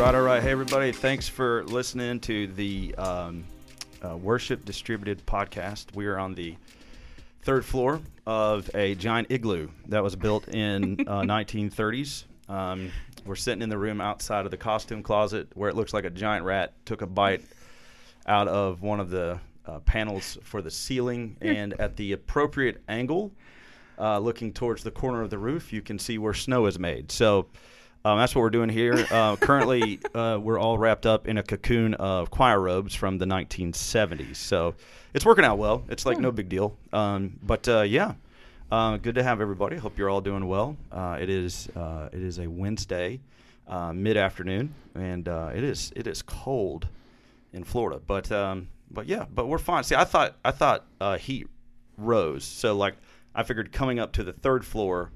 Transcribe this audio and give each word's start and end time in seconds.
right, 0.00 0.14
all 0.14 0.22
right. 0.22 0.42
Hey, 0.42 0.50
everybody. 0.50 0.92
Thanks 0.92 1.28
for 1.28 1.62
listening 1.64 2.18
to 2.20 2.48
the 2.48 2.94
um, 2.96 3.44
uh, 4.02 4.16
Worship 4.16 4.64
Distributed 4.64 5.24
podcast. 5.24 5.94
We 5.94 6.06
are 6.06 6.18
on 6.18 6.34
the 6.34 6.56
third 7.42 7.64
floor 7.64 8.00
of 8.26 8.68
a 8.74 8.94
giant 8.96 9.30
igloo 9.30 9.68
that 9.88 10.02
was 10.02 10.16
built 10.16 10.48
in 10.48 11.00
uh, 11.06 11.20
1930s. 11.22 12.24
Um, 12.48 12.90
we're 13.24 13.36
sitting 13.36 13.62
in 13.62 13.68
the 13.68 13.78
room 13.78 14.00
outside 14.00 14.44
of 14.44 14.50
the 14.50 14.56
costume 14.56 15.02
closet 15.02 15.48
where 15.54 15.70
it 15.70 15.76
looks 15.76 15.92
like 15.92 16.04
a 16.04 16.10
giant 16.10 16.44
rat 16.44 16.72
took 16.84 17.02
a 17.02 17.06
bite 17.06 17.44
out 18.26 18.48
of 18.48 18.82
one 18.82 19.00
of 19.00 19.10
the 19.10 19.38
uh, 19.66 19.78
panels 19.80 20.38
for 20.42 20.60
the 20.60 20.70
ceiling, 20.70 21.36
and 21.40 21.72
at 21.80 21.96
the 21.96 22.12
appropriate 22.12 22.82
angle, 22.88 23.32
uh, 23.98 24.18
looking 24.18 24.52
towards 24.52 24.82
the 24.82 24.90
corner 24.90 25.22
of 25.22 25.30
the 25.30 25.38
roof, 25.38 25.72
you 25.72 25.82
can 25.82 25.98
see 25.98 26.18
where 26.18 26.34
snow 26.34 26.66
is 26.66 26.78
made. 26.78 27.12
So 27.12 27.46
um, 28.06 28.18
that's 28.18 28.34
what 28.34 28.42
we're 28.42 28.50
doing 28.50 28.68
here. 28.68 29.06
Uh, 29.10 29.36
currently, 29.36 29.98
uh, 30.14 30.38
we're 30.40 30.58
all 30.58 30.76
wrapped 30.76 31.06
up 31.06 31.26
in 31.26 31.38
a 31.38 31.42
cocoon 31.42 31.94
of 31.94 32.30
choir 32.30 32.60
robes 32.60 32.94
from 32.94 33.16
the 33.16 33.24
1970s. 33.24 34.36
So 34.36 34.74
it's 35.14 35.24
working 35.24 35.44
out 35.44 35.56
well. 35.56 35.84
It's 35.88 36.04
like 36.04 36.18
no 36.18 36.30
big 36.30 36.50
deal. 36.50 36.76
Um, 36.92 37.38
but 37.42 37.66
uh, 37.66 37.80
yeah, 37.80 38.12
uh, 38.70 38.98
good 38.98 39.14
to 39.14 39.22
have 39.22 39.40
everybody. 39.40 39.76
Hope 39.76 39.96
you're 39.96 40.10
all 40.10 40.20
doing 40.20 40.46
well. 40.46 40.76
Uh, 40.92 41.16
it 41.18 41.30
is 41.30 41.68
uh, 41.74 42.10
it 42.12 42.22
is 42.22 42.38
a 42.38 42.46
Wednesday, 42.46 43.20
mid 43.94 44.18
afternoon, 44.18 44.74
and 44.94 45.26
it 45.26 45.64
is 45.64 45.90
it 45.96 46.06
is 46.06 46.20
cold 46.20 46.86
in 47.54 47.64
Florida. 47.64 48.02
But 48.06 48.30
um, 48.30 48.68
but 48.90 49.06
yeah, 49.06 49.24
but 49.34 49.46
we're 49.46 49.56
fine. 49.56 49.82
See, 49.82 49.94
I 49.94 50.04
thought 50.04 50.36
I 50.44 50.50
thought 50.50 50.84
heat 51.20 51.46
rose. 51.96 52.44
So 52.44 52.76
like 52.76 52.96
I 53.34 53.44
figured 53.44 53.72
coming 53.72 53.98
up 53.98 54.12
to 54.12 54.22
the 54.22 54.34
third 54.34 54.66
floor, 54.66 55.10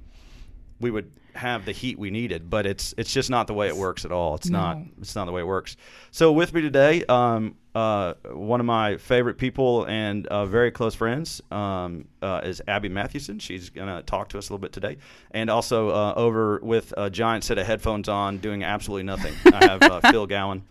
we 0.80 0.90
would 0.90 1.10
have 1.34 1.64
the 1.64 1.72
heat 1.72 1.98
we 1.98 2.10
needed, 2.10 2.50
but 2.50 2.66
it's 2.66 2.94
it's 2.98 3.12
just 3.12 3.30
not 3.30 3.46
the 3.46 3.54
way 3.54 3.68
it 3.68 3.76
works 3.76 4.04
at 4.04 4.10
all. 4.12 4.34
It's 4.34 4.48
No. 4.48 4.58
not 4.58 4.78
it's 5.00 5.14
not 5.14 5.26
the 5.26 5.32
way 5.32 5.40
it 5.42 5.46
works. 5.46 5.76
So 6.10 6.32
with 6.32 6.52
me 6.52 6.60
today, 6.62 7.04
um, 7.08 7.54
uh, 7.76 8.14
one 8.32 8.58
of 8.58 8.66
my 8.66 8.96
favorite 8.96 9.38
people 9.38 9.84
and 9.84 10.26
uh, 10.26 10.46
very 10.46 10.72
close 10.72 10.96
friends 10.96 11.40
um, 11.52 12.06
uh, 12.22 12.40
is 12.42 12.60
Abby 12.66 12.88
Mathewson. 12.88 13.38
She's 13.38 13.70
gonna 13.70 14.02
talk 14.02 14.30
to 14.30 14.38
us 14.38 14.48
a 14.48 14.52
little 14.52 14.62
bit 14.62 14.72
today, 14.72 14.96
and 15.30 15.48
also 15.48 15.90
uh, 15.90 16.14
over 16.16 16.58
with 16.62 16.92
a 16.96 17.08
giant 17.08 17.44
set 17.44 17.56
of 17.58 17.66
headphones 17.66 18.08
on, 18.08 18.38
doing 18.38 18.64
absolutely 18.64 19.04
nothing. 19.04 19.34
I 19.52 19.64
have 19.64 19.82
uh, 19.82 20.00
Phil 20.10 20.26
Gowan 20.34 20.64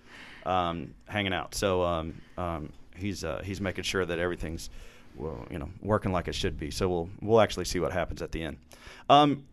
um, 0.46 0.94
hanging 1.08 1.34
out. 1.34 1.56
So 1.56 1.82
um, 1.84 2.14
um, 2.38 2.74
he's 2.98 3.24
uh, 3.24 3.42
he's 3.46 3.62
making 3.62 3.86
sure 3.86 4.06
that 4.06 4.20
everything's 4.20 4.70
well, 5.16 5.46
you 5.50 5.60
know, 5.60 5.70
working 5.82 6.12
like 6.12 6.28
it 6.28 6.36
should 6.36 6.60
be. 6.60 6.72
So 6.72 6.90
we'll 6.90 7.10
we'll 7.22 7.40
actually 7.42 7.66
see 7.66 7.80
what 7.80 7.94
happens 7.94 8.22
at 8.22 8.34
the 8.34 8.44
end. 8.44 8.58
Um, 9.10 9.46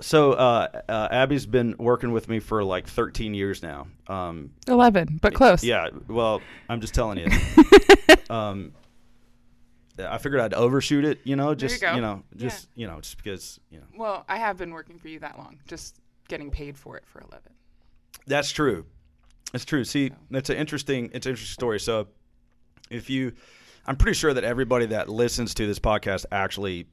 so 0.00 0.32
uh, 0.32 0.82
uh, 0.88 1.08
Abby's 1.10 1.46
been 1.46 1.74
working 1.78 2.12
with 2.12 2.28
me 2.28 2.40
for 2.40 2.62
like 2.64 2.86
13 2.86 3.34
years 3.34 3.62
now. 3.62 3.86
Um, 4.06 4.50
11, 4.66 5.18
but 5.22 5.34
close. 5.34 5.62
yeah, 5.64 5.88
well, 6.08 6.40
I'm 6.68 6.80
just 6.80 6.94
telling 6.94 7.18
you. 7.18 7.26
um, 8.30 8.72
I 9.98 10.18
figured 10.18 10.40
I'd 10.40 10.54
overshoot 10.54 11.04
it, 11.04 11.18
you 11.24 11.34
know, 11.34 11.46
There 11.46 11.52
you 11.52 11.56
just 11.56 11.80
go. 11.80 11.98
know, 11.98 12.22
Yeah. 12.34 12.48
just 12.48 12.68
you 12.76 12.86
know, 12.86 13.00
just 13.00 13.16
because 13.16 13.58
you 13.70 13.78
know. 13.78 13.86
Well, 13.96 14.24
I 14.28 14.36
have 14.38 14.56
been 14.56 14.70
working 14.70 14.96
for 14.98 15.08
you 15.08 15.18
that 15.20 15.38
long, 15.38 15.58
just 15.66 15.96
getting 16.28 16.50
paid 16.50 16.76
for 16.78 16.96
it 16.96 17.04
for 17.06 17.20
11. 17.20 17.40
That's 18.26 18.52
true. 18.52 18.84
That's 19.52 19.64
true. 19.64 19.82
See, 19.84 20.12
that's 20.30 20.50
an 20.50 20.56
interesting. 20.56 21.10
It's 21.14 21.26
an 21.26 21.30
interesting 21.30 21.52
story. 21.54 21.80
So, 21.80 22.08
if 22.90 23.08
you, 23.10 23.32
I'm 23.86 23.96
pretty 23.96 24.14
sure 24.14 24.32
that 24.34 24.44
everybody 24.44 24.86
that 24.86 25.08
listens 25.08 25.54
to 25.54 25.66
this 25.66 25.78
podcast 25.78 26.26
actually, 26.30 26.86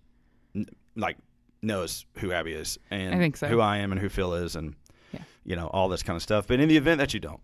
like, 0.95 1.17
knows 1.65 2.05
who 2.19 2.31
Abby 2.31 2.53
is 2.53 2.77
and 2.91 3.13
I 3.15 3.17
think 3.17 3.37
so. 3.37 3.47
who 3.47 3.59
I 3.59 3.77
am 3.77 3.91
and 3.91 3.99
who 3.99 4.09
Phil 4.09 4.33
is 4.35 4.55
and 4.55 4.75
Yeah. 5.11 5.19
you 5.43 5.55
know 5.55 5.67
all 5.67 5.89
this 5.89 6.03
kind 6.03 6.15
of 6.15 6.23
stuff. 6.23 6.47
But 6.47 6.59
in 6.59 6.69
the 6.69 6.77
event 6.77 6.99
that 6.99 7.13
you 7.13 7.19
don't, 7.19 7.41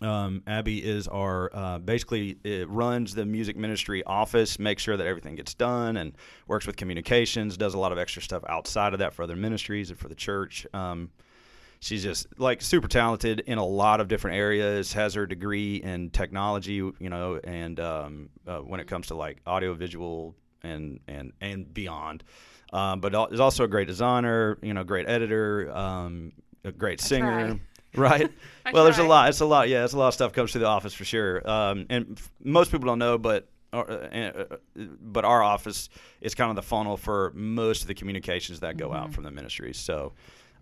um, 0.00 0.42
Abby 0.46 0.78
is 0.78 1.08
our 1.08 1.50
uh, 1.52 1.78
basically 1.78 2.36
runs 2.68 3.14
the 3.14 3.26
music 3.26 3.56
ministry 3.56 4.04
office, 4.04 4.58
makes 4.58 4.82
sure 4.82 4.96
that 4.96 5.06
everything 5.06 5.34
gets 5.34 5.54
done, 5.54 5.96
and 5.96 6.12
works 6.46 6.66
with 6.66 6.76
communications. 6.76 7.56
Does 7.56 7.74
a 7.74 7.78
lot 7.78 7.90
of 7.90 7.98
extra 7.98 8.22
stuff 8.22 8.44
outside 8.48 8.92
of 8.92 9.00
that 9.00 9.12
for 9.12 9.24
other 9.24 9.34
ministries 9.36 9.90
and 9.90 9.98
for 9.98 10.08
the 10.08 10.14
church. 10.14 10.66
Um, 10.72 11.10
she's 11.80 12.04
just 12.04 12.28
like 12.38 12.62
super 12.62 12.86
talented 12.86 13.40
in 13.40 13.58
a 13.58 13.64
lot 13.66 14.00
of 14.00 14.06
different 14.06 14.36
areas. 14.36 14.92
Has 14.92 15.14
her 15.14 15.26
degree 15.26 15.76
in 15.76 16.10
technology, 16.10 16.74
you 16.74 16.92
know, 17.10 17.40
and 17.42 17.80
um, 17.80 18.28
uh, 18.46 18.58
when 18.58 18.78
it 18.78 18.86
comes 18.86 19.08
to 19.08 19.16
like 19.16 19.38
audio, 19.48 19.74
visual, 19.74 20.36
and 20.62 21.00
and 21.08 21.32
and 21.40 21.74
beyond. 21.74 22.22
Um, 22.72 23.00
but 23.00 23.14
al- 23.14 23.28
is 23.28 23.40
also 23.40 23.64
a 23.64 23.68
great 23.68 23.88
designer, 23.88 24.58
you 24.62 24.74
know, 24.74 24.84
great 24.84 25.08
editor, 25.08 25.70
um, 25.74 26.32
a 26.64 26.72
great 26.72 27.00
singer, 27.00 27.58
right? 27.94 28.30
Well, 28.70 28.84
there's 28.84 28.98
a 28.98 29.04
lot. 29.04 29.30
It's 29.30 29.40
a 29.40 29.46
lot. 29.46 29.70
Yeah, 29.70 29.84
it's 29.84 29.94
a 29.94 29.98
lot 29.98 30.08
of 30.08 30.14
stuff 30.14 30.34
comes 30.34 30.52
through 30.52 30.60
the 30.60 30.66
office 30.66 30.92
for 30.92 31.06
sure. 31.06 31.48
Um, 31.48 31.86
and 31.88 32.18
f- 32.18 32.30
most 32.44 32.70
people 32.70 32.86
don't 32.86 32.98
know, 32.98 33.16
but 33.16 33.48
uh, 33.72 33.78
uh, 33.78 34.44
uh, 34.50 34.56
but 35.00 35.24
our 35.24 35.42
office 35.42 35.88
is 36.20 36.34
kind 36.34 36.50
of 36.50 36.56
the 36.56 36.62
funnel 36.62 36.98
for 36.98 37.32
most 37.34 37.80
of 37.80 37.88
the 37.88 37.94
communications 37.94 38.60
that 38.60 38.76
go 38.76 38.92
out 38.92 39.14
from 39.14 39.24
the 39.24 39.30
ministries. 39.30 39.78
So 39.78 40.12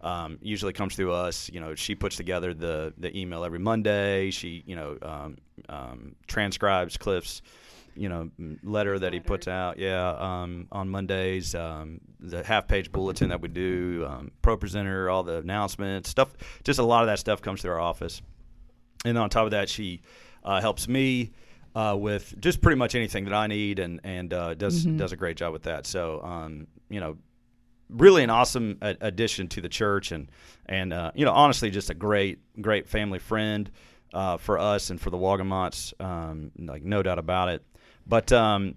um, 0.03 0.39
usually 0.41 0.73
comes 0.73 0.95
through 0.95 1.13
us. 1.13 1.51
You 1.53 1.59
know, 1.59 1.75
she 1.75 1.97
puts 1.97 2.15
together 2.15 2.55
the 2.55 2.95
the 2.97 3.17
email 3.19 3.45
every 3.45 3.59
Monday. 3.59 4.31
She 4.31 4.63
you 4.65 4.77
know 4.77 4.97
um, 5.03 5.39
um, 5.69 6.15
transcribes 6.29 6.97
Cliff's 6.97 7.43
you 7.97 8.09
know 8.09 8.31
letter 8.63 8.99
that 8.99 9.13
he 9.13 9.21
puts 9.21 9.49
out. 9.49 9.79
Yeah, 9.79 10.11
um, 10.11 10.69
on 10.71 10.89
Mondays. 10.89 11.55
Um, 11.55 12.01
the 12.21 12.43
half 12.43 12.69
page 12.69 12.93
bulletin 12.93 13.29
that 13.31 13.41
we 13.41 13.49
do. 13.49 14.07
Um, 14.09 14.31
Pro 14.43 14.57
presenter, 14.57 15.11
all 15.11 15.23
the 15.23 15.39
announcements, 15.39 16.09
stuff. 16.11 16.35
Just 16.65 16.79
a 16.79 16.83
lot 16.83 17.03
of 17.03 17.09
that 17.09 17.19
stuff 17.19 17.43
comes 17.43 17.63
through 17.63 17.73
our 17.73 17.81
office. 17.81 18.23
And 19.05 19.17
on 19.19 19.31
top 19.31 19.45
of 19.45 19.51
that, 19.53 19.69
she 19.69 20.03
uh, 20.45 20.61
helps 20.61 20.89
me 20.89 21.33
uh, 21.75 21.97
with 21.99 22.35
just 22.41 22.61
pretty 22.61 22.79
much 22.79 22.95
anything 22.95 23.25
that 23.25 23.35
I 23.35 23.47
need, 23.47 23.79
and 23.79 24.01
and 24.05 24.33
uh, 24.33 24.55
does 24.55 24.85
does 24.85 25.13
a 25.13 25.17
great 25.17 25.37
job 25.37 25.53
with 25.53 25.65
that. 25.65 25.87
So 25.87 26.23
um, 26.23 26.67
you 26.89 27.01
know, 27.01 27.19
really 27.91 28.23
an 28.23 28.31
awesome 28.31 28.79
a- 28.81 28.97
addition 29.01 29.49
to 29.49 29.61
the 29.61 29.69
church, 29.69 30.13
and 30.13 30.31
and 30.67 30.93
uh, 30.93 31.13
you 31.15 31.25
know, 31.25 31.33
honestly, 31.33 31.71
just 31.71 31.91
a 31.91 31.95
great 31.95 32.39
great 32.61 32.89
family 32.89 33.19
friend 33.19 33.71
uh, 34.15 34.39
for 34.39 34.59
us 34.59 34.91
and 34.91 35.01
for 35.01 35.11
the 35.11 35.19
Wagamots, 35.19 35.93
um, 36.01 36.51
like 36.59 36.83
no 36.83 37.03
doubt 37.03 37.19
about 37.19 37.51
it. 37.51 37.63
But 38.07 38.31
um, 38.33 38.75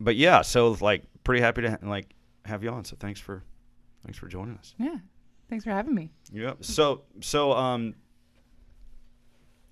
but 0.00 0.16
yeah, 0.16 0.42
so 0.42 0.76
like 0.80 1.04
pretty 1.24 1.42
happy 1.42 1.62
to 1.62 1.78
like 1.82 2.14
have 2.44 2.62
you 2.64 2.70
on. 2.70 2.84
So 2.84 2.96
thanks 2.98 3.20
for 3.20 3.42
thanks 4.04 4.18
for 4.18 4.26
joining 4.28 4.56
us. 4.56 4.74
Yeah. 4.78 4.96
Thanks 5.50 5.64
for 5.64 5.70
having 5.70 5.94
me. 5.94 6.10
Yep. 6.32 6.64
So 6.64 7.02
so 7.20 7.52
um 7.52 7.94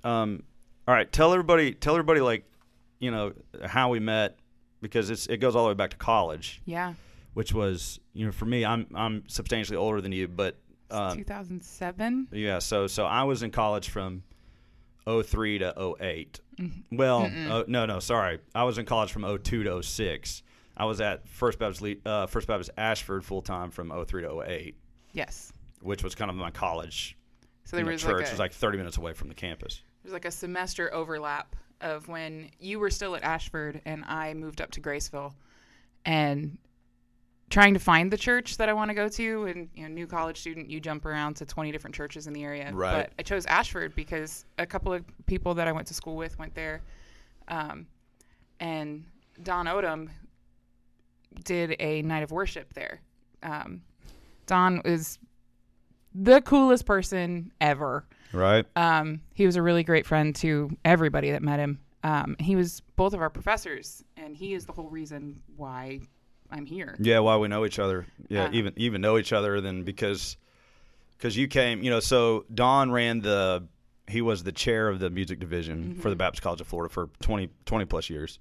um 0.05 0.43
all 0.89 0.95
right, 0.95 1.11
tell 1.11 1.33
everybody 1.33 1.73
tell 1.73 1.95
everybody 1.95 2.21
like, 2.21 2.45
you 2.99 3.11
know, 3.11 3.33
how 3.65 3.89
we 3.91 4.01
met 4.01 4.39
because 4.81 5.11
it's 5.11 5.27
it 5.27 5.39
goes 5.39 5.55
all 5.57 5.65
the 5.65 5.69
way 5.69 5.75
back 5.75 5.91
to 5.91 5.97
college, 5.97 6.63
Yeah. 6.65 6.95
which 7.35 7.53
was, 7.53 8.01
you 8.13 8.27
know, 8.27 8.33
for 8.33 8.47
me 8.47 8.65
I'm 8.65 8.87
I'm 8.95 9.25
substantially 9.29 9.77
older 9.77 10.01
than 10.01 10.13
you, 10.13 10.29
but 10.29 10.57
um 10.91 11.17
2007. 11.17 12.29
yeah, 12.33 12.59
so 12.59 12.87
so 12.87 13.05
I 13.07 13.23
was 13.25 13.43
in 13.43 13.51
college 13.51 13.89
from 13.89 14.23
03 15.07 15.59
to 15.61 15.97
08. 16.01 16.41
Well, 16.93 17.23
uh, 17.49 17.65
no, 17.67 17.87
no, 17.87 18.01
sorry. 18.01 18.39
I 18.55 18.65
was 18.65 18.79
in 18.79 18.85
college 18.85 19.13
from 19.13 19.23
02 19.23 19.65
to 19.65 19.83
06. 19.83 20.43
I 20.77 20.85
was 20.85 21.01
at 21.01 21.27
First 21.29 21.59
Baptist 21.59 21.85
uh, 22.07 22.27
First 22.27 22.47
Baptist 22.49 22.71
Ashford 22.77 23.25
full 23.25 23.43
time 23.43 23.71
from 23.71 23.91
03 24.07 24.23
to 24.23 24.43
08, 24.43 24.77
Yes. 25.13 25.53
which 25.83 26.03
was 26.05 26.15
kind 26.15 26.31
of 26.31 26.37
my 26.37 26.51
college 26.51 27.17
So 27.65 27.77
there 27.77 27.85
was 27.87 28.01
church 28.03 28.17
like 28.19 28.27
a, 28.29 28.31
was 28.31 28.39
like 28.39 28.53
30 28.53 28.79
minutes 28.79 28.97
away 28.99 29.13
from 29.13 29.29
the 29.29 29.35
campus. 29.35 29.83
there's 30.03 30.13
like 30.13 30.25
a 30.27 30.31
semester 30.31 30.93
overlap 30.95 31.57
of 31.81 32.09
when 32.09 32.51
you 32.59 32.79
were 32.79 32.91
still 32.91 33.15
at 33.17 33.23
Ashford 33.25 33.81
and 33.87 34.05
I 34.07 34.35
moved 34.35 34.61
up 34.61 34.71
to 34.73 34.81
Graceville 34.81 35.33
and 36.05 36.59
trying 37.51 37.75
to 37.75 37.81
find 37.81 38.13
the 38.13 38.17
church 38.17 38.57
that 38.59 38.69
I 38.69 38.73
want 38.73 38.91
to 38.91 38.95
go 38.95 39.09
to 39.09 39.45
and 39.47 39.69
you 39.75 39.83
know 39.83 39.89
new 39.89 40.07
college 40.07 40.39
student 40.41 40.71
you 40.71 40.81
jump 40.81 41.05
around 41.05 41.35
to 41.35 41.45
20 41.45 41.71
different 41.73 41.95
churches 41.95 42.27
in 42.27 42.33
the 42.33 42.45
area 42.45 42.71
Right. 42.73 42.93
but 43.09 43.13
I 43.19 43.23
chose 43.23 43.45
Ashford 43.47 43.95
because 43.95 44.45
a 44.59 44.67
couple 44.67 44.93
of 44.93 45.05
people 45.27 45.55
that 45.55 45.67
I 45.69 45.73
went 45.73 45.87
to 45.89 45.95
school 45.95 46.17
with 46.17 46.39
went 46.39 46.55
there 46.55 46.81
um, 47.49 47.87
and 48.61 49.05
Don 49.43 49.67
Odom 49.67 50.09
did 51.45 51.77
a 51.81 52.03
night 52.03 52.23
of 52.23 52.31
worship 52.31 52.73
there 52.75 53.01
um, 53.43 53.83
Don 54.47 54.81
is 54.85 55.19
the 56.15 56.41
coolest 56.41 56.87
person 56.87 57.53
ever 57.61 58.05
Right. 58.33 58.65
um, 58.77 59.21
he 59.35 59.45
was 59.45 59.57
a 59.57 59.63
really 59.63 59.83
great 59.83 60.07
friend 60.07 60.35
to 60.37 60.71
everybody 60.85 61.33
that 61.33 61.43
met 61.43 61.59
him. 61.59 61.81
Um, 62.05 62.37
he 62.39 62.55
was 62.55 62.81
both 62.95 63.13
of 63.13 63.21
our 63.21 63.29
professors, 63.29 64.05
and 64.17 64.37
he 64.37 64.55
is 64.55 64.67
the 64.67 64.73
whole 64.73 64.89
reason 64.89 65.41
why 65.57 66.01
I'm 66.51 66.67
here. 66.67 66.97
Yeah, 66.99 67.21
why 67.21 67.37
we 67.37 67.49
know 67.49 67.65
each 67.65 67.79
other. 67.79 68.07
Yeah, 68.29 68.51
even 68.53 68.73
even 68.77 69.01
know 69.01 69.19
each 69.19 69.33
other 69.33 69.61
then 69.61 69.83
because 69.85 70.37
because 71.17 71.37
you 71.37 71.49
came, 71.49 71.83
you 71.83 71.91
know, 71.91 72.01
so 72.01 72.45
Don 72.53 72.91
ran 72.91 73.21
the 73.21 73.67
he 74.09 74.23
was 74.23 74.43
the 74.43 74.53
chair 74.53 74.89
of 74.89 74.99
the 74.99 75.11
music 75.11 75.39
division 75.39 75.95
for 75.95 76.11
the 76.11 76.17
Baptist 76.17 76.43
College 76.43 76.61
of 76.61 76.67
Florida 76.67 76.93
for 76.93 77.11
20, 77.21 77.49
20 77.65 77.85
plus 77.85 78.11
years. 78.11 78.41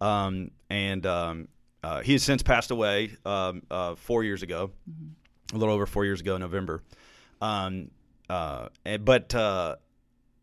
Um, 0.00 0.50
and 0.68 1.06
um, 1.06 1.48
uh, 1.82 2.00
he 2.00 2.12
has 2.12 2.22
since 2.22 2.42
passed 2.42 2.70
away 2.70 3.16
um, 3.24 3.62
uh, 3.70 3.94
four 3.94 4.24
years 4.24 4.42
ago, 4.42 4.72
a 5.52 5.56
little 5.56 5.72
over 5.74 5.86
four 5.86 6.04
years 6.04 6.20
ago 6.20 6.34
in 6.34 6.40
November. 6.40 6.82
Um, 7.40 7.90
uh, 8.28 8.68
and, 8.84 9.04
but 9.04 9.34
uh, 9.34 9.76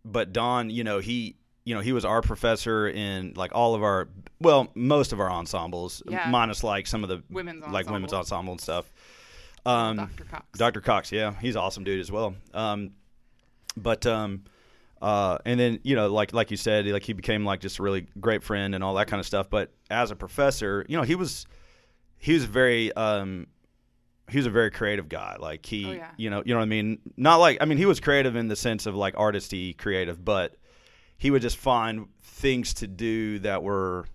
but 0.05 0.31
Don, 0.31 0.69
you 0.69 0.83
know, 0.83 0.99
he 0.99 1.35
you 1.63 1.75
know 1.75 1.81
he 1.81 1.91
was 1.93 2.05
our 2.05 2.21
professor 2.21 2.87
in 2.87 3.33
like 3.35 3.51
all 3.53 3.75
of 3.75 3.83
our 3.83 4.07
well 4.39 4.69
most 4.75 5.13
of 5.13 5.19
our 5.19 5.29
ensembles, 5.31 6.01
Yeah. 6.09 6.27
minus 6.29 6.63
like 6.63 6.87
some 6.87 7.03
of 7.03 7.09
the 7.09 7.21
Women's 7.29 7.65
like 7.67 7.89
women's 7.89 8.13
ensemble. 8.13 8.53
and 8.53 8.61
stuff. 8.61 8.91
Um, 9.65 9.97
Dr. 9.97 10.23
Cox. 10.25 10.57
Dr. 10.57 10.81
Cox, 10.81 11.11
yeah, 11.11 11.35
he's 11.39 11.55
an 11.55 11.61
awesome 11.61 11.83
dude 11.83 11.99
as 11.99 12.11
well. 12.11 12.33
Um, 12.53 12.91
but 13.77 14.05
um, 14.07 14.43
uh, 15.01 15.37
and 15.45 15.59
then 15.59 15.79
you 15.83 15.95
know, 15.95 16.07
like 16.11 16.33
like 16.33 16.49
you 16.51 16.57
said, 16.57 16.85
like 16.87 17.03
he 17.03 17.13
became 17.13 17.45
like 17.45 17.59
just 17.59 17.77
a 17.79 17.83
really 17.83 18.07
great 18.19 18.41
friend 18.43 18.73
and 18.73 18.83
all 18.83 18.95
that 18.95 19.07
kind 19.07 19.19
of 19.19 19.25
stuff. 19.27 19.49
But 19.49 19.71
as 19.89 20.09
a 20.11 20.15
professor, 20.15 20.83
you 20.89 20.97
know, 20.97 21.03
he 21.03 21.13
was 21.15 21.45
he 22.17 22.33
was 22.33 22.45
very 22.45 22.91
um, 22.93 23.45
he 24.29 24.37
was 24.37 24.47
a 24.47 24.49
very 24.51 24.71
creative 24.71 25.09
guy. 25.09 25.37
Like 25.39 25.65
he, 25.65 25.85
Oh, 25.85 25.91
yeah. 25.91 26.09
you 26.17 26.29
know, 26.31 26.41
you 26.45 26.53
know 26.53 26.59
what 26.59 26.63
I 26.65 26.67
mean. 26.67 26.99
Not 27.17 27.37
like 27.37 27.57
I 27.61 27.65
mean, 27.65 27.77
he 27.77 27.85
was 27.85 27.99
creative 27.99 28.35
in 28.35 28.47
the 28.47 28.55
sense 28.55 28.87
of 28.87 28.95
like 28.95 29.13
artisty 29.15 29.77
creative, 29.77 30.23
but 30.25 30.55
he 31.21 31.29
would 31.29 31.43
just 31.43 31.57
find 31.57 32.07
things 32.23 32.73
to 32.73 32.87
do 32.87 33.37
that 33.39 33.61
were, 33.61 34.07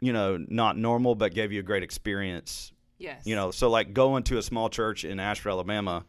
you 0.00 0.12
know, 0.12 0.36
not 0.48 0.76
normal, 0.76 1.14
but 1.14 1.32
gave 1.32 1.52
you 1.52 1.60
a 1.60 1.62
great 1.62 1.84
experience 1.84 2.72
Yes. 2.98 3.22
you 3.24 3.36
know, 3.36 3.52
so 3.52 3.70
like 3.70 3.94
going 3.94 4.24
to 4.24 4.38
a 4.38 4.42
small 4.42 4.68
church 4.68 5.04
in 5.04 5.20
Ashford, 5.20 5.50
Alabama, 5.50 6.04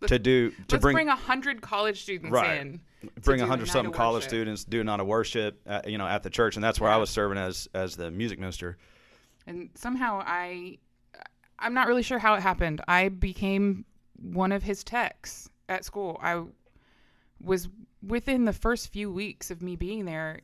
Let's- 0.00 0.10
to 0.10 0.18
do 0.20 0.52
to 0.68 0.78
bring 0.78 0.94
bring 0.94 1.08
a 1.08 1.16
hundred 1.16 1.60
college 1.62 2.02
students 2.02 2.30
Right. 2.30 2.60
in. 2.60 2.80
bring 3.24 3.40
a 3.40 3.44
a 3.44 3.46
hundred 3.48 3.66
something 3.68 3.92
college 3.92 4.22
students 4.22 4.62
do 4.62 4.80
a 4.80 4.84
night 4.84 5.00
of 5.00 5.08
worship, 5.08 5.60
at, 5.66 5.88
you 5.90 5.98
know, 5.98 6.06
at 6.06 6.22
the 6.22 6.30
church, 6.30 6.54
and 6.54 6.62
that's 6.62 6.78
where 6.80 6.90
I 6.92 6.96
was 6.98 7.10
serving 7.10 7.38
as 7.38 7.68
as 7.74 7.96
the 7.96 8.08
music 8.12 8.38
minister. 8.38 8.78
and 9.48 9.70
somehow 9.74 10.22
I 10.24 10.78
I'm 11.58 11.74
not 11.74 11.88
really 11.88 12.04
sure 12.04 12.20
how 12.20 12.34
it 12.34 12.42
happened. 12.42 12.80
I 12.86 13.08
became 13.08 13.84
one 14.20 14.52
of 14.52 14.62
his 14.62 14.84
techs 14.84 15.50
at 15.68 15.84
school. 15.84 16.20
I 16.22 16.44
was 17.40 17.68
within 18.06 18.44
the 18.44 18.52
first 18.52 18.92
few 18.92 19.10
weeks 19.12 19.50
of 19.50 19.62
me 19.62 19.76
being 19.76 20.04
there, 20.04 20.40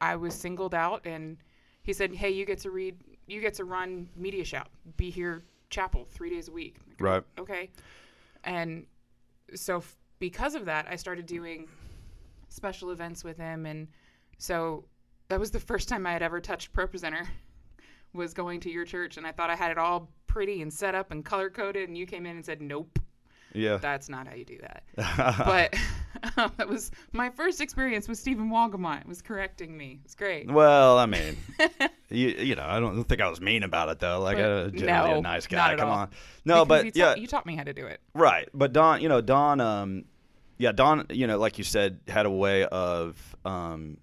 I 0.00 0.16
was 0.16 0.34
singled 0.34 0.74
out 0.74 1.06
and 1.06 1.36
he 1.82 1.92
said, 1.92 2.14
"Hey, 2.14 2.30
you 2.30 2.44
get 2.44 2.58
to 2.60 2.70
read 2.70 2.96
you 3.26 3.40
get 3.40 3.54
to 3.54 3.64
run 3.64 4.08
Media 4.16 4.44
Shout. 4.44 4.68
Be 4.96 5.10
here 5.10 5.42
chapel 5.70 6.04
3 6.10 6.30
days 6.30 6.48
a 6.48 6.52
week." 6.52 6.76
Go, 6.98 7.04
Right. 7.04 7.22
Okay. 7.38 7.70
And 8.44 8.86
so 9.54 9.78
f- 9.78 9.96
because 10.18 10.54
of 10.54 10.64
that, 10.66 10.86
I 10.88 10.96
started 10.96 11.26
doing 11.26 11.68
special 12.48 12.90
events 12.90 13.24
with 13.24 13.38
him 13.38 13.64
and 13.66 13.88
so 14.38 14.84
that 15.28 15.40
was 15.40 15.50
the 15.50 15.60
first 15.60 15.88
time 15.88 16.06
I 16.06 16.12
had 16.12 16.22
ever 16.22 16.38
touched 16.40 16.72
Pro 16.72 16.86
Presenter 16.86 17.26
was 18.12 18.34
going 18.34 18.60
to 18.60 18.70
your 18.70 18.84
church 18.84 19.16
and 19.16 19.26
I 19.26 19.32
thought 19.32 19.48
I 19.48 19.56
had 19.56 19.70
it 19.70 19.78
all 19.78 20.10
pretty 20.26 20.60
and 20.60 20.70
set 20.70 20.94
up 20.94 21.12
and 21.12 21.24
color 21.24 21.48
coded 21.48 21.88
and 21.88 21.96
you 21.96 22.04
came 22.04 22.26
in 22.26 22.36
and 22.36 22.44
said 22.44 22.60
nope 22.60 22.98
Yeah, 23.54 23.76
that's 23.76 24.08
not 24.08 24.26
how 24.26 24.34
you 24.34 24.44
do 24.44 24.58
that 24.58 24.82
but 25.44 25.74
that 26.56 26.68
was 26.68 26.90
my 27.12 27.28
first 27.30 27.60
experience 27.60 28.08
with 28.08 28.18
Stephen 28.18 28.50
Wagamont 28.50 29.06
was 29.06 29.20
correcting 29.22 29.76
me 29.76 29.98
it 30.00 30.04
was 30.04 30.14
great 30.14 30.50
well, 30.50 30.98
I 30.98 31.06
mean, 31.06 31.36
you 32.08 32.28
you 32.28 32.54
know, 32.54 32.64
I 32.66 32.80
don't 32.80 33.04
think 33.04 33.20
I 33.20 33.28
was 33.28 33.40
mean 33.40 33.62
about 33.62 33.88
it 33.88 33.98
though. 33.98 34.20
Like, 34.20 34.38
uh, 34.38 34.68
generally 34.68 35.12
no, 35.12 35.18
a 35.18 35.22
nice 35.22 35.46
guy. 35.46 35.76
Come 35.76 35.88
all. 35.88 35.98
on, 35.98 36.10
no, 36.44 36.64
Because 36.64 36.68
but 36.68 36.84
you 36.86 36.92
yeah, 36.94 37.04
taught, 37.08 37.20
you 37.20 37.26
taught 37.26 37.46
me 37.46 37.56
how 37.56 37.64
to 37.64 37.72
do 37.72 37.86
it 37.86 38.00
Right, 38.14 38.48
but 38.54 38.72
Don, 38.72 39.00
you 39.00 39.08
know, 39.08 39.20
Don, 39.20 39.60
um, 39.60 40.04
yeah, 40.58 40.72
Don, 40.72 41.06
you 41.10 41.26
know, 41.26 41.38
like 41.38 41.58
you 41.58 41.64
said, 41.64 42.00
had 42.08 42.24
a 42.26 42.30
way 42.30 42.64
of, 42.64 43.36
um, 43.44 43.98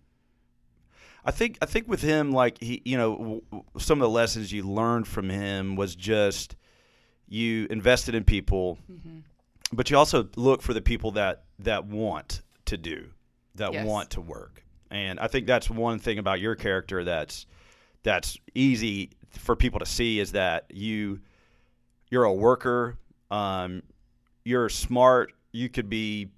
I 1.23 1.31
think, 1.31 1.57
I 1.61 1.65
think 1.65 1.87
with 1.87 2.01
him, 2.01 2.31
like 2.31 2.61
he, 2.61 2.81
you 2.85 2.97
know, 2.97 3.15
w- 3.17 3.41
w- 3.51 3.63
some 3.77 3.99
of 3.99 4.01
the 4.01 4.09
lessons 4.09 4.51
you 4.51 4.63
learned 4.63 5.07
from 5.07 5.29
him 5.29 5.75
was 5.75 5.95
just 5.95 6.55
you 7.27 7.67
invested 7.69 8.15
in 8.15 8.23
people, 8.23 8.77
Mm-hmm. 8.91 9.19
But 9.73 9.89
you 9.89 9.97
also 9.97 10.27
look 10.35 10.61
for 10.61 10.73
the 10.73 10.81
people 10.81 11.11
that 11.11 11.43
that 11.59 11.85
want 11.85 12.41
to 12.65 12.77
do, 12.77 13.09
that 13.55 13.73
Yes. 13.73 13.85
want 13.85 14.09
to 14.11 14.21
work, 14.21 14.63
and 14.91 15.19
I 15.19 15.27
think 15.27 15.45
that's 15.47 15.69
one 15.69 15.99
thing 15.99 16.17
about 16.19 16.39
your 16.39 16.55
character 16.55 17.03
that's 17.03 17.45
that's 18.03 18.37
easy 18.55 19.11
for 19.31 19.55
people 19.55 19.79
to 19.79 19.85
see 19.85 20.19
is 20.19 20.31
that 20.31 20.65
you 20.73 21.19
you're 22.09 22.23
a 22.23 22.33
worker 22.33 22.97
um, 23.29 23.83
you're 24.43 24.69
smart 24.69 25.33
you 25.51 25.69
could 25.69 25.89
be 25.89 26.29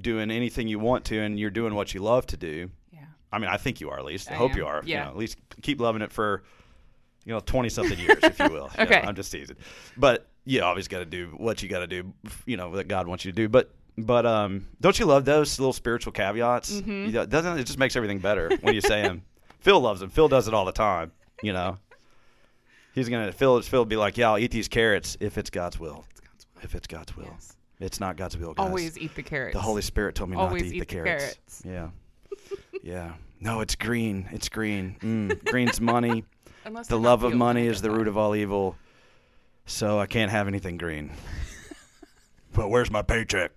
doing 0.00 0.30
anything 0.30 0.66
you 0.68 0.78
want 0.78 1.04
to 1.04 1.18
and 1.20 1.38
you're 1.38 1.50
doing 1.50 1.74
what 1.74 1.92
you 1.92 2.00
love 2.00 2.24
to 2.26 2.36
do 2.38 2.70
yeah 2.92 3.00
i 3.32 3.38
mean 3.38 3.50
i 3.50 3.58
think 3.58 3.78
you 3.82 3.90
are 3.90 3.98
at 3.98 4.04
least 4.06 4.30
i, 4.30 4.34
I 4.34 4.38
hope 4.38 4.52
am. 4.52 4.56
you 4.58 4.66
are 4.66 4.80
you 4.82 4.94
Yeah. 4.94 5.04
know, 5.04 5.10
at 5.10 5.16
least 5.18 5.36
keep 5.60 5.78
loving 5.80 6.00
it 6.00 6.10
for 6.12 6.42
you 7.26 7.34
know 7.34 7.40
20 7.40 7.68
something 7.68 7.98
years 7.98 8.24
if 8.24 8.40
you 8.40 8.50
will 8.50 8.70
You 8.78 8.84
know, 8.86 8.90
Okay. 8.92 9.02
i'm 9.06 9.14
just 9.14 9.30
teasing 9.30 9.56
but 9.98 10.29
you 10.44 10.62
always 10.62 10.88
got 10.88 10.98
to 11.00 11.04
do 11.04 11.28
what 11.36 11.62
you 11.62 11.68
got 11.68 11.80
to 11.80 11.86
do 11.86 12.12
you 12.46 12.56
know 12.56 12.74
that 12.76 12.88
god 12.88 13.06
wants 13.06 13.24
you 13.24 13.32
to 13.32 13.36
do 13.36 13.48
but 13.48 13.70
but 13.98 14.24
um, 14.24 14.66
don't 14.80 14.98
you 14.98 15.04
love 15.04 15.26
those 15.26 15.58
little 15.58 15.74
spiritual 15.74 16.12
caveats? 16.12 16.80
Mhm. 16.80 17.06
You 17.06 17.12
know, 17.12 17.26
doesn't 17.26 17.58
it 17.58 17.64
just 17.64 17.78
makes 17.78 17.96
everything 17.96 18.18
better 18.18 18.48
when 18.62 18.72
you 18.74 18.80
say 18.80 19.02
them? 19.02 19.22
Phil 19.60 19.78
loves 19.78 20.00
them. 20.00 20.08
Phil 20.08 20.26
does 20.28 20.48
it 20.48 20.54
all 20.54 20.64
the 20.64 20.72
time. 20.72 21.12
You 21.42 21.52
know, 21.52 21.76
he's 22.94 23.08
gonna 23.10 23.30
Phil. 23.32 23.60
Phil 23.60 23.80
will 23.80 23.84
be 23.84 23.96
like, 23.96 24.16
"Yeah, 24.16 24.30
I'll 24.30 24.38
eat 24.38 24.52
these 24.52 24.68
carrots 24.68 25.18
if 25.20 25.36
it's 25.36 25.50
God's 25.50 25.78
will. 25.78 26.04
it's 26.12 26.20
God's 26.20 26.46
will. 26.54 26.62
If 26.64 26.74
it's 26.74 26.86
God's 26.86 27.16
will, 27.16 27.24
Yes. 27.30 27.56
it's 27.78 28.00
not 28.00 28.16
God's 28.16 28.38
will, 28.38 28.54
guys. 28.54 28.64
always 28.66 28.96
eat 28.96 29.14
the 29.14 29.22
carrots 29.22 29.54
The 29.54 29.60
Holy 29.60 29.82
Spirit 29.82 30.14
told 30.14 30.30
me 30.30 30.36
not 30.36 30.50
to 30.50 30.56
eat, 30.56 30.64
eat 30.66 30.70
the 30.70 30.78
the 30.80 30.86
carrots. 30.86 31.22
carrots. 31.24 31.62
Yeah, 31.66 32.56
yeah. 32.82 33.12
No, 33.40 33.60
it's 33.60 33.74
green. 33.74 34.28
It's 34.32 34.48
green. 34.48 34.96
Mm, 35.00 35.44
green's 35.46 35.80
money. 35.94 36.24
Unless 36.64 36.86
The 36.86 36.98
love 36.98 37.22
of 37.22 37.34
money 37.34 37.66
is 37.66 37.82
the 37.82 37.90
root 37.90 38.08
of 38.08 38.16
all 38.16 38.34
evil. 38.34 38.76
So 39.66 39.98
I 39.98 40.06
can't 40.06 40.30
have 40.30 40.48
anything 40.48 40.76
green. 40.78 41.12
but 42.52 42.68
where's 42.70 42.90
my 42.90 43.02
paycheck? 43.02 43.52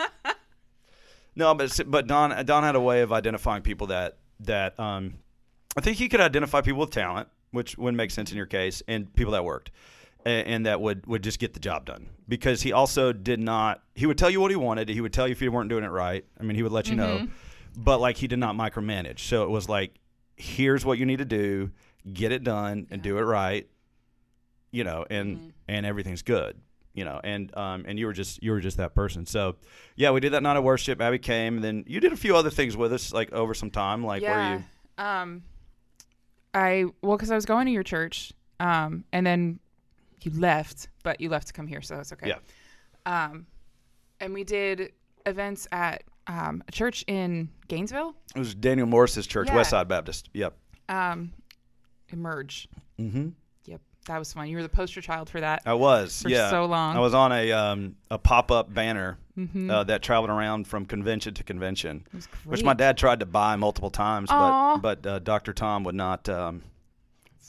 no, 1.36 1.54
but 1.54 1.80
but 1.86 2.06
Don 2.06 2.44
Don 2.46 2.62
had 2.62 2.74
a 2.76 2.80
way 2.80 3.02
of 3.02 3.12
identifying 3.12 3.62
people 3.62 3.88
that 3.88 4.18
that 4.40 4.78
um, 4.78 5.14
I 5.76 5.80
think 5.80 5.96
he 5.98 6.08
could 6.08 6.20
identify 6.20 6.60
people 6.60 6.80
with 6.80 6.90
talent, 6.90 7.28
which 7.50 7.76
wouldn't 7.78 7.96
make 7.96 8.10
sense 8.10 8.30
in 8.30 8.36
your 8.36 8.46
case, 8.46 8.82
and 8.88 9.12
people 9.14 9.32
that 9.32 9.44
worked. 9.44 9.70
And, 10.26 10.46
and 10.48 10.66
that 10.66 10.80
would, 10.80 11.06
would 11.06 11.22
just 11.22 11.38
get 11.38 11.52
the 11.52 11.60
job 11.60 11.84
done 11.84 12.06
because 12.26 12.62
he 12.62 12.72
also 12.72 13.12
did 13.12 13.40
not. 13.40 13.82
He 13.94 14.06
would 14.06 14.16
tell 14.16 14.30
you 14.30 14.40
what 14.40 14.50
he 14.50 14.56
wanted. 14.56 14.88
He 14.88 15.02
would 15.02 15.12
tell 15.12 15.28
you 15.28 15.32
if 15.32 15.42
you 15.42 15.52
weren't 15.52 15.68
doing 15.68 15.84
it 15.84 15.88
right. 15.90 16.24
I 16.40 16.42
mean, 16.44 16.56
he 16.56 16.62
would 16.62 16.72
let 16.72 16.88
you 16.88 16.96
know, 16.96 17.18
Mhm. 17.18 17.30
but 17.76 18.00
like 18.00 18.16
he 18.16 18.26
did 18.26 18.38
not 18.38 18.54
micromanage. 18.54 19.18
So 19.18 19.42
it 19.44 19.50
was 19.50 19.68
like, 19.68 19.94
here's 20.36 20.82
what 20.82 20.96
you 20.98 21.04
need 21.04 21.18
to 21.18 21.26
do, 21.26 21.72
get 22.10 22.32
it 22.32 22.42
done, 22.42 22.86
and 22.90 23.02
do 23.02 23.18
it 23.18 23.22
right. 23.22 23.68
You 24.74 24.84
know, 24.84 25.06
and 25.08 25.38
Mhm. 25.38 25.52
and 25.68 25.86
everything's 25.86 26.22
good. 26.22 26.60
You 26.94 27.04
know, 27.04 27.20
and 27.24 27.56
um 27.56 27.84
and 27.88 27.98
you 27.98 28.06
were 28.06 28.12
just 28.12 28.42
you 28.42 28.50
were 28.52 28.60
just 28.60 28.76
that 28.78 28.94
person. 28.94 29.26
So 29.26 29.56
yeah, 29.96 30.10
we 30.10 30.20
did 30.20 30.32
that 30.32 30.42
night 30.42 30.56
of 30.56 30.64
worship. 30.64 31.00
Abby 31.00 31.18
came, 31.18 31.56
and 31.56 31.64
then 31.64 31.84
you 31.86 32.00
did 32.00 32.12
a 32.12 32.16
few 32.16 32.36
other 32.36 32.50
things 32.50 32.76
with 32.76 32.92
us, 32.92 33.12
like 33.12 33.32
over 33.32 33.54
some 33.54 33.70
time. 33.70 34.04
Like 34.04 34.22
where 34.22 34.30
yeah. 34.32 34.54
you 34.58 35.04
Um, 35.04 35.42
I 36.52 36.84
well, 37.02 37.16
because 37.16 37.30
I 37.30 37.34
was 37.34 37.46
going 37.46 37.66
to 37.66 37.72
your 37.72 37.82
church, 37.82 38.32
um, 38.60 39.04
and 39.12 39.26
then 39.26 39.58
you 40.22 40.30
left, 40.32 40.88
but 41.02 41.20
you 41.20 41.28
left 41.28 41.48
to 41.48 41.52
come 41.52 41.66
here, 41.66 41.82
so 41.82 41.96
that's 41.96 42.12
okay. 42.12 42.28
Yeah. 42.28 42.38
Um, 43.06 43.46
and 44.20 44.32
we 44.32 44.44
did 44.44 44.92
events 45.26 45.66
at 45.72 46.04
um, 46.26 46.62
a 46.68 46.72
church 46.72 47.04
in 47.06 47.48
Gainesville. 47.68 48.14
it 48.34 48.38
was 48.38 48.54
Daniel 48.54 48.86
Morris's 48.86 49.26
church, 49.26 49.48
Yeah. 49.48 49.56
Westside 49.56 49.88
Baptist. 49.88 50.30
Yep. 50.32 50.56
Um, 50.88 51.32
Emerge. 52.10 52.68
Mm-hmm. 52.98 53.28
That 54.06 54.18
was 54.18 54.32
fun. 54.32 54.48
You 54.48 54.56
were 54.56 54.62
the 54.62 54.68
poster 54.68 55.00
child 55.00 55.30
for 55.30 55.40
that 55.40 55.62
I 55.64 55.74
was. 55.74 56.22
for 56.22 56.28
yeah. 56.28 56.50
so 56.50 56.66
long. 56.66 56.96
I 56.96 57.00
was 57.00 57.14
on 57.14 57.32
a 57.32 57.52
um, 57.52 57.96
a 58.10 58.18
pop 58.18 58.50
up 58.50 58.72
banner 58.72 59.16
Mhm. 59.38 59.70
uh, 59.70 59.82
that 59.84 60.02
traveled 60.02 60.30
around 60.30 60.68
from 60.68 60.84
convention 60.86 61.34
to 61.34 61.42
convention, 61.42 62.04
it 62.06 62.14
was 62.14 62.26
great. 62.28 62.46
which 62.46 62.62
my 62.62 62.74
dad 62.74 62.96
tried 62.96 63.18
to 63.20 63.26
buy 63.26 63.56
multiple 63.56 63.90
times, 63.90 64.30
Aw. 64.30 64.76
but 64.76 65.02
but 65.02 65.10
uh, 65.10 65.18
Dr. 65.20 65.52
Tom 65.52 65.82
would 65.84 65.94
not 65.96 66.28
um, 66.28 66.62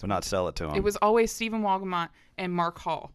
would 0.01 0.09
not 0.09 0.23
sell 0.23 0.47
it 0.47 0.55
to 0.55 0.69
him. 0.69 0.75
It 0.75 0.83
was 0.83 0.95
always 0.97 1.31
Stephen 1.31 1.61
Wagamont 1.61 2.09
and 2.37 2.51
Mark 2.53 2.79
Hall. 2.79 3.11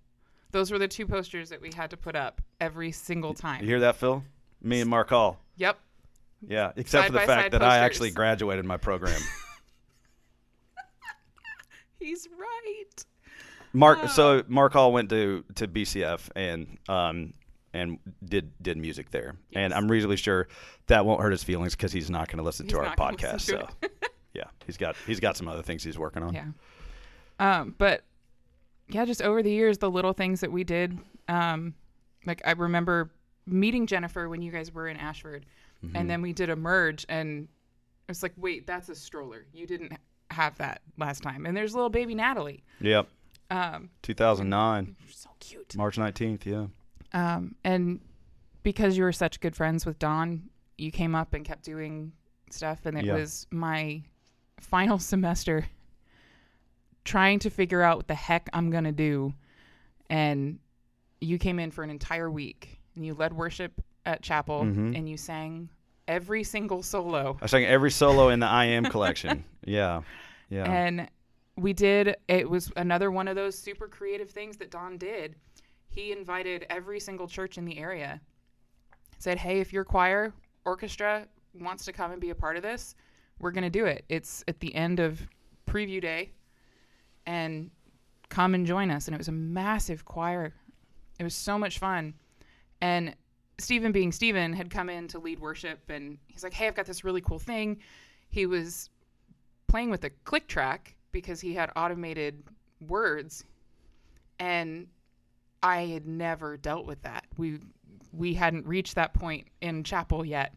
Those 0.53 0.71
were 0.71 0.79
the 0.79 0.89
two 0.89 1.07
posters 1.07 1.49
that 1.51 1.61
we 1.61 1.71
had 1.75 1.91
to 1.91 1.97
put 1.97 2.15
up 2.17 2.41
every 2.61 2.93
single 2.93 3.35
time. 3.35 3.61
You 3.63 3.69
hear 3.69 3.81
that, 3.81 3.97
Phil? 3.97 4.23
Me 4.63 4.81
and 4.81 4.91
Mark 4.91 5.09
Hall. 5.11 5.39
Yep. 5.57 5.79
Yeah, 6.47 6.73
except 6.77 7.05
Side 7.05 7.13
for 7.13 7.13
the 7.21 7.27
fact 7.27 7.53
that 7.53 7.63
I 7.63 7.79
actually 7.79 8.11
graduated 8.11 8.65
my 8.65 8.77
program. 8.77 9.21
He's 11.99 12.29
right. 12.39 13.05
Mark, 13.73 13.99
Oh. 14.03 14.07
so 14.09 14.43
Mark 14.49 14.73
Hall 14.73 14.93
went 14.93 15.11
to 15.11 15.45
to 15.57 15.69
BCF 15.69 16.29
and 16.37 16.79
um 16.89 17.35
and 17.73 17.99
did 18.25 18.51
did 18.63 18.77
music 18.77 19.11
there, 19.11 19.37
and 19.55 19.73
I'm 19.73 19.91
reasonably 19.91 20.17
sure 20.17 20.49
that 20.87 21.07
won't 21.07 21.21
hurt 21.23 21.31
his 21.31 21.45
feelings 21.45 21.77
because 21.77 21.93
he's 21.93 22.11
not 22.11 22.29
going 22.29 22.39
to 22.39 22.43
listen 22.45 22.67
to 22.69 22.79
our 22.81 22.97
podcast. 22.97 23.43
So 23.43 23.69
yeah, 24.35 24.45
he's 24.67 24.77
got 24.77 24.97
he's 25.07 25.21
got 25.21 25.37
some 25.37 25.47
other 25.49 25.63
things 25.63 25.85
he's 25.85 25.99
working 25.99 26.23
on. 26.23 26.35
Yeah. 26.35 26.47
Um, 27.39 27.75
but 27.79 28.03
yeah, 28.89 29.05
just 29.05 29.23
over 29.23 29.43
the 29.43 29.53
years, 29.53 29.79
the 29.79 29.91
little 29.91 30.13
things 30.13 30.41
that 30.41 30.51
we 30.51 30.65
did. 30.65 30.99
Um, 31.29 31.75
like 32.27 32.43
I 32.45 32.53
remember 32.53 33.13
meeting 33.47 33.87
Jennifer 33.87 34.29
when 34.29 34.43
you 34.43 34.51
guys 34.51 34.73
were 34.75 34.89
in 34.89 34.97
Ashford, 34.97 35.47
Mm-hmm. 35.85 35.97
and 35.97 36.11
then 36.11 36.21
we 36.21 36.35
did 36.35 36.51
Emerge, 36.51 37.07
and 37.09 37.49
it's 38.07 38.23
like, 38.23 38.35
wait, 38.37 38.67
that's 38.67 38.91
a 38.91 38.95
stroller. 38.95 39.47
You 39.55 39.67
didn't 39.67 39.95
have 40.31 40.59
that 40.59 40.83
last 40.99 41.23
time. 41.23 41.47
And 41.47 41.57
there's 41.57 41.75
little 41.75 41.89
baby 41.89 42.15
Natalie. 42.15 42.63
Yep, 42.83 43.09
Um, 43.51 43.91
2009, 44.03 44.97
so 45.11 45.31
cute. 45.41 45.77
March 45.77 45.97
19th. 45.97 46.45
Yeah, 46.47 46.67
Um, 47.13 47.55
and 47.65 48.01
because 48.63 48.97
you 48.97 49.03
were 49.05 49.13
such 49.13 49.41
good 49.41 49.57
friends 49.57 49.85
with 49.85 49.99
Don, 49.99 50.49
you 50.79 50.91
came 50.93 51.15
up 51.15 51.35
and 51.35 51.45
kept 51.45 51.65
doing 51.65 52.13
stuff, 52.51 52.87
and 52.87 52.97
it 52.97 53.05
Yeah. 53.05 53.15
was 53.15 53.47
my 53.51 54.03
final 54.61 54.99
semester 55.13 55.67
trying 57.05 57.39
to 57.41 57.51
figure 57.51 57.83
out 57.83 57.97
what 57.97 58.09
the 58.09 58.15
heck 58.15 58.49
I'm 58.53 58.71
gonna 58.71 58.93
do, 58.93 59.35
and 60.09 60.59
you 61.21 61.39
came 61.39 61.59
in 61.59 61.71
for 61.71 61.83
an 61.83 61.91
entire 61.91 62.31
week 62.31 62.81
and 62.95 63.05
you 63.05 63.15
led 63.15 63.33
worship 63.33 63.81
at 64.07 64.23
chapel 64.23 64.63
Mhm. 64.63 64.97
and 64.97 65.09
you 65.09 65.17
sang 65.17 65.69
every 66.09 66.43
single 66.45 66.83
solo 66.83 67.39
I 67.43 67.47
sang 67.47 67.65
every 67.65 67.91
solo 67.91 68.31
in 68.31 68.41
the 68.41 68.47
I 68.47 68.67
Am 68.67 68.85
collection. 68.97 69.45
Yeah, 69.65 70.03
yeah. 70.49 70.65
and 70.71 71.09
we 71.61 71.73
did 71.73 72.17
it 72.29 72.49
was 72.49 72.73
another 72.77 73.11
one 73.11 73.29
of 73.29 73.37
those 73.37 73.59
super 73.59 73.87
creative 73.87 74.31
things 74.31 74.57
that 74.57 74.71
Don 74.71 74.97
did. 74.97 75.37
He 75.89 76.13
invited 76.13 76.67
every 76.71 77.01
single 77.01 77.29
church 77.29 77.59
in 77.59 77.65
the 77.65 77.79
area. 77.79 78.21
Said, 79.19 79.39
"Hey, 79.39 79.61
if 79.61 79.73
your 79.73 79.85
choir 79.85 80.33
orchestra 80.65 81.27
wants 81.55 81.85
to 81.85 81.93
come 81.93 82.13
and 82.13 82.21
be 82.21 82.31
a 82.31 82.35
part 82.35 82.57
of 82.57 82.63
this, 82.63 82.95
we're 83.39 83.51
going 83.51 83.65
to 83.65 83.71
do 83.71 83.85
it. 83.85 84.05
It's 84.09 84.43
at 84.49 84.61
the 84.61 84.75
end 84.75 85.01
of 85.01 85.21
preview 85.67 86.01
day 86.01 86.31
and 87.27 87.71
come 88.29 88.55
and 88.55 88.67
join 88.67 88.91
us." 88.91 89.07
And 89.07 89.15
it 89.15 89.19
was 89.19 89.29
a 89.29 89.33
massive 89.33 90.05
choir. 90.05 90.55
It 91.19 91.25
was 91.25 91.35
so 91.35 91.59
much 91.59 91.79
fun. 91.79 92.15
And 92.81 93.15
Stephen 93.59 93.93
being 93.93 94.13
Stephen 94.13 94.55
had 94.55 94.71
come 94.71 94.89
in 94.89 95.07
to 95.09 95.19
lead 95.19 95.39
worship 95.39 95.91
and 95.91 96.17
he's 96.29 96.43
like, 96.43 96.55
"Hey, 96.55 96.67
I've 96.67 96.75
got 96.75 96.87
this 96.87 97.05
really 97.05 97.21
cool 97.21 97.39
thing." 97.39 97.81
He 98.31 98.47
was 98.47 98.89
playing 99.67 99.91
with 99.91 100.05
a 100.05 100.11
click 100.25 100.49
track 100.49 100.97
because 101.13 101.41
he 101.41 101.55
had 101.55 101.71
automated 101.77 102.43
words 102.87 103.45
and 104.39 104.87
I 105.63 105.83
had 105.87 106.07
never 106.07 106.57
dealt 106.57 106.87
with 106.87 107.03
that. 107.03 107.27
We 107.37 107.61
we 108.13 108.35
hadn't 108.35 108.67
reached 108.67 108.97
that 108.97 109.15
point 109.15 109.47
in 109.61 109.85
chapel 109.85 110.25
yet. 110.25 110.55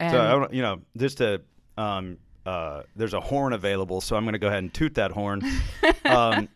And 0.00 0.10
so 0.12 0.20
I 0.20 0.30
don't, 0.30 0.52
you 0.52 0.62
know, 0.62 0.80
just 0.96 1.18
to 1.18 1.40
um, 1.78 2.18
uh, 2.44 2.82
there's 2.96 3.14
a 3.14 3.20
horn 3.20 3.52
available, 3.52 4.00
so 4.00 4.16
I'm 4.16 4.24
going 4.24 4.34
to 4.34 4.38
go 4.38 4.48
ahead 4.48 4.58
and 4.58 4.74
toot 4.74 4.94
that 4.96 5.12
horn. 5.12 5.42
um, 6.04 6.48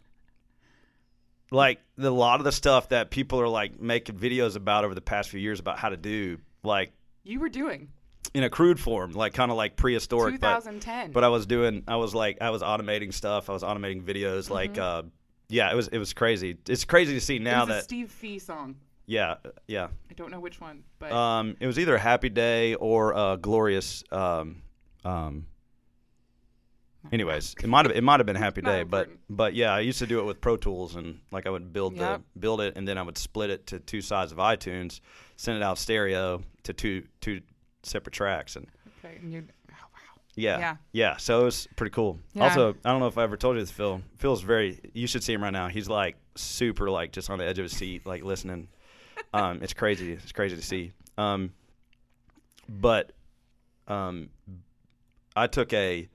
like 1.51 1.81
the, 1.97 2.09
a 2.09 2.11
lot 2.11 2.41
of 2.41 2.45
the 2.45 2.53
stuff 2.53 2.91
that 2.91 3.11
people 3.11 3.41
are 3.41 3.49
like 3.49 3.81
making 3.81 4.17
videos 4.17 4.57
about 4.57 4.85
over 4.85 4.95
the 4.95 5.01
past 5.01 5.31
few 5.31 5.41
years 5.41 5.61
about 5.61 5.79
how 5.79 5.89
to 5.89 5.97
do, 5.97 6.39
like 6.63 6.93
you 7.25 7.41
were 7.41 7.49
doing 7.49 7.89
in 8.35 8.43
a 8.45 8.51
crude 8.51 8.79
form, 8.79 9.13
like 9.13 9.33
kind 9.35 9.51
of 9.51 9.57
like 9.57 9.77
prehistoric. 9.77 10.41
But 10.41 10.49
2010. 10.61 11.13
but 11.13 11.25
I 11.25 11.29
was 11.29 11.47
doing, 11.47 11.83
I 11.89 11.97
was 11.97 12.15
like, 12.15 12.39
I 12.41 12.51
was 12.51 12.63
automating 12.63 13.13
stuff. 13.13 13.49
I 13.49 13.53
was 13.53 13.63
automating 13.63 14.03
videos. 14.03 14.51
Like, 14.51 14.77
uh, 14.79 15.03
yeah, 15.49 15.71
it 15.73 15.75
was 15.77 15.89
it 15.89 15.99
was 15.99 16.13
crazy. 16.13 16.57
It's 16.69 16.85
crazy 16.85 17.15
to 17.15 17.21
see 17.21 17.39
now 17.39 17.65
that, 17.67 17.85
Steve 17.85 18.11
Fee 18.11 18.39
song. 18.39 18.77
yeah, 19.07 19.37
yeah. 19.67 19.89
I 20.11 20.15
don't 20.15 20.31
know 20.31 20.41
which 20.41 20.61
one, 20.61 20.85
but 20.99 21.11
Um, 21.13 21.57
it 21.61 21.67
was 21.67 21.79
either 21.79 21.95
a 21.95 21.99
happy 21.99 22.29
day 22.29 22.75
or 22.75 23.13
a 23.13 23.39
glorious. 23.41 24.05
Um, 24.13 24.63
um, 25.05 25.47
anyways, 27.13 27.55
it 27.63 27.67
might 27.69 27.87
have 27.87 27.97
it 27.97 28.03
might 28.03 28.21
have 28.21 28.27
been 28.27 28.37
a 28.37 28.41
happy 28.41 28.61
day, 28.73 28.83
but 28.83 29.09
but 29.31 29.55
yeah, 29.55 29.73
I 29.73 29.81
used 29.81 29.99
to 30.01 30.07
do 30.07 30.21
it 30.21 30.25
with 30.25 30.41
Pro 30.41 30.57
Tools 30.57 30.97
and 30.97 31.21
like 31.31 31.47
I 31.47 31.51
would 31.51 31.73
build 31.73 31.97
Yep. 31.97 32.19
the 32.35 32.41
build 32.41 32.61
it 32.61 32.75
and 32.77 32.87
then 32.87 32.99
I 32.99 33.03
would 33.03 33.19
split 33.19 33.51
it 33.51 33.67
to 33.69 33.79
two 33.79 34.01
sides 34.01 34.33
of 34.33 34.39
iTunes, 34.39 35.01
send 35.37 35.57
it 35.57 35.63
out 35.63 35.79
stereo 35.79 36.43
to 36.65 36.73
two 36.73 37.05
two 37.21 37.41
separate 37.89 38.13
tracks 38.13 38.57
and 38.57 38.67
okay, 39.05 39.17
and 39.21 39.33
you 39.33 39.45
oh, 39.71 39.75
wow. 39.93 40.21
yeah, 40.35 40.59
Yeah. 40.59 40.77
yeah. 40.93 41.17
So 41.17 41.41
it 41.43 41.45
was 41.45 41.69
pretty 41.77 41.91
cool. 41.93 42.19
Yeah. 42.35 42.45
Also, 42.45 42.75
I 42.85 42.91
don't 42.91 43.01
know 43.01 43.07
if 43.09 43.19
I 43.19 43.23
ever 43.25 43.37
told 43.37 43.57
you 43.57 43.63
this, 43.63 43.71
Phil. 43.71 44.03
Phil's 44.17 44.43
very. 44.43 44.79
You 44.95 45.07
should 45.07 45.23
see 45.23 45.33
him 45.33 45.43
right 45.43 45.53
now. 45.53 45.69
He's 45.69 45.89
like 45.89 46.17
super, 46.37 46.91
like 46.91 47.13
just 47.13 47.31
on 47.31 47.39
the 47.39 47.45
edge 47.47 47.59
of 47.59 47.65
his 47.65 47.73
seat, 47.73 48.07
like 48.07 48.23
listening. 48.23 48.69
Um, 49.35 49.61
it's 49.63 49.75
crazy. 49.75 50.13
It's 50.13 50.33
crazy 50.33 50.57
to 50.57 50.63
see. 50.63 50.93
Um, 51.19 51.53
but 52.69 53.13
um, 53.89 54.31
I 55.37 55.47
took 55.47 55.73
a. 55.73 56.09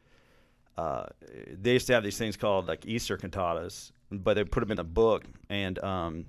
Uh, 0.78 1.06
they 1.52 1.74
used 1.74 1.86
to 1.88 1.94
have 1.94 2.04
these 2.04 2.18
things 2.18 2.36
called 2.36 2.68
like 2.68 2.86
Easter 2.86 3.18
cantatas, 3.18 3.92
but 4.12 4.34
they 4.36 4.44
put 4.44 4.62
them 4.62 4.72
in 4.72 4.80
a 4.80 4.84
book, 4.84 5.24
and 5.50 5.78
um, 5.84 6.26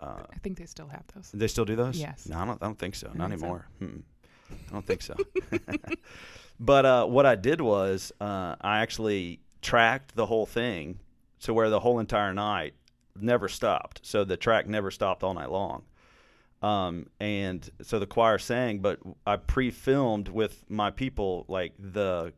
uh, 0.00 0.22
I 0.32 0.38
think 0.42 0.56
they 0.58 0.64
still 0.64 0.86
have 0.88 1.02
those. 1.14 1.30
they 1.34 1.46
still 1.46 1.64
do 1.66 1.76
those? 1.76 1.98
Yes. 1.98 2.26
No, 2.26 2.38
I 2.38 2.44
don't. 2.46 2.62
I 2.62 2.66
don't 2.66 2.78
think 2.78 2.94
so. 2.94 3.10
I 3.12 3.16
Not 3.16 3.28
think 3.28 3.40
so. 3.40 3.46
anymore. 3.46 3.66
Mm-mm. 3.82 4.02
I 4.68 4.72
don't 4.72 4.86
think 4.86 5.02
so. 5.02 5.14
but 6.60 6.86
uh, 6.86 7.06
what 7.06 7.26
I 7.26 7.34
did 7.34 7.60
was 7.60 8.12
uh, 8.20 8.56
I 8.60 8.80
actually 8.80 9.40
tracked 9.60 10.14
the 10.14 10.26
whole 10.26 10.46
thing 10.46 10.98
to 11.40 11.54
where 11.54 11.70
the 11.70 11.80
whole 11.80 11.98
entire 11.98 12.32
night 12.32 12.74
never 13.20 13.48
stopped. 13.48 14.00
So 14.02 14.24
the 14.24 14.36
track 14.36 14.66
never 14.66 14.90
stopped 14.90 15.22
all 15.22 15.34
night 15.34 15.50
long. 15.50 15.82
Um, 16.62 17.06
and 17.18 17.68
so 17.82 17.98
the 17.98 18.06
choir 18.06 18.38
sang, 18.38 18.78
but 18.78 19.00
I 19.26 19.36
pre-filmed 19.36 20.28
with 20.28 20.64
my 20.68 20.90
people 20.90 21.44
like 21.48 21.72
the 21.78 22.32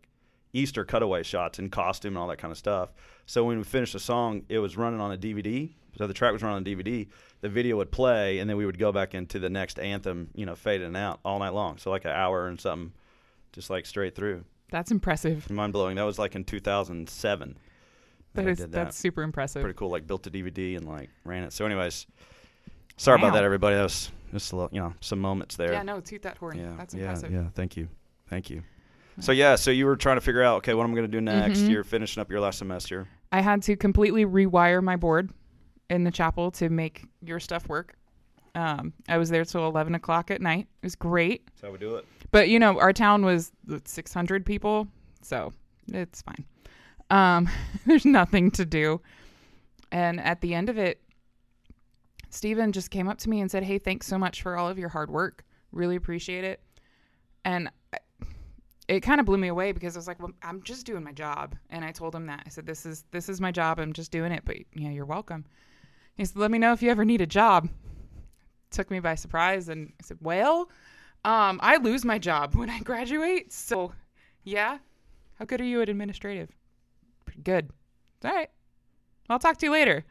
Easter 0.54 0.85
cutaway 0.85 1.23
shots 1.23 1.59
in 1.59 1.68
costume 1.68 2.14
and 2.14 2.18
all 2.18 2.28
that 2.28 2.38
kind 2.38 2.50
of 2.52 2.56
stuff. 2.56 2.90
So 3.26 3.44
when 3.44 3.59
we 3.59 3.64
finished 3.64 3.92
the 3.92 4.00
song, 4.00 4.44
it 4.49 4.59
was 4.59 4.76
running 4.76 5.00
on 5.00 5.12
a 5.12 5.18
DVD. 5.18 5.75
So 5.96 6.06
the 6.06 6.14
track 6.14 6.32
was 6.32 6.42
running 6.42 6.56
on 6.56 6.64
DVD. 6.64 7.06
The 7.40 7.48
video 7.48 7.76
would 7.76 7.92
play, 7.92 8.38
and 8.38 8.48
then 8.48 8.56
we 8.56 8.66
would 8.66 8.78
go 8.78 8.92
back 8.92 9.14
into 9.14 9.38
the 9.38 9.50
next 9.50 9.78
anthem, 9.78 10.30
you 10.34 10.46
know, 10.46 10.54
fading 10.54 10.96
out 10.96 11.20
all 11.24 11.38
night 11.38 11.54
long. 11.54 11.78
So 11.78 11.90
like 11.90 12.04
an 12.04 12.10
hour 12.10 12.48
and 12.48 12.60
something, 12.60 12.92
just 13.52 13.70
like 13.70 13.86
straight 13.86 14.14
through. 14.14 14.44
That's 14.70 14.90
impressive. 14.90 15.48
Mind 15.50 15.72
blowing. 15.72 15.96
That 15.96 16.04
was 16.04 16.18
like 16.18 16.34
in 16.34 16.44
2007. 16.44 17.58
That 18.34 18.48
I 18.48 18.54
that. 18.54 18.72
that's 18.72 18.96
super 18.96 19.22
impressive. 19.22 19.62
pretty 19.62 19.76
cool. 19.76 19.90
Like 19.90 20.06
built 20.06 20.26
a 20.26 20.30
DVD 20.30 20.76
and 20.76 20.86
like 20.86 21.10
ran 21.24 21.44
it. 21.44 21.52
So, 21.52 21.64
anyways, 21.64 22.06
sorry 22.96 23.20
about 23.20 23.34
that, 23.34 23.44
everybody. 23.44 23.76
That 23.76 23.84
was 23.84 24.10
just 24.32 24.52
a 24.52 24.56
little, 24.56 24.70
you 24.72 24.80
know, 24.80 24.94
some 25.00 25.20
moments 25.20 25.54
there. 25.56 25.72
Yeah, 25.72 25.84
no, 25.84 26.00
toot 26.00 26.22
that 26.22 26.38
horn. 26.38 26.58
yeah, 26.58 26.74
that's 26.76 26.94
yeah, 26.94 27.02
impressive. 27.02 27.32
yeah. 27.32 27.44
Thank 27.54 27.76
you, 27.76 27.88
thank 28.28 28.50
you. 28.50 28.62
So 29.20 29.30
yeah, 29.30 29.54
so 29.54 29.70
you 29.70 29.86
were 29.86 29.96
trying 29.96 30.16
to 30.16 30.20
figure 30.20 30.42
out, 30.42 30.56
okay, 30.56 30.74
what 30.74 30.82
am 30.82 30.90
I'm 30.90 30.96
going 30.96 31.08
to 31.08 31.16
do 31.16 31.20
next. 31.20 31.60
Mhm. 31.60 31.70
You're 31.70 31.84
finishing 31.84 32.20
up 32.20 32.30
your 32.30 32.40
last 32.40 32.58
semester. 32.58 33.06
I 33.30 33.40
had 33.40 33.62
to 33.62 33.76
completely 33.76 34.26
rewire 34.26 34.82
my 34.82 34.96
board 34.96 35.30
in 35.94 36.04
the 36.04 36.10
chapel 36.10 36.50
to 36.52 36.68
make 36.68 37.04
your 37.22 37.40
stuff 37.40 37.68
work. 37.68 37.96
Um, 38.54 38.92
I 39.08 39.18
was 39.18 39.30
there 39.30 39.44
till 39.44 39.66
11 39.66 39.94
o'clock 39.94 40.30
at 40.30 40.40
night. 40.40 40.68
It 40.82 40.86
was 40.86 40.94
great. 40.94 41.46
That's 41.46 41.62
how 41.62 41.70
we 41.70 41.78
do 41.78 41.96
it. 41.96 42.06
But, 42.30 42.48
you 42.48 42.58
know, 42.58 42.78
our 42.78 42.92
town 42.92 43.24
was 43.24 43.52
600 43.84 44.46
people, 44.46 44.86
so 45.22 45.52
it's 45.92 46.22
fine. 46.22 46.44
Um, 47.10 47.48
there's 47.86 48.04
nothing 48.04 48.50
to 48.52 48.64
do. 48.64 49.00
And 49.90 50.20
at 50.20 50.40
the 50.40 50.54
end 50.54 50.68
of 50.68 50.78
it, 50.78 51.00
Stephen 52.30 52.72
just 52.72 52.90
came 52.90 53.08
up 53.08 53.18
to 53.18 53.30
me 53.30 53.40
and 53.40 53.50
said, 53.50 53.62
Hey, 53.62 53.78
thanks 53.78 54.06
so 54.06 54.18
much 54.18 54.42
for 54.42 54.56
all 54.56 54.68
of 54.68 54.78
your 54.78 54.88
hard 54.88 55.10
work. 55.10 55.44
Really 55.70 55.94
appreciate 55.94 56.44
it. 56.44 56.60
And 57.44 57.70
I, 57.92 57.98
it 58.88 59.00
kind 59.00 59.20
of 59.20 59.26
blew 59.26 59.38
me 59.38 59.48
away 59.48 59.72
because 59.72 59.96
I 59.96 59.98
was 59.98 60.06
like, 60.06 60.20
well, 60.20 60.32
I'm 60.42 60.62
just 60.62 60.84
doing 60.84 61.02
my 61.02 61.12
job. 61.12 61.54
And 61.70 61.84
I 61.84 61.92
told 61.92 62.14
him 62.14 62.26
that. 62.26 62.42
I 62.44 62.48
said, 62.48 62.66
this 62.66 62.84
is, 62.84 63.04
this 63.12 63.28
is 63.28 63.40
my 63.40 63.50
job. 63.50 63.78
I'm 63.78 63.92
just 63.92 64.10
doing 64.10 64.32
it. 64.32 64.42
But 64.44 64.56
yeah, 64.74 64.90
you're 64.90 65.06
welcome. 65.06 65.44
He 66.16 66.25
said, 66.25 66.37
let 66.37 66.50
me 66.50 66.59
know 66.59 66.73
if 66.73 66.83
you 66.83 66.90
ever 66.90 67.04
need 67.04 67.21
a 67.21 67.26
job. 67.26 67.68
Took 68.71 68.90
me 68.90 69.00
by 69.00 69.14
surprise. 69.14 69.68
And 69.68 69.92
I 70.00 70.04
said, 70.04 70.18
well, 70.21 70.71
um, 71.25 71.59
I 71.62 71.76
lose 71.76 72.04
my 72.04 72.18
job 72.18 72.54
when 72.54 72.71
I 72.71 72.80
graduate. 72.80 73.52
So 73.52 73.92
yeah. 74.44 74.78
How 75.38 75.44
good 75.44 75.61
are 75.61 75.64
you 75.64 75.83
at 75.83 75.88
administrative? 75.88 76.50
Pretty 77.25 77.42
good. 77.42 77.71
All 78.25 78.33
right. 78.33 78.50
I'll 79.28 79.38
talk 79.38 79.56
to 79.59 79.66
you 79.66 79.73
later. 79.73 80.04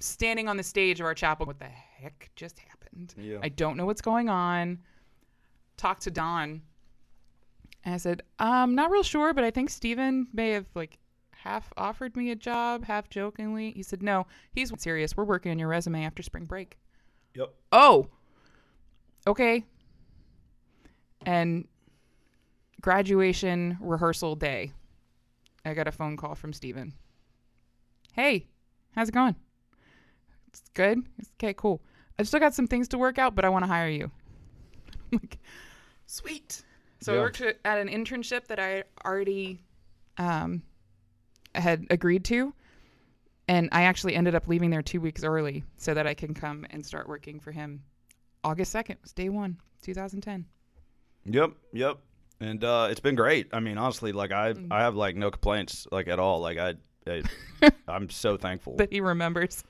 Standing 0.00 0.48
on 0.48 0.56
the 0.56 0.62
stage 0.62 1.00
of 1.00 1.06
our 1.06 1.14
chapel. 1.14 1.46
What 1.46 1.58
the 1.58 1.66
heck 1.66 2.30
just 2.34 2.58
happened? 2.58 3.14
Yeah. 3.18 3.38
I 3.42 3.50
don't 3.50 3.76
know 3.76 3.84
what's 3.84 4.00
going 4.00 4.28
on. 4.28 4.78
Talk 5.76 6.00
to 6.00 6.10
Don. 6.10 6.62
And 7.84 7.94
I 7.94 7.98
said, 7.98 8.22
I'm 8.38 8.74
not 8.74 8.90
real 8.90 9.02
sure, 9.02 9.34
but 9.34 9.44
I 9.44 9.50
think 9.50 9.68
Steven 9.68 10.28
may 10.32 10.50
have 10.50 10.66
like 10.74 10.98
half 11.42 11.72
offered 11.76 12.16
me 12.16 12.30
a 12.30 12.36
job, 12.36 12.84
half 12.84 13.10
jokingly. 13.10 13.72
He 13.72 13.82
said, 13.82 14.02
No, 14.02 14.26
he's 14.52 14.72
serious. 14.78 15.16
We're 15.16 15.24
working 15.24 15.50
on 15.50 15.58
your 15.58 15.68
resume 15.68 16.04
after 16.04 16.22
spring 16.22 16.44
break. 16.44 16.78
Yep. 17.34 17.52
Oh, 17.72 18.06
okay. 19.26 19.64
And 21.26 21.66
graduation 22.80 23.76
rehearsal 23.80 24.36
day, 24.36 24.72
I 25.64 25.74
got 25.74 25.88
a 25.88 25.92
phone 25.92 26.16
call 26.16 26.34
from 26.34 26.52
Steven. 26.52 26.94
Hey, 28.12 28.46
how's 28.92 29.08
it 29.08 29.12
going? 29.12 29.36
It's 30.48 30.62
good. 30.74 30.98
It's, 31.18 31.30
okay, 31.40 31.54
cool. 31.54 31.80
I've 32.18 32.28
still 32.28 32.40
got 32.40 32.54
some 32.54 32.66
things 32.66 32.88
to 32.88 32.98
work 32.98 33.18
out, 33.18 33.34
but 33.34 33.44
I 33.44 33.48
want 33.48 33.64
to 33.64 33.68
hire 33.68 33.88
you. 33.88 34.10
I'm 35.12 35.18
like, 35.22 35.38
sweet. 36.06 36.62
So 37.00 37.16
I 37.16 37.18
worked 37.18 37.40
at 37.40 37.58
at 37.64 37.78
an 37.78 37.88
internship 37.88 38.46
that 38.46 38.60
I 38.60 38.84
already 39.04 39.64
um, 40.18 40.62
had 41.54 41.86
agreed 41.90 42.24
to. 42.26 42.54
And 43.48 43.68
I 43.72 43.82
actually 43.82 44.14
ended 44.14 44.34
up 44.34 44.46
leaving 44.48 44.70
there 44.70 44.82
two 44.82 45.00
weeks 45.00 45.24
early 45.24 45.64
so 45.76 45.94
that 45.94 46.06
I 46.06 46.14
can 46.14 46.32
come 46.32 46.64
and 46.70 46.84
start 46.84 47.08
working 47.08 47.40
for 47.40 47.50
him. 47.50 47.82
August 48.44 48.74
2nd 48.74 48.96
was 49.02 49.12
day 49.12 49.28
one, 49.28 49.58
2010. 49.82 50.44
Yep. 51.26 51.50
Yep. 51.72 51.98
And 52.40 52.64
uh, 52.64 52.88
it's 52.90 53.00
been 53.00 53.14
great. 53.14 53.48
I 53.52 53.60
mean, 53.60 53.78
honestly, 53.78 54.12
like 54.12 54.32
I, 54.32 54.52
Mm. 54.54 54.68
I 54.70 54.80
have 54.82 54.94
like 54.96 55.16
no 55.16 55.30
complaints, 55.30 55.86
like 55.92 56.08
at 56.08 56.18
all. 56.18 56.40
Like 56.40 56.58
I, 56.58 56.74
I 57.06 57.22
I'm 57.88 58.10
so 58.10 58.36
thankful. 58.36 58.76
That 58.76 58.92
he 58.92 59.00
remembers. 59.00 59.62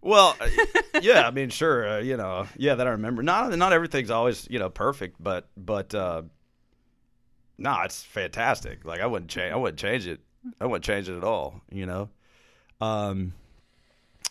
Well, 0.00 0.36
uh, 0.40 0.48
yeah, 1.02 1.26
I 1.26 1.30
mean, 1.30 1.48
sure, 1.50 1.88
uh, 1.88 1.98
you 1.98 2.16
know, 2.16 2.46
yeah, 2.56 2.74
that 2.76 2.86
I 2.86 2.90
remember. 2.90 3.22
Not 3.22 3.56
not 3.56 3.72
everything's 3.72 4.10
always 4.10 4.46
you 4.50 4.58
know 4.58 4.68
perfect, 4.70 5.16
but 5.18 5.48
but 5.56 5.94
uh, 5.94 6.22
no, 7.56 7.76
it's 7.82 8.02
fantastic. 8.02 8.84
Like 8.84 9.00
I 9.00 9.06
wouldn't 9.06 9.30
change. 9.30 9.52
I 9.52 9.56
wouldn't 9.56 9.78
change 9.78 10.06
it. 10.06 10.20
I 10.60 10.66
wouldn't 10.66 10.84
change 10.84 11.08
it 11.08 11.16
at 11.16 11.24
all. 11.24 11.60
You 11.70 11.86
know. 11.86 12.08
Um. 12.80 13.32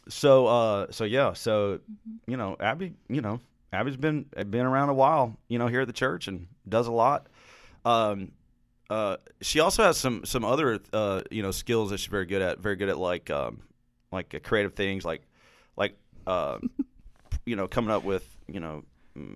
So 0.10 0.48
uh. 0.48 0.92
So 0.92 1.04
yeah. 1.04 1.34
So 1.34 1.80
you 2.28 2.38
know, 2.38 2.56
Abby. 2.60 2.94
You 3.10 3.22
know, 3.22 3.40
Abby's 3.74 3.98
been 3.98 4.26
been 4.50 4.66
around 4.66 4.90
a 4.90 4.94
while. 4.94 5.38
You 5.48 5.60
know, 5.60 5.68
here 5.68 5.82
at 5.82 5.88
the 5.88 5.94
church 5.94 6.28
and 6.28 6.48
does 6.68 6.88
a 6.88 6.92
lot. 6.92 7.28
Um. 7.86 8.32
Uh. 8.90 9.18
She 9.42 9.60
also 9.60 9.84
has 9.84 9.98
some 9.98 10.26
some 10.26 10.46
other 10.46 10.80
uh 10.94 11.22
you 11.32 11.44
know 11.44 11.52
skills 11.52 11.90
that 11.92 12.00
she's 12.00 12.10
very 12.12 12.26
good 12.26 12.42
at. 12.42 12.60
Very 12.60 12.76
good 12.76 12.90
at 12.90 12.98
like 12.98 13.30
um 13.30 13.62
like 14.12 14.34
uh, 14.34 14.40
creative 14.40 14.74
things 14.74 15.04
like 15.04 15.22
like 15.76 15.98
uh, 16.26 16.60
you 17.46 17.56
know 17.56 17.68
coming 17.68 17.92
up 17.92 18.04
with 18.04 18.26
you 18.48 18.60
know 18.60 18.84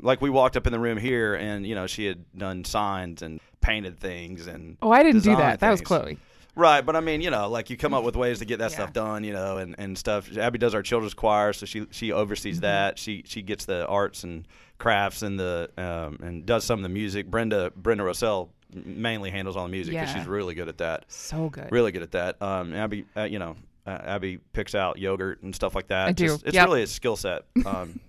like 0.01 0.21
we 0.21 0.29
walked 0.29 0.55
up 0.55 0.67
in 0.67 0.73
the 0.73 0.79
room 0.79 0.97
here 0.97 1.33
and 1.35 1.65
you 1.65 1.75
know 1.75 1.87
she 1.87 2.05
had 2.05 2.23
done 2.37 2.63
signs 2.63 3.21
and 3.21 3.39
painted 3.61 3.99
things 3.99 4.47
and 4.47 4.77
Oh, 4.81 4.91
I 4.91 5.03
didn't 5.03 5.23
do 5.23 5.35
that. 5.35 5.59
That 5.59 5.71
was. 5.71 5.81
Chloe. 5.81 6.17
Right 6.55 6.85
but 6.85 6.95
i 6.95 6.99
mean 6.99 7.21
you 7.21 7.29
know 7.31 7.47
like 7.49 7.69
you 7.69 7.77
come 7.77 7.93
up 7.93 8.03
with 8.03 8.15
ways 8.15 8.39
to 8.39 8.45
get 8.45 8.59
that 8.59 8.71
Yeah. 8.71 8.77
stuff 8.77 8.93
done 8.93 9.23
you 9.23 9.31
know 9.33 9.57
and, 9.57 9.75
and 9.77 9.97
stuff 9.97 10.35
abby 10.37 10.57
does 10.57 10.73
our 10.75 10.81
children's 10.83 11.13
choir 11.13 11.53
so 11.53 11.65
she 11.65 11.87
she 11.91 12.11
oversees 12.11 12.57
Mm-hmm. 12.57 12.61
that 12.63 12.99
she 12.99 13.23
she 13.25 13.41
gets 13.41 13.65
the 13.65 13.85
arts 13.87 14.23
and 14.23 14.47
crafts 14.77 15.21
and 15.21 15.39
the 15.39 15.69
um, 15.77 16.17
and 16.21 16.45
does 16.45 16.63
some 16.63 16.79
of 16.79 16.83
the 16.83 16.89
music 16.89 17.27
brenda 17.31 17.71
brenda 17.75 18.03
rossell 18.03 18.49
mainly 18.73 19.29
handles 19.31 19.55
all 19.55 19.63
the 19.65 19.71
music 19.71 19.93
because 19.93 20.09
Yeah. 20.09 20.19
she's 20.19 20.27
really 20.27 20.53
good 20.55 20.67
at 20.67 20.77
that 20.79 21.05
So 21.09 21.49
good. 21.49 21.69
really 21.71 21.91
good 21.91 22.03
at 22.03 22.11
that. 22.11 22.41
Um, 22.41 22.73
Abby, 22.73 23.03
uh, 23.17 23.23
you 23.23 23.37
know, 23.37 23.57
uh, 23.85 23.89
Abby 24.01 24.37
picks 24.53 24.73
out 24.75 24.97
yogurt 24.97 25.43
and 25.43 25.53
stuff 25.53 25.75
like 25.75 25.87
that. 25.89 26.07
I 26.07 26.11
do. 26.13 26.27
Just- 26.27 26.45
it's 26.45 26.55
Yep. 26.55 26.67
really 26.67 26.83
a 26.83 26.87
skill 26.87 27.17
set. 27.17 27.43
Um, 27.65 27.99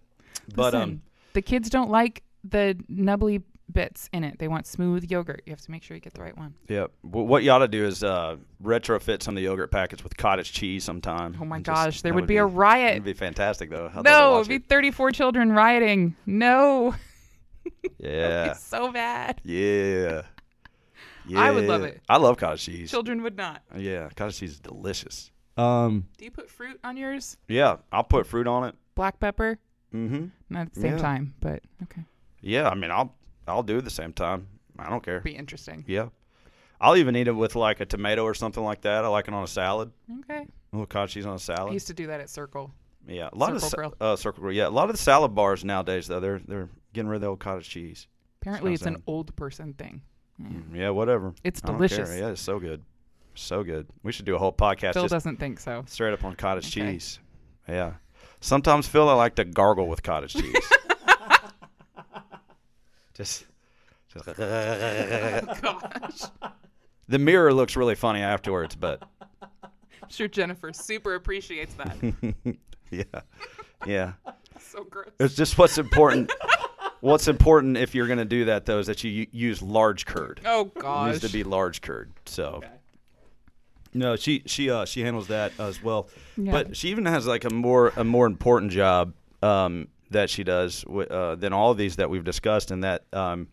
but 0.54 0.74
Listen, 0.74 0.80
um, 0.82 1.02
the 1.32 1.42
kids 1.42 1.68
don't 1.70 1.90
like 1.90 2.22
the 2.44 2.76
nubbly 2.88 3.42
bits 3.70 4.08
in 4.12 4.24
it. 4.24 4.38
They 4.38 4.48
want 4.48 4.66
smooth 4.66 5.10
yogurt. 5.10 5.42
You 5.46 5.52
have 5.52 5.60
to 5.62 5.70
make 5.70 5.82
sure 5.82 5.94
you 5.94 6.00
get 6.00 6.14
the 6.14 6.22
right 6.22 6.36
one. 6.36 6.54
Yep. 6.68 6.90
w- 7.04 7.26
what 7.26 7.42
you 7.42 7.50
ought 7.50 7.58
to 7.58 7.68
do 7.68 7.84
is 7.84 8.02
uh, 8.04 8.36
retrofit 8.62 9.22
some 9.22 9.32
of 9.34 9.36
the 9.36 9.42
yogurt 9.42 9.70
packets 9.70 10.02
with 10.02 10.16
cottage 10.16 10.52
cheese 10.52 10.84
sometime. 10.84 11.36
Oh 11.40 11.44
my 11.44 11.56
And 11.56 11.64
just- 11.64 11.74
gosh, 11.74 12.02
there 12.02 12.12
that 12.12 12.16
would 12.16 12.26
be 12.26 12.36
a 12.38 12.44
riot. 12.46 12.92
It'd 12.92 13.04
be 13.04 13.12
fantastic 13.14 13.70
though. 13.70 13.90
I'd 13.94 14.04
no, 14.04 14.36
it'd 14.40 14.48
be 14.48 14.58
34 14.58 15.12
children 15.12 15.52
rioting. 15.52 16.16
No. 16.26 16.94
yeah, 17.98 18.50
It's 18.52 18.62
so 18.64 18.90
bad. 18.92 19.40
yeah, 19.44 20.22
yeah. 21.28 21.40
I 21.40 21.50
would 21.52 21.64
love 21.66 21.84
it. 21.84 22.00
I 22.08 22.16
love 22.16 22.36
cottage 22.36 22.64
cheese. 22.64 22.90
Children 22.90 23.22
would 23.22 23.36
not. 23.36 23.62
Yeah, 23.76 24.08
cottage 24.16 24.38
cheese 24.38 24.50
is 24.52 24.60
delicious. 24.60 25.30
Um, 25.56 26.06
Do 26.18 26.24
you 26.24 26.30
put 26.30 26.50
fruit 26.50 26.80
on 26.82 26.96
yours? 26.96 27.36
yeah, 27.48 27.76
I'll 27.92 28.02
put 28.04 28.26
fruit 28.26 28.46
on 28.48 28.64
it. 28.64 28.74
Black 28.94 29.20
pepper? 29.20 29.58
Mm-hmm. 29.94 30.26
Not 30.50 30.62
at 30.68 30.72
the 30.74 30.80
same 30.80 30.92
Yeah. 30.92 30.98
time, 30.98 31.34
but 31.40 31.62
okay. 31.84 32.02
Yeah, 32.40 32.68
I 32.68 32.74
mean, 32.74 32.90
I'll 32.90 33.14
I'll 33.46 33.62
do 33.62 33.74
it 33.76 33.78
at 33.78 33.84
the 33.84 33.90
same 33.90 34.12
time. 34.12 34.46
I 34.78 34.88
don't 34.88 35.02
care. 35.02 35.20
Be 35.20 35.36
interesting. 35.36 35.84
Yeah. 35.86 36.08
I'll 36.80 36.96
even 36.96 37.14
eat 37.16 37.28
it 37.28 37.32
with 37.32 37.54
like 37.54 37.80
a 37.80 37.86
tomato 37.86 38.24
or 38.24 38.34
something 38.34 38.62
like 38.62 38.80
that. 38.82 39.04
I 39.04 39.08
like 39.08 39.28
it 39.28 39.34
on 39.34 39.44
a 39.44 39.46
salad. 39.48 39.92
Okay. 40.20 40.40
A 40.42 40.46
little 40.76 40.86
cottage 40.86 41.12
cheese 41.14 41.26
on 41.26 41.34
a 41.36 41.38
salad. 41.38 41.70
I 41.70 41.74
used 41.74 41.86
to 41.88 41.94
do 41.94 42.06
that 42.08 42.20
at 42.20 42.30
Circle. 42.30 42.72
Yeah. 43.06 43.28
A 43.32 43.36
lot 43.36 43.52
of 43.54 43.60
Circle 43.62 43.90
the, 43.90 43.96
Grill. 43.98 44.12
uh, 44.12 44.16
circle 44.16 44.42
grill. 44.42 44.56
Yeah. 44.56 44.68
A 44.68 44.70
lot 44.70 44.88
of 44.90 44.96
the 44.96 45.02
salad 45.02 45.34
bars 45.34 45.64
nowadays 45.64 46.06
though, 46.08 46.20
they're 46.20 46.40
they're 46.46 46.68
getting 46.92 47.08
rid 47.08 47.16
of 47.16 47.20
the 47.22 47.26
old 47.28 47.40
cottage 47.40 47.68
cheese. 47.68 48.06
Apparently, 48.40 48.72
it's 48.74 48.86
an 48.86 49.02
old 49.06 49.34
person 49.36 49.74
thing. 49.74 50.02
Yeah. 50.38 50.46
Mm, 50.48 50.62
Yeah, 50.74 50.90
whatever. 50.90 51.34
It's 51.44 51.60
I 51.62 51.68
don't 51.68 51.78
care. 51.78 51.88
delicious. 51.88 52.18
Yeah, 52.18 52.28
it's 52.30 52.40
so 52.40 52.58
good. 52.58 52.82
So 53.34 53.62
good. 53.62 53.86
We 54.02 54.10
should 54.12 54.24
do 54.26 54.34
a 54.34 54.38
whole 54.38 54.52
podcast 54.52 54.94
Phil 54.94 55.06
doesn't 55.08 55.38
think 55.38 55.60
so. 55.60 55.84
straight 55.86 56.12
up 56.12 56.24
on 56.24 56.34
cottage 56.36 56.66
Okay. 56.76 56.92
cheese. 56.92 57.18
Yeah. 57.68 57.92
Sometimes 58.40 58.88
Phil 58.88 59.08
I 59.08 59.14
like 59.14 59.36
to 59.36 59.44
gargle 59.44 59.86
with 59.86 60.02
cottage 60.02 60.32
cheese. 60.40 60.72
Just, 63.14 63.46
just 64.12 64.26
Gosh. 64.36 66.22
the 67.08 67.18
mirror 67.18 67.52
looks 67.52 67.76
really 67.76 67.94
funny 67.94 68.20
afterwards, 68.20 68.74
but 68.76 69.02
I'm 70.02 70.08
sure 70.08 70.28
Jennifer 70.28 70.72
super 70.72 71.14
appreciates 71.14 71.74
that. 71.74 72.56
yeah. 72.90 73.02
Yeah. 73.86 74.12
so 74.60 74.84
gross. 74.84 75.08
It's 75.18 75.34
just 75.34 75.58
what's 75.58 75.78
important. 75.78 76.32
what's 77.00 77.26
important 77.28 77.76
if 77.76 77.94
you're 77.94 78.06
going 78.06 78.18
to 78.18 78.24
do 78.24 78.44
that 78.46 78.64
though 78.66 78.78
is 78.78 78.86
that 78.86 79.02
you 79.04 79.26
use 79.32 79.60
large 79.62 80.06
curd. 80.06 80.40
Oh 80.44 80.66
It 80.66 80.74
gosh. 80.78 81.12
needs 81.12 81.20
to 81.26 81.32
be 81.32 81.42
large 81.44 81.80
curd. 81.80 82.12
So 82.26 82.62
no, 83.94 84.16
she 84.16 84.42
she 84.46 84.70
uh 84.70 84.84
she 84.84 85.02
handles 85.02 85.28
that 85.28 85.52
as 85.58 85.82
well. 85.82 86.08
Yeah. 86.36 86.52
But 86.52 86.76
she 86.76 86.88
even 86.90 87.04
has 87.06 87.26
like 87.26 87.44
a 87.44 87.50
more 87.50 87.92
a 87.96 88.04
more 88.04 88.26
important 88.26 88.72
job 88.72 89.14
um 89.42 89.88
that 90.12 90.30
she 90.30 90.44
does 90.44 90.84
uh, 90.86 91.34
than 91.36 91.52
all 91.52 91.70
of 91.70 91.78
these 91.78 91.96
that 91.96 92.08
we've 92.10 92.24
discussed, 92.24 92.70
and 92.70 92.82
that 92.84 93.04
um 93.12 93.48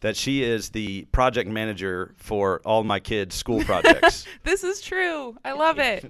that 0.00 0.16
she 0.16 0.42
is 0.42 0.70
the 0.70 1.04
project 1.12 1.48
manager 1.48 2.14
for 2.16 2.60
all 2.64 2.84
my 2.84 3.00
kids' 3.00 3.34
school 3.34 3.62
projects. 3.64 4.26
This 4.44 4.62
is 4.62 4.80
true. 4.82 5.36
I 5.44 5.52
love 5.52 5.78
it. 5.78 6.04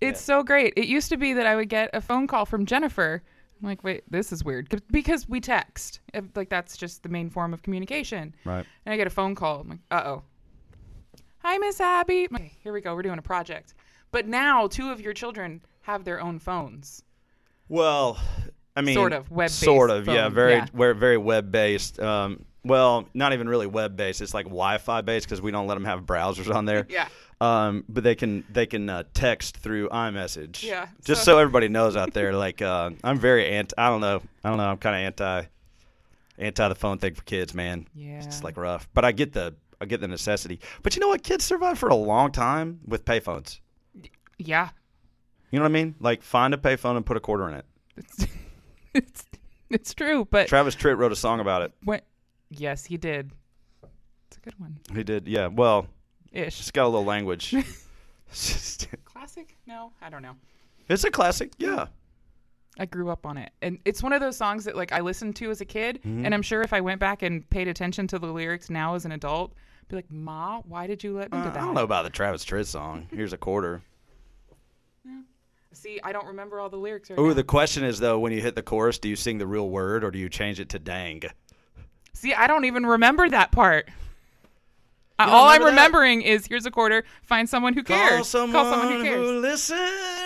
It's 0.00 0.20
so 0.22 0.42
great. 0.42 0.72
It 0.76 0.86
used 0.86 1.10
to 1.10 1.18
be 1.18 1.34
that 1.34 1.46
I 1.46 1.56
would 1.56 1.68
get 1.68 1.90
a 1.92 2.00
phone 2.00 2.26
call 2.26 2.46
from 2.46 2.64
Jennifer. 2.64 3.22
I'm 3.60 3.68
like, 3.68 3.84
wait, 3.84 4.04
this 4.10 4.32
is 4.32 4.42
weird 4.42 4.74
because 4.90 5.28
we 5.28 5.40
text. 5.40 6.00
Like 6.34 6.48
that's 6.48 6.78
just 6.78 7.02
the 7.02 7.10
main 7.10 7.28
form 7.28 7.52
of 7.52 7.60
communication. 7.62 8.34
right. 8.46 8.64
And 8.86 8.92
I 8.94 8.96
get 8.96 9.06
a 9.06 9.10
phone 9.10 9.34
call. 9.34 9.60
I'm 9.60 9.68
like, 9.68 9.80
uh 9.90 10.02
oh. 10.06 10.22
Hi, 11.42 11.58
Miss 11.58 11.80
Abby. 11.80 12.28
Like, 12.30 12.40
Okay, 12.40 12.52
here 12.62 12.72
we 12.72 12.80
go. 12.80 12.94
We're 12.94 13.02
doing 13.02 13.18
a 13.18 13.22
project. 13.22 13.74
But 14.12 14.26
now 14.26 14.66
two 14.66 14.90
of 14.90 15.00
your 15.00 15.12
children 15.12 15.60
have 15.82 16.04
their 16.04 16.20
own 16.20 16.38
phones. 16.38 17.02
Well, 17.68 18.18
I 18.80 18.82
mean, 18.82 18.94
Sort 18.94 19.12
of, 19.12 19.30
web-based 19.30 19.60
Sort 19.60 19.90
of, 19.90 20.06
yeah, 20.06 20.28
very, 20.28 20.54
yeah. 20.54 20.66
very, 20.72 20.94
very 20.94 21.18
web 21.18 21.52
based. 21.52 22.00
Um, 22.00 22.44
well, 22.64 23.06
not 23.14 23.32
even 23.32 23.48
really 23.48 23.66
web 23.66 23.96
based. 23.96 24.20
It's 24.20 24.34
like 24.34 24.46
Wi-Fi 24.46 25.02
based 25.02 25.26
because 25.26 25.42
we 25.42 25.50
don't 25.50 25.66
let 25.66 25.74
them 25.74 25.84
have 25.84 26.02
browsers 26.02 26.52
on 26.54 26.64
there. 26.64 26.86
Yeah. 26.90 27.08
Um, 27.42 27.84
but 27.88 28.04
they 28.04 28.14
can 28.14 28.44
they 28.52 28.66
can 28.66 28.90
uh, 28.90 29.04
text 29.14 29.56
through 29.56 29.88
iMessage. 29.88 30.62
Yeah, 30.62 30.88
Just 31.04 31.24
so- 31.24 31.32
so, 31.32 31.38
everybody 31.38 31.68
knows 31.68 31.96
out 31.96 32.12
there, 32.12 32.34
like 32.34 32.60
uh, 32.60 32.90
I'm 33.02 33.18
very 33.18 33.46
anti. 33.48 33.74
I 33.78 33.88
don't 33.88 34.02
know. 34.02 34.20
I 34.44 34.48
don't 34.50 34.58
know. 34.58 34.66
I'm 34.68 34.76
kind 34.76 34.94
of 34.96 35.00
anti 35.06 35.48
anti 36.36 36.68
the 36.68 36.74
phone 36.74 36.98
thing 36.98 37.14
for 37.14 37.22
kids, 37.22 37.54
man. 37.54 37.86
Yeah. 37.94 38.22
It's 38.22 38.44
like 38.44 38.58
rough. 38.58 38.88
But 38.92 39.06
I 39.06 39.12
get 39.12 39.32
the 39.32 39.54
I 39.80 39.86
get 39.86 40.02
the 40.02 40.08
necessity. 40.08 40.60
But 40.82 40.94
you 40.94 41.00
know 41.00 41.08
what? 41.08 41.22
Kids 41.22 41.42
survive 41.44 41.78
for 41.78 41.88
a 41.88 41.94
long 41.94 42.30
time 42.30 42.80
with 42.86 43.06
payphones. 43.06 43.60
Yeah. 44.36 44.68
You 45.50 45.58
know 45.58 45.64
what 45.64 45.70
I 45.70 45.72
mean? 45.72 45.94
Like 45.98 46.22
find 46.22 46.52
a 46.52 46.58
payphone 46.58 46.96
and 46.96 47.06
put 47.06 47.16
a 47.16 47.20
quarter 47.20 47.48
in 47.48 47.54
it. 47.54 47.64
It's 48.94 49.10
it's, 49.24 49.26
it's 49.70 49.94
true. 49.94 50.26
But 50.30 50.48
Travis 50.48 50.74
Tritt 50.76 50.96
wrote 50.98 51.12
a 51.12 51.16
song 51.16 51.40
about 51.40 51.62
it. 51.62 51.72
when, 51.84 52.00
yes, 52.50 52.84
he 52.84 52.96
did. 52.96 53.30
It's 54.28 54.36
a 54.36 54.40
good 54.40 54.58
one. 54.58 54.78
He 54.94 55.02
did, 55.02 55.26
yeah. 55.28 55.46
Well, 55.48 55.86
Ish. 56.32 56.60
it's 56.60 56.70
got 56.70 56.84
a 56.84 56.88
little 56.88 57.04
language. 57.04 57.52
It's 58.30 58.86
Classic? 59.04 59.56
No, 59.66 59.92
I 60.00 60.08
don't 60.10 60.22
know. 60.22 60.36
it's 60.88 61.04
a 61.04 61.10
classic, 61.10 61.52
yeah. 61.58 61.86
I 62.78 62.86
grew 62.86 63.10
up 63.10 63.26
on 63.26 63.36
it. 63.36 63.50
And 63.60 63.78
it's 63.84 64.02
one 64.02 64.12
of 64.12 64.20
those 64.20 64.36
songs 64.36 64.64
that 64.64 64.76
like 64.76 64.92
I 64.92 65.00
listened 65.00 65.36
to 65.36 65.50
as 65.50 65.60
a 65.60 65.64
kid 65.64 65.96
Mm-hmm. 65.98 66.24
and 66.24 66.32
I'm 66.34 66.42
sure 66.42 66.62
if 66.62 66.72
I 66.72 66.80
went 66.80 67.00
back 67.00 67.22
and 67.22 67.48
paid 67.50 67.66
attention 67.68 68.06
to 68.08 68.18
the 68.18 68.28
lyrics 68.28 68.70
now 68.70 68.94
as 68.94 69.04
an 69.04 69.12
adult, 69.12 69.52
I'd 69.82 69.88
be 69.88 69.96
like, 69.96 70.10
"Ma, 70.10 70.60
why 70.64 70.86
did 70.86 71.02
you 71.04 71.16
let 71.16 71.32
me 71.32 71.38
Uh, 71.38 71.44
do 71.44 71.50
that?" 71.50 71.58
I 71.58 71.64
don't 71.64 71.74
know 71.74 71.82
about 71.84 72.04
the 72.04 72.10
Travis 72.10 72.44
Tritt 72.44 72.66
song. 72.66 73.06
Here's 73.10 73.32
a 73.32 73.36
quarter. 73.36 73.82
See, 75.72 76.00
I 76.02 76.12
don't 76.12 76.26
remember 76.26 76.58
all 76.60 76.68
the 76.68 76.76
lyrics 76.76 77.10
right 77.10 77.18
Oh, 77.18 77.28
now. 77.28 77.34
the 77.34 77.44
question 77.44 77.84
is 77.84 77.98
though, 78.00 78.18
when 78.18 78.32
you 78.32 78.40
hit 78.42 78.54
the 78.54 78.62
chorus, 78.62 78.98
do 78.98 79.08
you 79.08 79.16
sing 79.16 79.38
the 79.38 79.46
real 79.46 79.68
word 79.70 80.02
or 80.04 80.10
do 80.10 80.18
you 80.18 80.28
change 80.28 80.58
it 80.60 80.68
to 80.70 80.78
dang? 80.78 81.22
See, 82.12 82.34
I 82.34 82.46
don't 82.48 82.64
even 82.64 82.84
remember 82.84 83.28
that 83.28 83.52
part. 83.52 83.88
Uh, 85.18 85.26
all 85.28 85.48
I'm 85.48 85.62
remembering 85.62 86.22
is 86.22 86.46
here's 86.46 86.64
a 86.64 86.70
quarter, 86.70 87.04
find 87.22 87.46
someone 87.48 87.74
who 87.74 87.82
cares. 87.82 88.10
Call 88.10 88.24
someone, 88.24 88.52
Call 88.52 88.72
someone 88.72 88.96
who 88.96 89.02
cares. 89.04 89.16
who 89.28 89.38
listen 89.40 89.76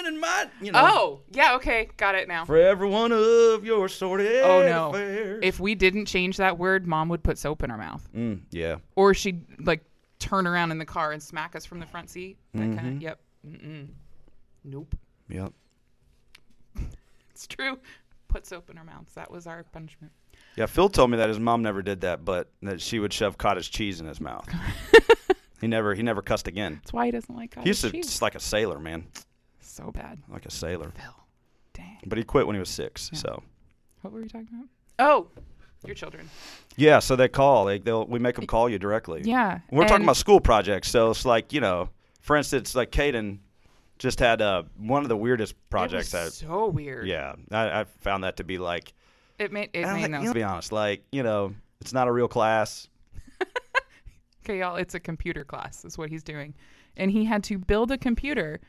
and 0.07 0.21
might, 0.21 0.47
you 0.63 0.71
know. 0.71 0.81
Oh, 0.83 1.21
yeah, 1.33 1.57
okay, 1.57 1.89
got 1.97 2.15
it 2.15 2.29
now. 2.29 2.45
For 2.45 2.57
every 2.57 2.89
one 2.89 3.11
of 3.11 3.65
your 3.65 3.89
sordid 3.89 4.43
Oh 4.45 4.63
no. 4.63 4.91
affairs. 4.91 5.41
If 5.43 5.59
we 5.59 5.75
didn't 5.75 6.07
change 6.07 6.37
that 6.37 6.59
word, 6.59 6.87
mom 6.87 7.09
would 7.09 7.25
put 7.25 7.39
soap 7.39 7.65
in 7.65 7.71
her 7.71 7.77
mouth. 7.77 8.09
Mm, 8.17 8.43
yeah. 8.53 8.77
Or 8.95 9.15
she'd 9.15 9.45
like 9.67 9.85
turn 10.21 10.47
around 10.47 10.71
in 10.71 10.79
the 10.79 10.87
car 10.87 11.11
and 11.11 11.21
smack 11.21 11.57
us 11.57 11.65
from 11.67 11.81
the 11.81 11.87
front 11.87 12.09
seat. 12.09 12.39
That 12.55 12.61
Mm-hmm. 12.61 12.77
kind 12.79 12.97
of 12.97 13.03
yep. 13.03 13.19
Mm-mm. 13.47 13.89
Nope. 14.63 14.95
Yep. 15.29 15.53
It's 17.31 17.47
true. 17.47 17.79
Put 18.29 18.47
soap 18.47 18.71
in 18.71 18.77
her 18.77 18.85
mouth. 18.85 19.13
That 19.15 19.31
was 19.31 19.47
our 19.47 19.63
punishment. 19.65 20.13
Yeah, 20.57 20.67
Phil 20.67 20.89
told 20.89 21.11
me 21.11 21.17
that 21.19 21.29
his 21.29 21.39
mom 21.41 21.63
never 21.63 21.83
did 21.83 22.03
that, 22.03 22.25
but 22.25 22.49
that 22.63 22.81
she 22.81 22.99
would 22.99 23.13
shove 23.13 23.39
cottage 23.39 23.71
cheese 23.71 24.01
in 24.01 24.07
his 24.07 24.21
mouth. 24.21 24.49
he 25.61 25.67
never 25.67 25.95
he 25.95 26.03
never 26.03 26.23
cussed 26.23 26.47
again. 26.49 26.75
That's 26.83 26.93
why 26.93 27.07
he 27.07 27.13
doesn't 27.13 27.35
like 27.35 27.51
He 27.51 27.55
cottage 27.57 27.67
used 27.69 27.81
to 27.83 27.91
cheese. 27.91 28.07
just 28.07 28.23
like 28.23 28.35
a 28.35 28.41
sailor, 28.41 28.79
man. 28.79 29.07
So 29.61 29.91
bad. 29.91 30.19
Like 30.29 30.47
a 30.47 30.51
sailor. 30.51 30.93
Phil. 30.97 31.15
Dang. 31.75 31.99
But 32.07 32.19
he 32.19 32.25
quit 32.25 32.47
when 32.47 32.55
he 32.55 32.61
was 32.61 32.69
six. 32.69 33.11
So 33.15 33.43
What 34.03 34.13
were 34.13 34.21
we 34.21 34.29
talking 34.29 34.49
about? 34.53 34.69
Oh, 34.99 35.29
your 35.85 35.95
children. 35.95 36.31
yeah, 36.77 36.99
so 37.01 37.15
they 37.15 37.29
call. 37.29 37.65
They 37.67 37.79
they'll 37.79 38.07
we 38.07 38.19
make 38.19 38.37
them 38.37 38.47
call 38.47 38.69
you 38.69 38.79
directly. 38.79 39.23
Yeah. 39.25 39.59
We're 39.71 39.87
talking 39.89 40.05
about 40.05 40.17
school 40.17 40.41
projects, 40.41 40.89
so 40.91 41.11
it's 41.11 41.25
like 41.25 41.53
you 41.53 41.61
know, 41.61 41.89
for 42.21 42.37
instance, 42.37 42.75
like 42.75 42.91
Caden, 42.91 43.39
just 43.99 44.19
had 44.19 44.43
uh, 44.43 44.65
one 44.77 45.03
of 45.03 45.09
the 45.09 45.17
weirdest 45.17 45.53
It 45.53 45.71
projects. 45.71 46.13
was 46.13 46.41
that 46.41 46.47
so 46.47 46.67
weird. 46.69 47.07
yeah, 47.07 47.35
I, 47.51 47.81
I 47.81 47.85
found 47.85 48.25
that 48.25 48.37
to 48.39 48.45
be 48.45 48.59
like. 48.59 48.93
It 49.39 49.53
made 49.53 49.71
it 49.73 49.87
made 49.87 50.03
like- 50.03 50.11
no 50.11 50.19
you 50.19 50.25
know, 50.27 50.31
to 50.31 50.35
be 50.35 50.43
honest, 50.43 50.73
like 50.73 51.05
you 51.13 51.23
know, 51.23 51.55
it's 51.81 51.93
not 51.93 52.09
a 52.09 52.13
real 52.13 52.29
class. 52.29 52.89
Okay, 54.45 54.59
y'all, 54.59 54.77
it's 54.77 54.95
a 54.95 55.01
computer 55.01 55.43
class, 55.43 55.87
is 55.87 55.97
what 55.97 56.11
he's 56.11 56.23
doing. 56.23 56.55
And 56.99 57.11
he 57.11 57.25
had 57.25 57.43
to 57.45 57.57
build 57.57 57.91
a 57.91 57.97
computer 57.97 58.61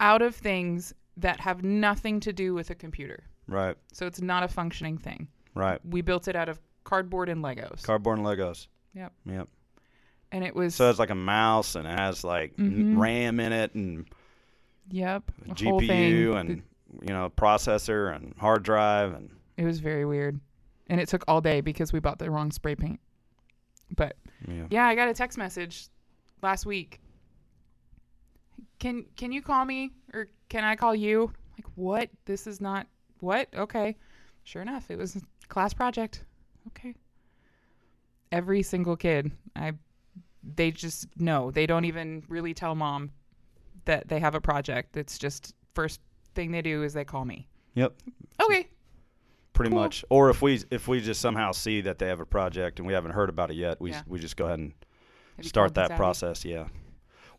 out 0.00 0.22
of 0.22 0.34
things 0.34 0.94
that 1.18 1.38
have 1.40 1.62
nothing 1.62 2.20
to 2.20 2.32
do 2.32 2.54
with 2.54 2.70
a 2.70 2.74
computer. 2.74 3.22
Right, 3.46 3.76
So 3.92 4.06
it's 4.06 4.22
not 4.22 4.42
a 4.44 4.48
functioning 4.48 4.96
thing. 4.96 5.28
right. 5.54 5.78
We 5.84 6.00
built 6.00 6.26
it 6.26 6.34
out 6.36 6.48
of 6.48 6.58
cardboard 6.84 7.28
and 7.28 7.44
Legos. 7.44 7.82
Cardboard 7.82 8.16
and 8.18 8.26
Legos. 8.26 8.66
Yep. 8.94 9.12
Yep. 9.26 9.48
and 10.32 10.42
it 10.42 10.56
was, 10.56 10.74
So 10.74 10.88
it's 10.88 10.98
like 10.98 11.10
a 11.10 11.14
mouse 11.14 11.74
and 11.74 11.86
it 11.86 11.98
has 11.98 12.24
like 12.24 12.56
Mhm. 12.56 12.96
RAM 12.98 13.38
in 13.40 13.52
it 13.52 13.74
and 13.74 14.06
yep, 14.90 15.30
a 15.48 15.52
a 15.52 15.68
whole 15.68 15.80
thing. 15.80 16.12
GPU 16.12 16.40
and 16.40 16.62
you 17.02 17.12
know 17.12 17.30
processor 17.36 18.14
and 18.14 18.34
hard 18.38 18.62
drive 18.62 19.12
and 19.14 19.30
It 19.56 19.64
was 19.64 19.80
very 19.80 20.04
weird. 20.04 20.40
And 20.88 21.00
it 21.00 21.08
took 21.08 21.24
all 21.26 21.40
day 21.40 21.60
because 21.60 21.92
we 21.92 22.00
bought 22.00 22.18
the 22.18 22.30
wrong 22.30 22.50
spray 22.50 22.74
paint. 22.74 23.00
But 23.96 24.16
yeah. 24.46 24.66
yeah, 24.70 24.86
I 24.86 24.94
got 24.94 25.08
a 25.08 25.14
text 25.14 25.38
message 25.38 25.88
last 26.42 26.66
week. 26.66 27.00
Can 28.78 29.06
can 29.16 29.32
you 29.32 29.40
call 29.40 29.64
me 29.64 29.90
or 30.12 30.28
can 30.48 30.64
I 30.64 30.76
call 30.76 30.94
you? 30.94 31.32
Like 31.56 31.66
what? 31.74 32.10
This 32.26 32.46
is 32.46 32.60
not 32.60 32.86
what? 33.20 33.48
Okay. 33.54 33.96
Sure 34.42 34.60
enough, 34.60 34.90
it 34.90 34.98
was 34.98 35.16
a 35.16 35.20
class 35.48 35.72
project. 35.72 36.24
Okay. 36.68 36.94
Every 38.30 38.62
single 38.62 38.96
kid, 38.96 39.32
I 39.56 39.72
they 40.42 40.70
just 40.70 41.08
know. 41.18 41.50
They 41.50 41.66
don't 41.66 41.86
even 41.86 42.24
really 42.28 42.52
tell 42.52 42.74
mom 42.74 43.10
that 43.86 44.08
they 44.08 44.18
have 44.20 44.34
a 44.34 44.40
project. 44.40 44.96
It's 44.96 45.18
just 45.18 45.54
first 45.74 46.00
thing 46.34 46.50
they 46.52 46.62
do 46.62 46.82
is 46.82 46.92
they 46.94 47.04
call 47.04 47.24
me. 47.24 47.48
Yep. 47.74 47.94
Okay. 48.42 48.68
Pretty 49.52 49.70
Cool. 49.70 49.80
much. 49.80 50.04
Or 50.10 50.30
if 50.30 50.42
we 50.42 50.62
if 50.70 50.88
we 50.88 51.00
just 51.00 51.20
somehow 51.20 51.52
see 51.52 51.80
that 51.82 51.98
they 51.98 52.08
have 52.08 52.20
a 52.20 52.26
project 52.26 52.78
and 52.78 52.86
we 52.86 52.92
haven't 52.92 53.12
heard 53.12 53.28
about 53.28 53.50
it 53.50 53.54
yet, 53.56 53.80
we 53.80 53.90
Yeah. 53.90 54.02
we 54.06 54.18
just 54.18 54.36
go 54.36 54.46
ahead 54.46 54.58
and 54.58 54.74
Have 55.36 55.46
start 55.46 55.74
that 55.74 55.96
process. 55.96 56.44
Yeah. 56.44 56.68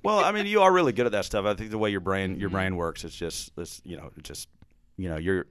Well, 0.03 0.19
I 0.23 0.31
mean, 0.31 0.45
you 0.45 0.61
are 0.61 0.71
really 0.71 0.93
good 0.93 1.05
at 1.07 1.11
that 1.13 1.25
stuff. 1.25 1.45
I 1.45 1.55
think 1.55 1.71
the 1.71 1.77
way 1.77 1.89
your 1.89 1.99
brain 1.99 2.39
your 2.39 2.49
Mhm. 2.49 2.53
brain 2.53 2.75
works, 2.77 3.03
it's 3.03 3.15
just 3.15 3.51
it's 3.57 3.81
you 3.83 3.97
know 3.97 4.11
just 4.23 4.47
you 4.97 5.09
know 5.09 5.17
you're 5.17 5.45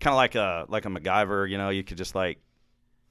kind 0.00 0.12
of 0.12 0.16
like 0.16 0.34
a 0.36 0.66
like 0.68 0.84
a 0.84 0.88
MacGyver. 0.88 1.48
You 1.50 1.58
know, 1.58 1.70
you 1.70 1.82
could 1.82 1.96
just 1.98 2.14
like 2.14 2.38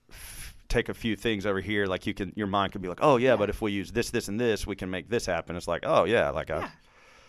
f- 0.09 0.55
take 0.69 0.87
a 0.89 0.93
few 0.93 1.15
things 1.15 1.45
over 1.45 1.59
here. 1.59 1.85
Like 1.87 2.05
you 2.07 2.13
can 2.13 2.31
your 2.35 2.47
mind 2.47 2.71
could 2.71 2.81
be 2.81 2.87
like, 2.87 2.99
oh 3.01 3.17
yeah, 3.17 3.31
Yeah. 3.31 3.35
but 3.37 3.49
if 3.49 3.61
we 3.61 3.71
use 3.71 3.91
this, 3.91 4.09
this, 4.11 4.27
and 4.29 4.39
this, 4.39 4.65
we 4.67 4.75
can 4.75 4.89
make 4.89 5.09
this 5.09 5.25
happen. 5.25 5.55
It's 5.55 5.67
like, 5.67 5.81
oh 5.85 6.05
yeah, 6.05 6.29
like 6.29 6.49
Yeah. 6.49 6.59
I, 6.59 6.69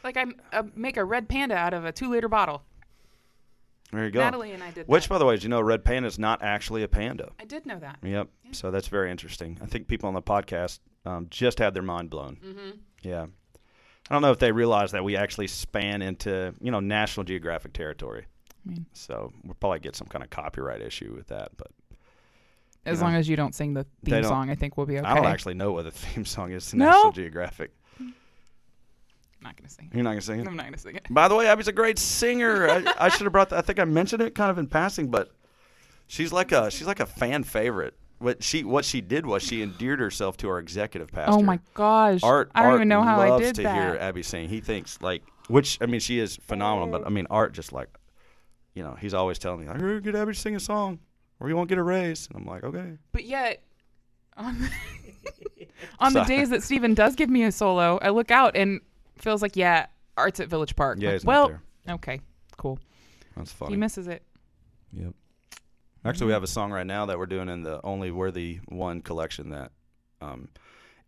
Like 0.06 0.16
I 0.16 0.24
uh, 0.56 0.62
make 0.76 0.96
a 0.96 1.04
red 1.04 1.28
panda 1.28 1.56
out 1.56 1.74
of 1.74 1.84
a 1.84 1.90
two 1.90 2.08
liter 2.08 2.28
bottle. 2.28 2.62
there 3.92 4.04
you 4.04 4.12
go. 4.12 4.20
Natalie 4.20 4.52
and 4.52 4.62
I 4.62 4.70
did 4.70 4.86
Which, 4.86 5.04
that. 5.04 5.08
by 5.10 5.18
the 5.18 5.24
way, 5.24 5.34
did 5.34 5.42
you 5.42 5.48
know 5.48 5.60
red 5.60 5.84
panda 5.84 6.06
is 6.06 6.16
not 6.16 6.42
actually 6.42 6.84
a 6.84 6.88
panda? 6.88 7.32
I 7.40 7.44
did 7.44 7.66
know 7.66 7.80
that. 7.80 7.98
Yep. 8.04 8.28
Yeah. 8.44 8.52
So 8.52 8.70
that's 8.70 8.86
very 8.86 9.10
interesting. 9.10 9.58
I 9.60 9.66
think 9.66 9.88
people 9.88 10.06
on 10.06 10.14
the 10.14 10.22
podcast 10.22 10.78
um, 11.04 11.26
just 11.28 11.58
had 11.58 11.74
their 11.74 11.82
mind 11.82 12.10
blown. 12.10 12.36
Mm-hmm. 12.36 12.70
Yeah. 13.02 13.26
I 14.08 14.14
don't 14.14 14.22
know 14.22 14.30
if 14.30 14.38
they 14.38 14.52
realize 14.52 14.92
that 14.92 15.02
we 15.02 15.16
actually 15.16 15.48
span 15.48 16.02
into, 16.02 16.54
you 16.60 16.70
know, 16.70 16.78
National 16.78 17.24
Geographic 17.24 17.72
territory. 17.72 18.26
I 18.64 18.70
mean, 18.70 18.86
So 18.92 19.32
we'll 19.42 19.54
probably 19.54 19.80
get 19.80 19.96
some 19.96 20.06
kind 20.06 20.22
of 20.22 20.30
copyright 20.30 20.82
issue 20.82 21.14
with 21.16 21.26
that. 21.28 21.50
But 21.56 21.72
as 22.84 23.00
know, 23.00 23.06
long 23.06 23.16
as 23.16 23.28
you 23.28 23.34
don't 23.34 23.56
sing 23.56 23.74
the 23.74 23.84
theme 24.04 24.22
song, 24.22 24.50
I 24.50 24.54
think 24.54 24.76
we'll 24.76 24.86
be 24.86 24.98
okay. 24.98 25.06
I 25.08 25.16
don't 25.16 25.26
actually 25.26 25.54
know 25.54 25.72
what 25.72 25.82
the 25.82 25.90
theme 25.90 26.24
song 26.24 26.52
is 26.52 26.70
to 26.70 26.76
No? 26.76 26.86
National 26.86 27.10
Geographic. 27.12 27.72
I'm 29.46 29.50
not 29.50 29.56
gonna 29.56 29.68
sing 29.68 29.88
it. 29.92 29.94
You're 29.94 30.04
not 30.04 30.14
to 30.14 30.20
sing 30.20 30.40
it? 30.40 30.48
I'm 30.48 30.56
not 30.56 30.66
gonna 30.66 30.78
sing 30.78 30.96
it. 30.96 31.06
By 31.09 31.28
the 31.28 31.37
way, 31.37 31.46
Abby's 31.46 31.68
a 31.68 31.72
great 31.72 31.98
singer. 31.98 32.68
I, 32.68 32.94
I 32.98 33.09
should 33.09 33.22
have 33.22 33.32
brought 33.32 33.50
that. 33.50 33.59
I 33.59 33.62
think 33.62 33.78
I 33.78 33.85
mentioned 33.85 34.22
it 34.22 34.35
kind 34.35 34.50
of 34.50 34.59
in 34.59 34.66
passing, 34.66 35.09
but 35.09 35.30
she's 36.09 36.32
like 36.32 36.50
a 36.52 36.70
she's 36.70 36.87
like 36.87 37.00
a 37.00 37.06
fan 37.06 37.44
favorite. 37.44 37.94
What 38.18 38.42
she 38.42 38.64
what 38.64 38.85
she 38.85 39.00
did 39.00 39.24
was 39.24 39.42
she 39.42 39.62
endeared 39.62 40.00
herself 40.00 40.37
to 40.38 40.48
our 40.48 40.59
executive 40.59 41.11
oh 41.12 41.16
pastor. 41.16 41.32
Oh 41.32 41.42
my 41.42 41.61
gosh! 41.74 42.22
Art, 42.22 42.50
I 42.54 42.62
don't 42.62 42.72
Art 42.72 42.78
even 42.78 42.88
know 42.88 43.02
how 43.02 43.20
I 43.20 43.28
loves 43.28 43.44
did 43.44 43.54
to 43.56 43.62
that. 43.62 43.74
hear 43.74 43.98
Abby 44.00 44.22
sing. 44.22 44.48
He 44.48 44.61
thinks 44.61 45.00
like, 45.00 45.22
which 45.48 45.78
I 45.80 45.87
mean, 45.87 46.00
she 46.00 46.18
is 46.18 46.37
phenomenal. 46.37 46.88
But 46.88 47.06
I 47.06 47.11
mean, 47.11 47.26
Art 47.30 47.52
just 47.52 47.72
like, 47.72 47.88
you 48.74 48.82
know, 48.82 48.96
he's 48.98 49.14
always 49.14 49.38
telling 49.38 49.61
me, 49.61 49.68
"I 49.68 49.78
heard 49.78 50.02
get 50.02 50.16
Abby 50.16 50.32
to 50.32 50.38
sing 50.38 50.56
a 50.56 50.61
song, 50.61 50.98
or 51.38 51.48
you 51.48 51.56
won't 51.56 51.68
get 51.68 51.78
a 51.78 51.82
raise." 51.85 52.26
And 52.28 52.37
I'm 52.40 52.46
like, 52.46 52.64
okay. 52.64 52.96
But 53.12 53.24
yet, 53.24 53.62
on 54.37 54.59
the, 54.61 55.66
on 56.00 56.12
the 56.14 56.24
days 56.24 56.50
that 56.50 56.62
Steven 56.62 56.94
does 56.94 57.16
give 57.16 57.28
me 57.30 57.44
a 57.44 57.52
solo, 57.52 57.98
I 58.00 58.09
look 58.09 58.30
out 58.30 58.56
and 58.56 58.80
feels 59.18 59.42
like, 59.42 59.57
yeah, 59.57 59.87
Art's 60.16 60.40
at 60.40 60.48
Village 60.48 60.76
Park. 60.76 60.98
Yeah, 61.00 61.09
Like, 61.11 61.14
he's 61.14 61.24
well, 61.24 61.48
not 61.50 61.59
there. 61.87 61.94
okay, 61.96 62.20
cool. 62.57 62.79
That's 63.37 63.52
funny. 63.52 63.72
He 63.72 63.76
misses 63.76 64.07
it. 64.09 64.22
Yep. 64.92 65.12
Actually, 66.05 66.29
we 66.29 66.33
have 66.33 66.42
a 66.44 66.46
song 66.48 66.70
right 66.72 66.87
now 66.87 67.07
that 67.07 67.18
we're 67.18 67.26
doing 67.26 67.48
in 67.48 67.62
the 67.62 67.81
Only 67.85 68.11
Worthy 68.11 68.61
One 68.68 69.00
collection 69.02 69.50
that 69.50 69.72
um, 70.20 70.48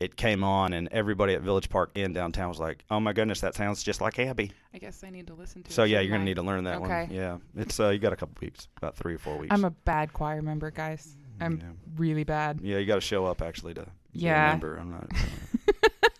it 0.01 0.17
came 0.17 0.43
on, 0.43 0.73
and 0.73 0.89
everybody 0.91 1.35
at 1.35 1.43
Village 1.43 1.69
Park 1.69 1.93
in 1.95 2.13
downtown 2.13 2.49
was 2.49 2.59
like, 2.59 2.85
"Oh 2.91 2.99
my 2.99 3.13
goodness, 3.13 3.41
that 3.43 3.55
sounds 3.55 3.83
just 3.83 4.01
like 4.01 4.19
Abby." 4.19 4.51
I 4.75 4.79
guess 4.79 5.05
I 5.05 5.11
need 5.11 5.29
to 5.29 5.35
listen 5.35 5.63
to. 5.63 5.71
It. 5.71 5.73
So 5.73 5.85
it. 5.85 5.91
yeah, 5.91 6.01
you're 6.01 6.11
gonna 6.11 6.25
need 6.25 6.35
to 6.37 6.43
learn 6.43 6.65
that 6.65 6.81
one. 6.81 6.91
Okay. 6.91 7.09
Yeah, 7.15 7.39
it's 7.57 7.79
uh, 7.79 7.91
you 7.91 7.99
got 8.01 8.13
a 8.13 8.17
couple 8.17 8.35
weeks, 8.41 8.67
about 8.77 8.97
three 8.97 9.15
or 9.15 9.19
four 9.19 9.39
weeks. 9.39 9.55
I'm 9.55 9.65
a 9.65 9.71
bad 9.71 10.13
choir 10.13 10.43
member, 10.43 10.71
guys. 10.73 11.17
I'm 11.41 11.59
yeah. 11.59 11.67
really 11.97 12.25
bad. 12.25 12.61
yeah, 12.61 12.79
you 12.79 12.87
got 12.87 12.97
to 12.97 13.01
show 13.01 13.25
up 13.25 13.41
actually 13.41 13.75
to, 13.75 13.83
to 13.85 13.91
Yeah. 14.13 14.47
remember. 14.47 14.77
I'm 14.77 14.91
not. 14.91 15.09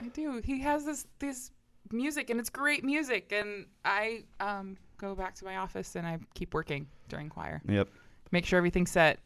I'm, 0.00 0.08
do. 0.10 0.40
He 0.44 0.60
has 0.60 0.84
this 0.84 1.06
this 1.18 1.50
music, 1.92 2.30
and 2.30 2.40
it's 2.40 2.50
great 2.50 2.84
music. 2.84 3.32
And 3.32 3.66
I 3.84 4.24
um 4.40 4.76
go 4.98 5.14
back 5.14 5.34
to 5.36 5.44
my 5.44 5.56
office 5.56 5.94
and 5.94 6.06
I 6.06 6.18
keep 6.34 6.54
working 6.54 6.86
during 7.08 7.28
choir. 7.28 7.60
yep. 7.68 7.88
Make 8.32 8.44
sure 8.44 8.56
everything's 8.56 8.90
set, 8.90 9.20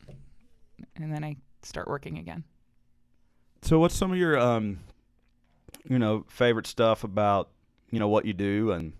and 0.96 1.12
then 1.12 1.24
I 1.24 1.36
start 1.62 1.88
working 1.88 2.18
again. 2.18 2.44
So 3.62 3.78
what's 3.78 3.94
some 3.94 4.12
of 4.12 4.18
your 4.18 4.38
um, 4.38 4.80
you 5.88 5.98
know, 5.98 6.24
favorite 6.28 6.66
stuff 6.66 7.04
about 7.04 7.48
you 7.90 7.98
know 7.98 8.08
what 8.08 8.24
you 8.24 8.32
do, 8.32 8.72
and 8.72 8.92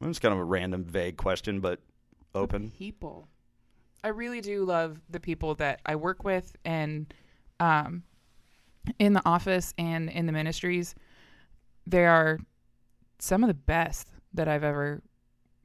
well, 0.00 0.10
it's 0.10 0.18
kind 0.18 0.32
of 0.32 0.40
a 0.40 0.44
random, 0.44 0.84
vague 0.84 1.16
question, 1.16 1.60
but 1.60 1.80
open. 2.34 2.70
people. 2.70 3.28
I 4.04 4.08
really 4.08 4.40
do 4.40 4.64
love 4.64 5.00
the 5.10 5.18
people 5.18 5.54
that 5.56 5.80
I 5.84 5.96
work 5.96 6.22
with 6.22 6.54
and 6.64 7.12
um, 7.58 8.04
in 8.98 9.12
the 9.12 9.22
office 9.26 9.74
and 9.78 10.08
in 10.10 10.26
the 10.26 10.32
ministries. 10.32 10.94
They 11.86 12.04
are 12.06 12.38
some 13.18 13.42
of 13.44 13.48
the 13.48 13.54
best 13.54 14.08
that 14.34 14.48
I've 14.48 14.64
ever 14.64 15.02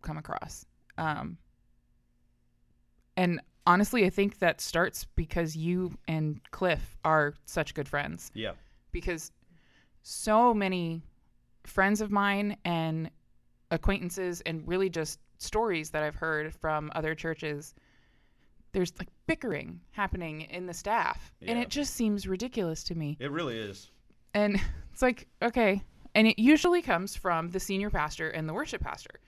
come 0.02 0.18
across. 0.18 0.66
Um, 0.98 1.38
and 3.18 3.42
honestly, 3.68 4.06
I 4.06 4.10
think 4.10 4.40
that 4.40 4.62
starts 4.62 5.06
because 5.16 5.56
you 5.56 5.98
and 6.08 6.40
Cliff 6.52 6.98
are 7.04 7.34
such 7.46 7.74
good 7.74 7.88
friends 7.88 8.32
Yeah. 8.34 8.54
because 8.92 9.32
so 10.04 10.54
many 10.54 11.02
friends 11.64 12.02
of 12.02 12.12
mine 12.12 12.58
and 12.66 13.10
acquaintances 13.70 14.42
and 14.42 14.68
really 14.68 14.90
just 14.90 15.20
stories 15.38 15.90
that 15.92 16.04
I've 16.04 16.16
heard 16.16 16.54
from 16.54 16.92
other 16.96 17.14
churches 17.16 17.74
there's 18.74 18.94
like 19.00 19.10
bickering 19.28 19.82
happening 19.92 20.42
in 20.42 20.66
the 20.66 20.74
staff 20.74 21.32
and 21.46 21.60
it 21.60 21.70
just 21.70 21.94
seems 21.94 22.28
ridiculous 22.28 22.84
to 22.86 22.96
me. 22.96 23.18
It 23.20 23.32
really 23.32 23.58
is. 23.58 23.90
and 24.34 24.60
it's 24.94 25.02
like 25.02 25.28
okay. 25.42 25.82
And 26.16 26.28
it 26.28 26.38
usually 26.40 26.82
comes 26.82 27.16
from 27.16 27.50
the 27.52 27.60
senior 27.60 27.90
pastor 27.90 28.30
and 28.30 28.48
the 28.48 28.54
worship 28.54 28.82
pastor. 28.82 29.22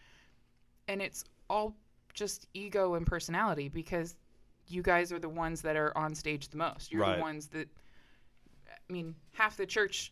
And 0.90 1.02
it's 1.02 1.24
all 1.50 1.76
just 2.14 2.48
ego 2.54 2.96
and 2.96 3.06
personality 3.08 3.70
because 3.70 4.16
you 4.68 4.82
guys 4.82 5.12
are 5.12 5.20
the 5.20 5.30
ones 5.30 5.62
that 5.62 5.76
are 5.76 5.98
on 5.98 6.14
stage 6.14 6.50
the 6.50 6.58
most. 6.58 6.92
You're 6.92 7.02
Right. 7.02 7.16
the 7.18 7.22
ones 7.22 7.48
that 7.48 7.68
i 8.70 8.92
mean 8.94 9.16
half 9.34 9.56
the 9.58 9.66
church 9.66 10.12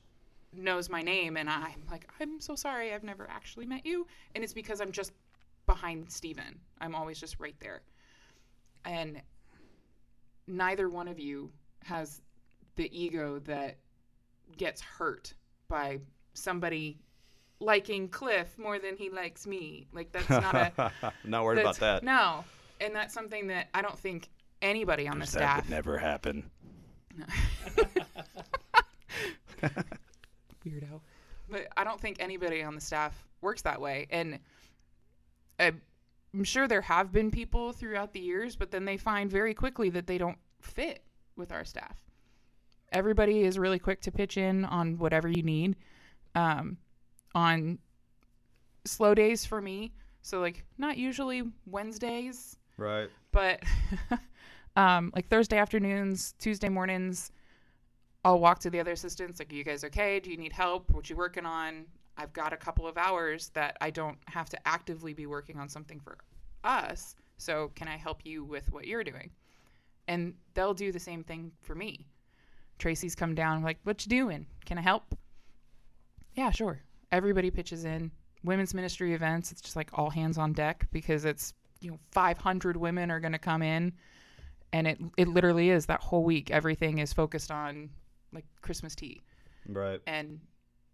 knows 0.53 0.89
my 0.89 1.01
name 1.01 1.37
and 1.37 1.49
i'm 1.49 1.83
like 1.89 2.09
i'm 2.19 2.39
so 2.41 2.55
sorry. 2.55 2.93
I've 2.93 3.03
never 3.03 3.27
actually 3.29 3.65
met 3.65 3.85
you. 3.85 4.07
And 4.35 4.43
it's 4.43 4.53
because 4.53 4.81
i'm 4.81 4.91
just 4.91 5.11
behind 5.67 6.09
steven. 6.11 6.59
I'm 6.81 6.95
always 6.95 7.19
just 7.19 7.39
right 7.39 7.55
there 7.59 7.81
and 8.85 9.21
neither 10.47 10.89
one 10.89 11.07
of 11.07 11.19
you 11.19 11.51
has 11.83 12.21
the 12.75 12.89
ego 12.97 13.39
that 13.39 13.77
gets 14.57 14.81
hurt 14.81 15.33
by 15.67 15.99
somebody 16.33 16.97
liking 17.59 18.07
Cliff 18.07 18.57
more 18.57 18.79
than 18.79 18.97
he 18.97 19.09
likes 19.09 19.45
me. 19.45 19.87
Like 19.93 20.11
that's 20.11 20.29
not 20.29 20.55
a 20.55 20.91
not 21.23 21.43
worried 21.43 21.59
about 21.59 21.77
that. 21.77 22.03
No, 22.03 22.43
and 22.79 22.95
that's 22.95 23.13
something 23.13 23.47
that 23.47 23.69
I 23.73 23.81
don't 23.81 23.97
think 23.97 24.29
anybody 24.61 25.07
on 25.07 25.19
the 25.19 25.25
that 25.25 25.31
staff. 25.31 25.63
would 25.63 25.69
never 25.69 25.97
happen. 25.97 26.49
weirdo. 30.65 31.01
But 31.49 31.67
I 31.75 31.83
don't 31.83 31.99
think 31.99 32.17
anybody 32.19 32.63
on 32.63 32.75
the 32.75 32.81
staff 32.81 33.27
works 33.41 33.61
that 33.63 33.81
way. 33.81 34.07
And 34.09 34.39
uh, 35.59 35.71
I'm 36.33 36.43
sure 36.43 36.67
there 36.67 36.81
have 36.81 37.11
been 37.11 37.29
people 37.31 37.73
throughout 37.73 38.13
the 38.13 38.19
years, 38.19 38.55
but 38.55 38.71
then 38.71 38.85
they 38.85 38.97
find 38.97 39.29
very 39.29 39.53
quickly 39.53 39.89
that 39.91 40.07
they 40.07 40.17
don't 40.17 40.37
fit 40.61 41.03
with 41.35 41.51
our 41.51 41.65
staff. 41.65 41.97
Everybody 42.91 43.41
is 43.43 43.57
really 43.59 43.79
quick 43.79 44.01
to 44.01 44.11
pitch 44.11 44.37
in 44.37 44.65
on 44.65 44.97
whatever 44.97 45.27
you 45.27 45.43
need, 45.43 45.75
um, 46.35 46.77
on 47.35 47.79
slow 48.85 49.13
days 49.13 49.45
for 49.45 49.61
me. 49.61 49.93
So 50.21 50.39
like 50.39 50.63
not 50.77 50.97
usually 50.97 51.43
Wednesdays, 51.65 52.57
Right. 52.77 53.09
but 53.31 53.61
um, 54.75 55.11
like 55.15 55.27
Thursday 55.29 55.57
afternoons, 55.57 56.33
Tuesday 56.39 56.69
mornings, 56.69 57.31
I'll 58.23 58.39
walk 58.39 58.59
to 58.59 58.69
the 58.69 58.79
other 58.79 58.91
assistants. 58.91 59.39
Like, 59.39 59.51
are 59.51 59.55
you 59.55 59.63
guys 59.63 59.83
okay? 59.85 60.19
Do 60.19 60.29
you 60.29 60.37
need 60.37 60.53
help? 60.53 60.91
What 60.91 61.09
you 61.09 61.15
working 61.15 61.45
on? 61.45 61.85
I've 62.21 62.33
got 62.33 62.53
a 62.53 62.57
couple 62.57 62.87
of 62.87 62.97
hours 62.97 63.49
that 63.53 63.77
I 63.81 63.89
don't 63.89 64.17
have 64.27 64.49
to 64.49 64.67
actively 64.67 65.13
be 65.13 65.25
working 65.25 65.57
on 65.59 65.67
something 65.67 65.99
for 65.99 66.17
us. 66.63 67.15
So 67.37 67.71
can 67.75 67.87
I 67.87 67.97
help 67.97 68.19
you 68.23 68.43
with 68.43 68.71
what 68.71 68.85
you're 68.85 69.03
doing? 69.03 69.31
And 70.07 70.33
they'll 70.53 70.73
do 70.73 70.91
the 70.91 70.99
same 70.99 71.23
thing 71.23 71.51
for 71.61 71.73
me. 71.75 72.05
Tracy's 72.77 73.15
come 73.15 73.33
down 73.35 73.63
like, 73.63 73.79
what 73.83 74.05
you 74.05 74.09
doing? 74.09 74.45
Can 74.65 74.77
I 74.77 74.81
help? 74.81 75.15
Yeah, 76.33 76.51
sure. 76.51 76.79
Everybody 77.11 77.49
pitches 77.51 77.85
in. 77.85 78.11
Women's 78.43 78.73
ministry 78.73 79.13
events, 79.13 79.51
it's 79.51 79.61
just 79.61 79.75
like 79.75 79.89
all 79.93 80.09
hands 80.09 80.37
on 80.37 80.53
deck 80.53 80.87
because 80.91 81.25
it's, 81.25 81.53
you 81.79 81.91
know, 81.91 81.99
500 82.11 82.77
women 82.77 83.11
are 83.11 83.19
going 83.19 83.33
to 83.33 83.39
come 83.39 83.61
in 83.61 83.93
and 84.73 84.87
it 84.87 84.99
it 85.17 85.27
literally 85.27 85.69
is 85.69 85.85
that 85.87 85.99
whole 86.01 86.23
week 86.23 86.49
everything 86.51 86.99
is 86.99 87.11
focused 87.11 87.51
on 87.51 87.89
like 88.31 88.45
Christmas 88.61 88.95
tea 88.95 89.21
Right. 89.67 89.99
and 90.07 90.39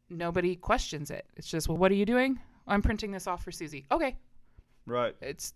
nobody 0.09 0.55
questions 0.55 1.11
it. 1.11 1.25
It's 1.35 1.47
just, 1.47 1.67
well, 1.67 1.77
what 1.77 1.91
are 1.91 1.95
you 1.95 2.05
doing? 2.05 2.39
I'm 2.67 2.81
printing 2.81 3.11
this 3.11 3.27
off 3.27 3.43
for 3.43 3.51
Susie. 3.51 3.85
Okay. 3.91 4.15
Right. 4.85 5.15
It's 5.21 5.53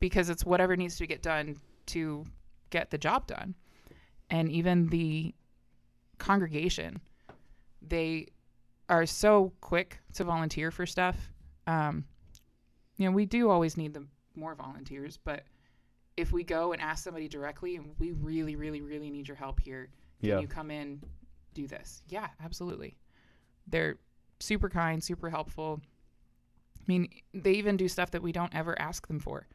because 0.00 0.28
it's 0.30 0.44
whatever 0.44 0.76
needs 0.76 0.96
to 0.98 1.06
get 1.06 1.22
done 1.22 1.56
to 1.86 2.24
get 2.70 2.90
the 2.90 2.98
job 2.98 3.26
done. 3.26 3.54
And 4.30 4.50
even 4.50 4.88
the 4.88 5.34
congregation, 6.18 7.00
they 7.82 8.28
are 8.88 9.06
so 9.06 9.52
quick 9.60 9.98
to 10.14 10.24
volunteer 10.24 10.70
for 10.70 10.86
stuff. 10.86 11.16
Um, 11.66 12.04
you 12.96 13.06
know, 13.06 13.12
we 13.12 13.26
do 13.26 13.50
always 13.50 13.76
need 13.76 13.94
the 13.94 14.06
more 14.34 14.54
volunteers, 14.54 15.18
but 15.22 15.44
if 16.16 16.32
we 16.32 16.44
go 16.44 16.72
and 16.72 16.80
ask 16.80 17.02
somebody 17.02 17.28
directly, 17.28 17.76
and 17.76 17.94
we 17.98 18.12
really, 18.12 18.56
really, 18.56 18.80
really 18.82 19.10
need 19.10 19.26
your 19.26 19.36
help 19.36 19.58
here, 19.60 19.88
can 20.20 20.28
Yeah. 20.28 20.38
you 20.40 20.46
come 20.46 20.70
in, 20.70 21.02
do 21.54 21.66
this? 21.66 22.02
Yeah, 22.08 22.28
absolutely. 22.42 22.96
They're 23.66 23.96
super 24.40 24.68
kind, 24.68 25.02
super 25.02 25.30
helpful. 25.30 25.80
I 26.78 26.84
mean, 26.86 27.08
they 27.32 27.52
even 27.52 27.76
do 27.76 27.88
stuff 27.88 28.10
that 28.10 28.22
we 28.22 28.32
don't 28.32 28.54
ever 28.54 28.78
ask 28.80 29.06
them 29.08 29.18
for. 29.18 29.46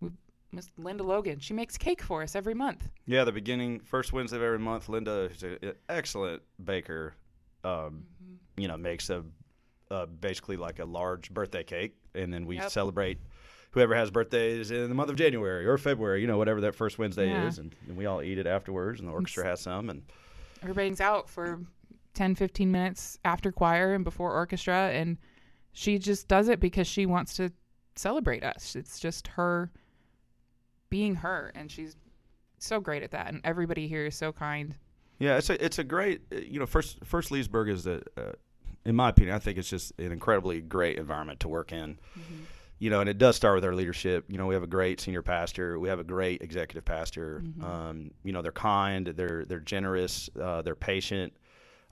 We, 0.00 0.10
Miss 0.52 0.68
Linda 0.76 1.02
Logan, 1.02 1.38
she 1.40 1.54
makes 1.54 1.78
cake 1.78 2.02
for 2.02 2.22
us 2.22 2.36
every 2.36 2.54
month. 2.54 2.88
Yeah, 3.06 3.24
the 3.24 3.32
beginning, 3.32 3.80
first 3.80 4.12
Wednesday 4.12 4.36
of 4.36 4.42
every 4.42 4.58
month, 4.58 4.88
Linda 4.88 5.30
is 5.32 5.42
an 5.42 5.72
excellent 5.88 6.42
baker. 6.62 7.14
Um, 7.64 8.04
you 8.56 8.68
know, 8.68 8.76
makes 8.76 9.08
a 9.08 9.24
uh, 9.90 10.06
basically 10.06 10.56
like 10.56 10.78
a 10.78 10.84
large 10.84 11.32
birthday 11.32 11.62
cake, 11.64 11.96
and 12.14 12.32
then 12.32 12.44
we 12.46 12.56
Yep. 12.56 12.70
celebrate 12.70 13.18
whoever 13.70 13.94
has 13.94 14.10
birthdays 14.10 14.70
in 14.70 14.88
the 14.88 14.94
month 14.94 15.08
of 15.10 15.16
January 15.16 15.66
or 15.66 15.78
February. 15.78 16.20
You 16.20 16.26
know, 16.26 16.36
whatever 16.38 16.60
that 16.62 16.74
first 16.74 16.98
Wednesday 16.98 17.30
Yeah. 17.30 17.46
is, 17.46 17.58
and, 17.58 17.74
and 17.88 17.96
we 17.96 18.04
all 18.06 18.20
eat 18.22 18.36
it 18.38 18.46
afterwards, 18.46 19.00
and 19.00 19.08
the 19.08 19.12
orchestra 19.12 19.44
has 19.44 19.60
some, 19.60 19.88
and 19.88 20.02
Everybody's 20.62 21.00
out 21.00 21.28
for 21.28 21.60
10, 22.14 22.34
15 22.34 22.70
minutes 22.70 23.18
after 23.24 23.52
choir 23.52 23.94
and 23.94 24.04
before 24.04 24.32
orchestra, 24.32 24.90
and 24.92 25.18
she 25.72 25.98
just 25.98 26.28
does 26.28 26.48
it 26.48 26.60
because 26.60 26.86
she 26.86 27.06
wants 27.06 27.36
to 27.36 27.50
celebrate 27.96 28.42
us. 28.42 28.76
It's 28.76 28.98
just 28.98 29.28
her 29.28 29.70
being 30.90 31.16
her, 31.16 31.52
and 31.54 31.70
she's 31.70 31.96
so 32.58 32.80
great 32.80 33.02
at 33.02 33.10
that. 33.10 33.28
And 33.28 33.40
everybody 33.44 33.88
here 33.88 34.06
is 34.06 34.14
so 34.14 34.32
kind. 34.32 34.76
Yeah, 35.18 35.36
it's 35.36 35.50
a 35.50 35.64
it's 35.64 35.78
a 35.78 35.84
great 35.84 36.22
you 36.32 36.58
know 36.58 36.66
first 36.66 36.98
first 37.04 37.30
Leesburg 37.30 37.68
is 37.68 37.86
a 37.86 38.02
uh, 38.16 38.32
in 38.84 38.96
my 38.96 39.10
opinion 39.10 39.34
I 39.34 39.38
think 39.38 39.58
it's 39.58 39.68
just 39.68 39.92
an 39.98 40.12
incredibly 40.12 40.60
great 40.60 40.98
environment 40.98 41.40
to 41.40 41.48
work 41.48 41.72
in. 41.72 41.98
You 42.80 42.90
know, 42.90 43.00
and 43.00 43.08
it 43.08 43.18
does 43.18 43.36
start 43.36 43.54
with 43.54 43.64
our 43.64 43.74
leadership. 43.74 44.24
You 44.28 44.36
know, 44.36 44.46
we 44.46 44.54
have 44.54 44.64
a 44.64 44.68
great 44.68 45.00
senior 45.00 45.22
pastor, 45.22 45.78
we 45.78 45.88
have 45.88 46.00
a 46.00 46.04
great 46.04 46.42
executive 46.42 46.84
pastor. 46.84 47.42
Um, 47.64 48.10
you 48.24 48.32
know, 48.32 48.42
they're 48.42 48.52
kind, 48.52 49.06
they're 49.06 49.44
they're 49.44 49.60
generous, 49.60 50.28
uh, 50.40 50.62
they're 50.62 50.74
patient. 50.74 51.32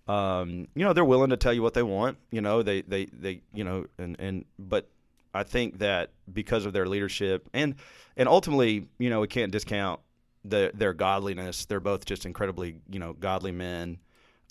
Um, 0.08 0.68
you 0.74 0.84
know, 0.84 0.92
they're 0.92 1.04
willing 1.04 1.30
to 1.30 1.36
tell 1.36 1.52
you 1.52 1.62
what 1.62 1.74
they 1.74 1.82
want. 1.82 2.18
You 2.30 2.40
know, 2.40 2.62
they 2.62 2.82
they 2.82 3.06
they 3.06 3.42
you 3.54 3.64
know, 3.64 3.86
and 3.98 4.16
and 4.18 4.44
but 4.58 4.88
I 5.34 5.44
think 5.44 5.78
that 5.78 6.10
because 6.32 6.66
of 6.66 6.72
their 6.72 6.86
leadership 6.86 7.48
and 7.52 7.76
and 8.16 8.28
ultimately, 8.28 8.88
you 8.98 9.10
know, 9.10 9.20
we 9.20 9.28
can't 9.28 9.52
discount 9.52 10.00
the, 10.44 10.70
their 10.74 10.92
godliness. 10.92 11.64
They're 11.66 11.80
both 11.80 12.04
just 12.04 12.26
incredibly, 12.26 12.76
you 12.90 12.98
know, 12.98 13.12
godly 13.12 13.52
men 13.52 13.98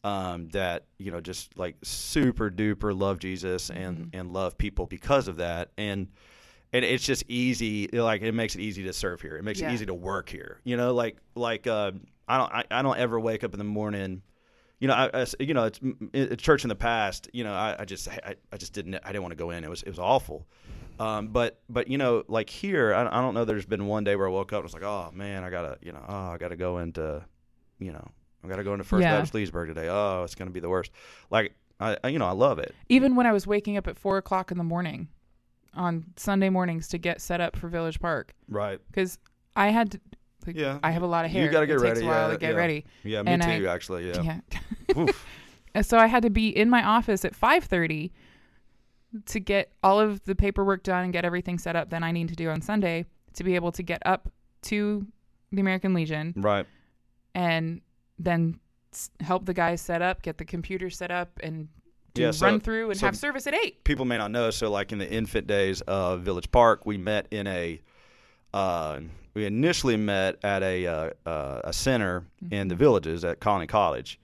um, 0.04 0.48
that 0.50 0.86
you 0.98 1.12
know 1.12 1.22
just 1.22 1.58
like 1.58 1.76
super 1.84 2.50
duper 2.50 2.98
love 2.98 3.20
Jesus 3.20 3.70
and 3.70 4.10
and 4.14 4.32
love 4.34 4.58
people 4.58 4.86
because 4.86 5.28
of 5.28 5.38
that. 5.38 5.70
And 5.78 6.08
and 6.74 6.86
it's 6.86 7.04
just 7.06 7.24
easy. 7.28 7.88
Like 7.88 8.22
it 8.22 8.32
makes 8.32 8.56
it 8.56 8.62
easy 8.62 8.84
to 8.84 8.94
serve 8.94 9.22
here. 9.22 9.36
It 9.36 9.44
makes 9.44 9.60
Yeah. 9.60 9.70
it 9.70 9.74
easy 9.74 9.86
to 9.88 9.94
work 9.94 10.30
here. 10.30 10.62
You 10.64 10.78
know, 10.78 10.94
like 10.94 11.18
like 11.36 11.68
uh, 11.68 11.92
I 12.28 12.38
don't 12.38 12.52
I, 12.54 12.64
I 12.72 12.82
don't 12.82 12.98
ever 12.98 13.20
wake 13.20 13.44
up 13.44 13.54
in 13.54 13.58
the 13.58 13.66
morning. 13.66 14.22
You 14.82 14.88
know, 14.90 14.94
I, 14.96 15.10
I- 15.14 15.26
you 15.40 15.54
know, 15.54 15.70
it's, 16.12 16.42
church 16.44 16.66
in 16.66 16.70
the 16.70 16.76
past. 16.76 17.30
You 17.32 17.44
know, 17.46 17.54
I, 17.54 17.78
I 17.80 17.86
just, 17.86 18.10
I, 18.10 18.36
I 18.52 18.58
just 18.58 18.74
didn't, 18.74 18.96
I 18.96 19.08
didn't 19.14 19.22
want 19.22 19.32
to 19.32 19.38
go 19.38 19.52
in. 19.52 19.64
It 19.64 19.70
was, 19.70 19.84
it 19.84 19.90
was 19.90 20.00
awful. 20.00 20.46
Um, 21.00 21.28
but, 21.30 21.62
but 21.70 21.88
you 21.88 21.98
know, 21.98 22.24
like 22.28 22.50
here, 22.50 22.94
I, 22.94 23.08
I 23.08 23.22
don't 23.22 23.34
know. 23.34 23.46
There's 23.46 23.66
been 23.66 23.86
one 23.88 24.04
day 24.04 24.16
where 24.16 24.28
I 24.28 24.32
woke 24.32 24.52
up 24.54 24.58
and 24.58 24.64
was 24.64 24.74
like, 24.74 24.84
oh 24.84 25.12
man, 25.14 25.44
I 25.44 25.50
gotta, 25.50 25.78
you 25.82 25.92
know, 25.94 26.04
oh, 26.08 26.32
I 26.32 26.38
gotta 26.38 26.56
go 26.58 26.80
into, 26.80 27.24
you 27.80 27.92
know, 27.94 28.06
I 28.44 28.48
gotta 28.48 28.64
go 28.64 28.74
into 28.74 28.84
First 28.84 29.04
Yeah. 29.04 29.14
Baptist 29.14 29.34
Leesburg 29.36 29.70
today. 29.70 29.88
Oh, 29.88 30.24
it's 30.24 30.36
gonna 30.36 30.52
be 30.52 30.60
the 30.60 30.70
worst. 30.70 30.92
Like, 31.30 31.54
I, 31.80 31.98
I- 32.04 32.08
you 32.10 32.20
know, 32.20 32.28
I 32.28 32.32
love 32.34 32.60
it. 32.60 32.74
Even 32.90 33.16
when 33.16 33.26
I 33.28 33.32
was 33.32 33.46
waking 33.48 33.78
up 33.78 33.88
at 33.88 33.98
four 33.98 34.18
o'clock 34.18 34.52
in 34.52 34.58
the 34.58 34.64
morning 34.64 35.08
on 35.76 36.06
Sunday 36.18 36.50
mornings 36.50 36.88
to 36.90 36.98
get 36.98 37.22
set 37.22 37.40
up 37.40 37.56
for 37.56 37.70
Village 37.70 38.00
Park, 38.00 38.34
Right. 38.50 38.80
because 38.88 39.18
I 39.56 39.70
had 39.70 39.92
to. 39.92 40.02
Like, 40.48 40.56
Yeah. 40.56 40.80
I 40.84 40.92
have 40.92 41.02
a 41.04 41.08
lot 41.08 41.26
of 41.26 41.32
hair. 41.32 41.46
You 41.46 41.52
gotta 41.52 41.68
get 41.68 41.78
it 41.78 41.82
takes 41.82 42.00
a 42.02 42.06
while 42.06 42.28
yeah, 42.28 42.34
to 42.34 42.38
get 42.40 42.52
yeah. 42.52 42.58
ready. 42.58 42.86
Yeah. 43.04 43.24
Me 43.24 43.32
And 43.34 43.42
too. 43.42 43.50
I- 43.68 43.74
actually. 43.74 44.08
Yeah. 44.10 44.40
Yeah. 44.96 45.06
And 45.74 45.86
so 45.86 45.98
I 45.98 46.08
had 46.08 46.24
to 46.24 46.30
be 46.30 46.50
in 46.50 46.70
my 46.70 46.84
office 46.84 47.24
at 47.24 47.34
5:30 47.34 48.12
to 49.26 49.40
get 49.40 49.72
all 49.82 50.02
of 50.02 50.22
the 50.26 50.36
paperwork 50.36 50.84
done 50.84 51.06
and 51.06 51.14
get 51.14 51.24
everything 51.24 51.58
set 51.58 51.78
up 51.78 51.90
that 51.92 52.04
I 52.04 52.12
need 52.12 52.28
to 52.30 52.36
do 52.36 52.50
on 52.50 52.62
Sunday 52.62 53.06
to 53.36 53.44
be 53.46 53.56
able 53.56 53.72
to 53.74 53.84
get 53.84 54.02
up 54.06 54.30
to 54.64 55.06
the 55.54 55.62
American 55.62 55.94
Legion 55.94 56.34
right. 56.36 56.66
and 57.36 57.80
then 58.20 58.60
s- 58.94 59.12
help 59.22 59.46
the 59.46 59.54
guys 59.54 59.80
set 59.82 60.02
up, 60.02 60.22
get 60.22 60.38
the 60.38 60.46
computer 60.46 60.90
set 60.90 61.10
up 61.12 61.40
and 61.42 61.70
do 62.14 62.24
Yeah, 62.24 62.32
so- 62.32 62.46
run 62.48 62.60
through 62.60 62.90
and 62.92 63.00
so- 63.00 63.06
have 63.06 63.18
service 63.18 63.48
at 63.48 63.54
8. 63.54 63.84
people 63.86 64.04
may 64.04 64.18
not 64.18 64.32
know. 64.32 64.50
So, 64.50 64.70
like 64.70 64.92
in 64.92 64.98
the 64.98 65.10
infant 65.10 65.48
days 65.48 65.80
of 65.82 66.22
Village 66.22 66.52
Park, 66.52 66.86
we 66.86 66.98
met 66.98 67.28
in 67.32 67.48
a. 67.48 67.82
Uh, 68.54 69.00
we 69.34 69.46
initially 69.46 69.96
met 69.98 70.38
at 70.44 70.62
a 70.64 70.86
uh, 70.86 71.10
uh, 71.26 71.62
a 71.64 71.74
center 71.74 72.26
in 72.52 72.68
the 72.68 72.76
villages 72.76 73.24
at 73.24 73.40
Colony 73.40 73.68
Cottage, 73.68 74.20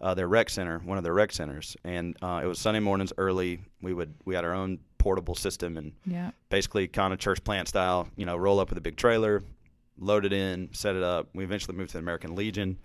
uh, 0.00 0.14
their 0.14 0.28
rec 0.28 0.48
center, 0.50 0.78
one 0.80 0.98
of 0.98 1.04
their 1.04 1.14
rec 1.14 1.32
centers, 1.32 1.76
and 1.84 2.16
uh, 2.22 2.40
it 2.42 2.46
was 2.46 2.58
Sunday 2.60 2.80
mornings 2.80 3.12
early. 3.18 3.58
We 3.80 3.92
would 3.92 4.14
we 4.24 4.34
had 4.36 4.44
our 4.44 4.54
own 4.54 4.78
portable 4.98 5.34
system 5.34 5.76
and 5.76 5.92
Yeah. 6.06 6.30
basically 6.48 6.86
kind 6.86 7.12
of 7.12 7.18
church 7.18 7.42
plant 7.42 7.66
style. 7.68 8.08
You 8.16 8.24
know, 8.26 8.36
roll 8.36 8.60
up 8.60 8.68
with 8.68 8.78
a 8.78 8.82
big 8.82 8.96
trailer, 8.96 9.42
load 9.98 10.24
it 10.24 10.32
in, 10.32 10.68
set 10.72 10.94
it 10.94 11.02
up. 11.02 11.28
We 11.34 11.42
eventually 11.42 11.76
moved 11.76 11.90
to 11.90 11.94
the 11.94 12.02
American 12.02 12.36
Legion 12.36 12.78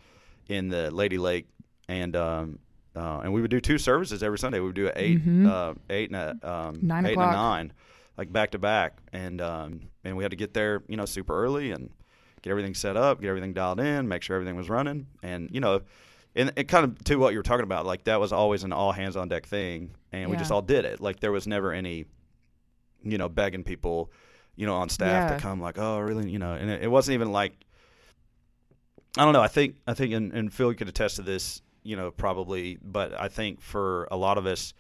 in 0.48 0.70
the 0.70 0.90
Lady 0.90 1.20
Lake, 1.20 1.48
and 1.88 2.16
um, 2.16 2.58
uh, 2.96 3.20
and 3.20 3.32
we 3.32 3.42
would 3.42 3.52
do 3.52 3.62
two 3.62 3.78
services 3.78 4.24
every 4.24 4.40
Sunday. 4.40 4.60
We 4.60 4.66
would 4.66 4.76
do 4.76 4.88
a 4.88 4.94
8 4.96 5.24
Mhm. 5.24 5.48
uh, 5.48 5.74
eight 5.92 6.10
and 6.10 6.16
a 6.42 6.52
um, 6.52 6.80
Nine 6.82 7.06
eight 7.06 7.12
o'clock. 7.12 7.28
and 7.28 7.36
a 7.36 7.38
nine, 7.38 7.74
like 8.18 8.32
back 8.32 8.52
to 8.52 8.58
back, 8.60 8.98
and 9.14 9.40
um, 9.42 9.82
and 10.04 10.18
we 10.18 10.24
had 10.24 10.32
to 10.32 10.36
get 10.38 10.54
there, 10.54 10.84
you 10.88 10.98
know, 10.98 11.06
super 11.06 11.34
early 11.44 11.72
and 11.72 11.90
get 12.42 12.52
everything 12.52 12.74
set 12.74 12.98
up, 12.98 13.22
get 13.22 13.30
everything 13.30 13.54
dialed 13.54 13.80
in, 13.80 14.08
make 14.08 14.22
sure 14.24 14.36
everything 14.36 14.56
was 14.56 14.70
running, 14.70 15.08
and 15.24 15.50
you 15.52 15.60
know. 15.60 15.82
And 16.36 16.54
it 16.56 16.66
kind 16.68 16.84
of 16.86 17.04
to 17.06 17.16
what 17.16 17.34
you 17.34 17.40
were 17.40 17.44
talking 17.44 17.64
about, 17.64 17.88
like 17.88 18.04
that 18.04 18.20
was 18.20 18.32
always 18.32 18.64
an 18.64 18.72
all 18.72 18.92
hands 18.92 19.16
on 19.16 19.28
deck 19.28 19.48
thing, 19.48 19.96
and 20.12 20.30
we 20.30 20.38
just 20.38 20.52
all 20.52 20.62
did 20.62 20.86
it. 20.86 21.02
Like 21.02 21.20
there 21.20 21.32
was 21.32 21.48
never 21.48 21.72
any, 21.74 22.06
you 23.04 23.18
know, 23.18 23.28
begging 23.28 23.64
people, 23.64 24.12
you 24.56 24.68
know, 24.68 24.76
on 24.76 24.88
staff 24.90 25.32
Yeah. 25.32 25.36
to 25.38 25.42
come, 25.42 25.60
like, 25.60 25.80
oh, 25.80 25.98
really, 26.00 26.30
you 26.30 26.38
know, 26.38 26.54
and 26.54 26.70
it, 26.70 26.84
it 26.84 26.88
wasn't 26.90 27.16
even 27.16 27.32
like, 27.32 27.54
I 29.18 29.24
don't 29.24 29.34
know. 29.34 29.42
I 29.42 29.48
think 29.48 29.78
I 29.88 29.96
think, 29.96 30.14
and, 30.14 30.32
and 30.32 30.54
Phil 30.54 30.76
could 30.76 30.88
attest 30.88 31.16
to 31.16 31.24
this, 31.24 31.64
you 31.82 31.96
know, 31.96 32.12
probably, 32.12 32.78
but 32.84 33.20
I 33.20 33.30
think 33.30 33.60
for 33.60 34.08
a 34.12 34.18
lot 34.18 34.38
of 34.38 34.46
us, 34.46 34.74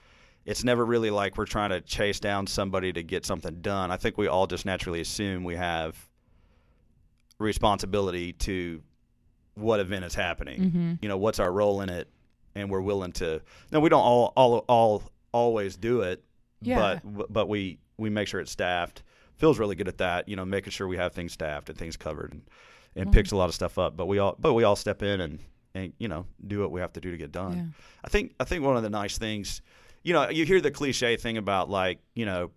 it's 0.48 0.64
never 0.64 0.84
really 0.84 1.12
like 1.12 1.38
we're 1.38 1.46
trying 1.46 1.70
to 1.70 1.82
chase 1.82 2.20
down 2.20 2.48
somebody 2.48 2.92
to 2.94 3.04
get 3.04 3.26
something 3.26 3.62
done. 3.62 3.92
I 3.92 3.98
think 3.98 4.18
we 4.18 4.28
all 4.28 4.48
just 4.48 4.66
naturally 4.66 5.02
assume 5.02 5.44
we 5.44 5.56
have 5.56 5.96
responsibility 7.40 8.34
to 8.34 8.82
what 9.56 9.80
event 9.80 10.06
is 10.06 10.16
happening. 10.16 10.60
Mm-hmm. 10.62 10.94
You 11.02 11.10
know, 11.10 11.18
what's 11.18 11.40
our 11.40 11.52
role 11.52 11.82
in 11.82 11.90
it, 11.90 12.08
and 12.56 12.70
we're 12.70 12.82
willing 12.82 13.12
to. 13.14 13.42
No, 13.72 13.80
we 13.80 13.90
don't 13.90 14.02
all 14.02 14.34
all 14.36 14.60
all 14.68 15.04
always 15.32 15.76
do 15.78 16.02
it, 16.02 16.24
Yeah. 16.62 17.00
but 17.04 17.32
but 17.34 17.50
we 17.50 17.80
we 17.98 18.10
make 18.10 18.28
sure 18.28 18.40
it's 18.40 18.52
staffed. 18.52 19.04
Phil's 19.36 19.60
really 19.60 19.76
good 19.76 19.88
at 19.88 19.98
that. 20.00 20.28
You 20.30 20.36
know, 20.36 20.46
making 20.46 20.72
sure 20.72 20.88
we 20.88 20.98
have 20.98 21.14
things 21.14 21.34
staffed 21.34 21.70
and 21.70 21.78
things 21.78 21.98
covered, 21.98 22.32
and, 22.34 22.42
and 22.96 23.10
Mhm. 23.10 23.14
picks 23.14 23.32
a 23.32 23.36
lot 23.36 23.50
of 23.50 23.56
stuff 23.56 23.78
up. 23.78 23.98
But 23.98 24.08
we 24.08 24.20
all 24.20 24.36
but 24.40 24.54
we 24.54 24.64
all 24.64 24.76
step 24.76 25.04
in 25.04 25.22
and 25.22 25.40
and 25.76 25.94
you 26.00 26.08
know 26.08 26.26
do 26.46 26.60
what 26.62 26.72
we 26.72 26.80
have 26.82 26.94
to 26.94 27.02
do 27.02 27.12
to 27.12 27.18
get 27.18 27.32
done. 27.32 27.58
Yeah. 27.58 27.66
I 28.04 28.08
think 28.10 28.34
I 28.40 28.44
think 28.46 28.64
one 28.64 28.78
of 28.78 28.84
the 28.84 28.90
nice 28.90 29.18
things, 29.18 29.62
you 30.04 30.14
know, 30.14 30.30
you 30.30 30.46
hear 30.46 30.62
the 30.62 30.72
cliche 30.72 31.18
thing 31.18 31.38
about 31.38 31.70
like, 31.70 32.00
you 32.14 32.26
know, 32.26 32.52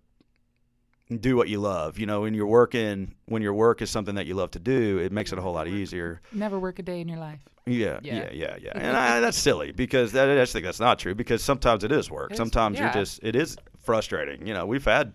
do 1.18 1.36
what 1.36 1.48
you 1.48 1.58
love. 1.60 1.98
You 1.98 2.06
know, 2.06 2.20
when 2.20 2.34
you're 2.34 2.46
working, 2.46 3.14
when 3.26 3.42
your 3.42 3.54
work 3.54 3.82
is 3.82 3.90
something 3.90 4.14
that 4.14 4.26
you 4.26 4.34
love 4.34 4.52
to 4.52 4.60
do, 4.60 4.98
it 4.98 5.10
makes 5.10 5.32
it 5.32 5.38
a 5.38 5.42
whole 5.42 5.54
lot 5.54 5.66
easier. 5.66 6.20
Never 6.32 6.58
work 6.58 6.78
a 6.78 6.82
day 6.82 7.00
in 7.00 7.08
your 7.08 7.18
life. 7.18 7.40
Yeah, 7.66 7.98
Yeah. 8.02 8.14
yeah, 8.14 8.30
yeah, 8.32 8.56
yeah. 8.62 8.72
And 8.74 8.96
I, 8.96 9.20
that's 9.20 9.38
silly 9.38 9.72
because 9.72 10.12
that, 10.12 10.30
I 10.30 10.34
just 10.36 10.52
think 10.52 10.64
that's 10.64 10.80
not 10.80 10.98
true 10.98 11.14
because 11.14 11.42
sometimes 11.42 11.82
it 11.84 11.90
is 11.92 12.10
work. 12.10 12.30
It 12.30 12.34
is- 12.34 12.38
sometimes 12.38 12.78
yeah. 12.78 12.84
you're 12.84 13.02
just 13.04 13.20
it 13.22 13.34
is 13.34 13.56
frustrating. 13.82 14.46
You 14.46 14.54
know, 14.54 14.66
we've 14.66 14.84
had 14.84 15.12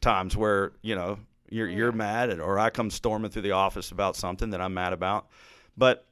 times 0.00 0.36
where 0.36 0.72
you 0.82 0.94
know 0.94 1.18
you're 1.50 1.68
you're 1.68 1.92
mad 1.92 2.30
at, 2.30 2.40
or 2.40 2.58
I 2.58 2.70
come 2.70 2.90
storming 2.90 3.30
through 3.30 3.42
the 3.42 3.52
office 3.52 3.90
about 3.90 4.16
something 4.16 4.50
that 4.50 4.60
I'm 4.60 4.72
mad 4.74 4.92
about, 4.94 5.28
but 5.76 6.06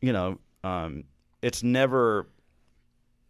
you 0.00 0.12
know, 0.12 0.38
um, 0.64 1.04
it's 1.42 1.62
never 1.62 2.28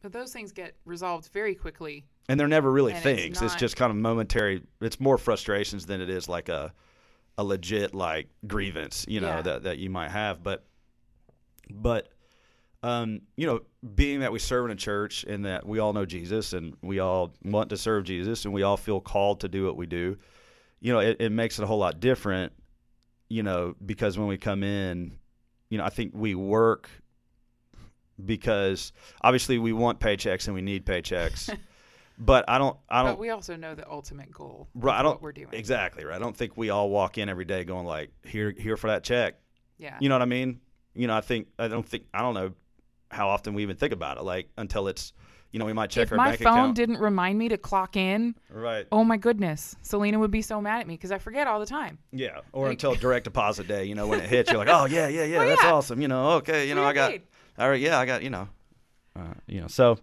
But 0.02 0.12
those 0.12 0.32
things 0.32 0.52
get 0.52 0.74
resolved 0.84 1.28
very 1.32 1.54
quickly. 1.54 2.04
and 2.28 2.38
they're 2.38 2.48
never 2.48 2.70
really 2.70 2.92
And 2.92 2.98
it's 2.98 3.04
things. 3.04 3.42
It's, 3.42 3.52
not- 3.54 3.58
just 3.60 3.76
kind 3.76 3.90
of 3.90 3.96
momentary. 3.96 4.62
It's 4.80 4.98
more 5.00 5.18
frustrations 5.18 5.86
than 5.86 6.00
it 6.00 6.08
is 6.10 6.28
like 6.28 6.48
a 6.48 6.72
a 7.38 7.44
legit 7.44 7.94
like 7.94 8.28
grievance, 8.46 9.06
you 9.08 9.20
know, 9.20 9.28
Yeah. 9.28 9.42
that 9.42 9.62
that 9.64 9.78
you 9.78 9.88
might 9.90 10.10
have. 10.10 10.42
But 10.42 10.64
but 11.70 12.08
um, 12.82 13.20
you 13.36 13.46
know, 13.46 13.60
being 13.94 14.20
that 14.20 14.32
we 14.32 14.38
serve 14.38 14.64
in 14.66 14.70
a 14.70 14.76
church 14.76 15.24
and 15.24 15.44
that 15.44 15.66
we 15.66 15.78
all 15.80 15.92
know 15.92 16.06
Jesus 16.06 16.54
and 16.54 16.74
we 16.82 16.98
all 16.98 17.34
want 17.44 17.68
to 17.70 17.76
serve 17.76 18.04
Jesus 18.04 18.44
and 18.46 18.54
we 18.54 18.62
all 18.62 18.78
feel 18.78 19.00
called 19.00 19.40
to 19.40 19.48
do 19.48 19.66
what 19.66 19.76
we 19.76 19.84
do, 19.86 20.16
you 20.80 20.90
know, 20.92 20.98
it, 21.00 21.18
it 21.20 21.30
makes 21.30 21.58
it 21.58 21.62
a 21.62 21.66
whole 21.66 21.78
lot 21.78 22.00
different, 22.00 22.54
you 23.28 23.42
know, 23.42 23.74
because 23.84 24.16
when 24.18 24.28
we 24.28 24.38
come 24.38 24.62
in, 24.62 25.18
you 25.68 25.76
know, 25.76 25.84
I 25.84 25.90
think 25.90 26.12
we 26.14 26.34
work 26.34 26.88
because 28.26 28.92
obviously 29.22 29.58
we 29.58 29.72
want 29.72 30.00
paychecks 30.00 30.46
and 30.46 30.54
we 30.54 30.62
need 30.62 30.84
paychecks. 30.86 31.56
but 32.18 32.44
I 32.48 32.58
don't 32.58 32.76
I 32.88 33.02
don't 33.02 33.18
we 33.18 33.30
also 33.30 33.56
know 33.56 33.74
the 33.74 33.90
ultimate 33.90 34.30
goal. 34.30 34.68
Right, 34.74 34.98
I 34.98 35.02
don't 35.02 35.12
what 35.14 35.22
we're 35.22 35.32
doing. 35.32 35.48
exactly 35.52 36.04
right. 36.04 36.16
I 36.16 36.18
don't 36.18 36.36
think 36.36 36.56
we 36.56 36.70
all 36.70 36.90
walk 36.90 37.18
in 37.18 37.28
every 37.28 37.44
day 37.44 37.64
going 37.64 37.86
like 37.86 38.10
here 38.24 38.50
here 38.56 38.76
for 38.76 38.88
that 38.88 39.02
check. 39.04 39.36
Yeah. 39.78 39.96
You 40.00 40.08
know 40.08 40.14
what 40.16 40.22
I 40.22 40.26
mean? 40.26 40.60
You 40.94 41.06
know, 41.06 41.16
I 41.16 41.20
think 41.22 41.48
I 41.58 41.68
don't 41.68 41.86
think 41.86 42.04
I 42.12 42.20
don't 42.20 42.34
know 42.34 42.52
how 43.10 43.28
often 43.28 43.54
we 43.54 43.62
even 43.62 43.76
think 43.76 43.92
about 43.92 44.18
it. 44.18 44.22
Like 44.24 44.48
until 44.58 44.86
it's 44.88 45.12
you 45.52 45.58
know 45.58 45.64
we 45.64 45.72
might 45.72 45.90
check 45.90 46.04
if 46.04 46.12
our 46.12 46.16
my 46.18 46.36
phone 46.36 46.52
account. 46.52 46.76
didn't 46.76 46.98
remind 46.98 47.36
me 47.36 47.48
to 47.48 47.56
clock 47.58 47.96
in, 47.96 48.36
right. 48.50 48.86
oh 48.92 49.02
my 49.02 49.16
goodness, 49.16 49.74
Selena 49.82 50.16
would 50.18 50.30
be 50.30 50.42
so 50.42 50.60
mad 50.60 50.80
at 50.80 50.86
me 50.86 50.94
because 50.94 51.10
I 51.10 51.18
forget 51.18 51.48
all 51.48 51.58
the 51.58 51.66
time. 51.66 51.98
Yeah. 52.12 52.38
Or 52.52 52.66
Like- 52.66 52.74
until 52.74 52.94
direct 52.94 53.24
deposit 53.30 53.66
day. 53.66 53.84
You 53.84 53.96
know 53.96 54.06
when 54.06 54.20
it 54.20 54.28
hits, 54.28 54.50
you're 54.50 54.64
like, 54.64 54.68
oh 54.68 54.84
yeah, 54.84 55.08
yeah, 55.08 55.24
yeah, 55.24 55.40
Oh, 55.40 55.46
that's 55.48 55.62
yeah. 55.64 55.72
awesome. 55.72 56.00
You 56.00 56.06
know, 56.06 56.30
okay, 56.34 56.68
you 56.68 56.74
know 56.76 56.84
I 56.84 56.92
got 56.92 57.10
paid. 57.10 57.22
All 57.60 57.68
right, 57.68 57.80
yeah, 57.80 57.98
I 57.98 58.06
got 58.06 58.22
you 58.22 58.30
know, 58.30 58.48
uh, 59.16 59.34
you 59.46 59.60
know, 59.60 59.66
so 59.68 59.98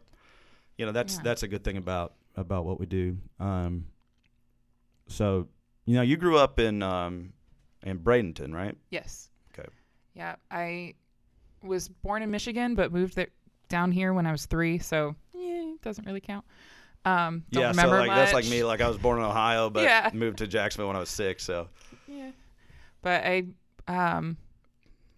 you 0.78 0.86
know 0.86 0.92
that's 0.92 1.16
Yeah. 1.16 1.22
that's 1.24 1.44
a 1.44 1.48
good 1.48 1.64
thing 1.64 1.78
about 1.78 2.14
about 2.36 2.66
what 2.66 2.80
we 2.80 2.86
do. 2.86 3.18
Um, 3.40 3.86
so 5.08 5.48
you 5.86 5.96
know, 5.96 6.02
you 6.02 6.18
grew 6.18 6.38
up 6.38 6.60
in 6.60 6.84
um, 6.84 7.34
in 7.84 8.00
Bradenton, 8.00 8.54
right? 8.54 8.78
Yes. 8.90 9.30
Okay. 9.58 9.68
Yeah, 10.14 10.36
I 10.52 10.94
was 11.64 11.88
born 11.90 12.22
in 12.22 12.30
Michigan, 12.32 12.76
but 12.76 12.92
moved 12.92 13.16
there, 13.16 13.30
down 13.70 13.92
here 13.92 14.14
when 14.14 14.26
I 14.26 14.32
was 14.32 14.46
three, 14.46 14.78
so 14.80 15.16
yeah, 15.34 15.74
it 15.74 15.82
doesn't 15.82 16.06
really 16.06 16.22
count. 16.22 16.46
Um, 17.06 17.44
don't 17.52 17.62
yeah, 17.62 17.72
so 17.72 17.78
remember 17.82 18.00
like 18.00 18.10
that's 18.10 18.34
like 18.34 18.46
me. 18.46 18.64
Like 18.64 18.82
I 18.82 18.88
was 18.88 18.98
born 18.98 19.20
in 19.20 19.26
Ohio, 19.26 19.70
but 19.70 19.84
Yeah. 19.84 20.10
moved 20.14 20.40
to 20.40 20.48
Jacksonville 20.48 20.88
when 20.88 20.98
I 20.98 21.00
was 21.00 21.10
six. 21.10 21.44
So 21.44 21.70
Yeah. 22.08 22.32
But 23.02 23.24
I 23.24 23.44
um, 23.88 24.36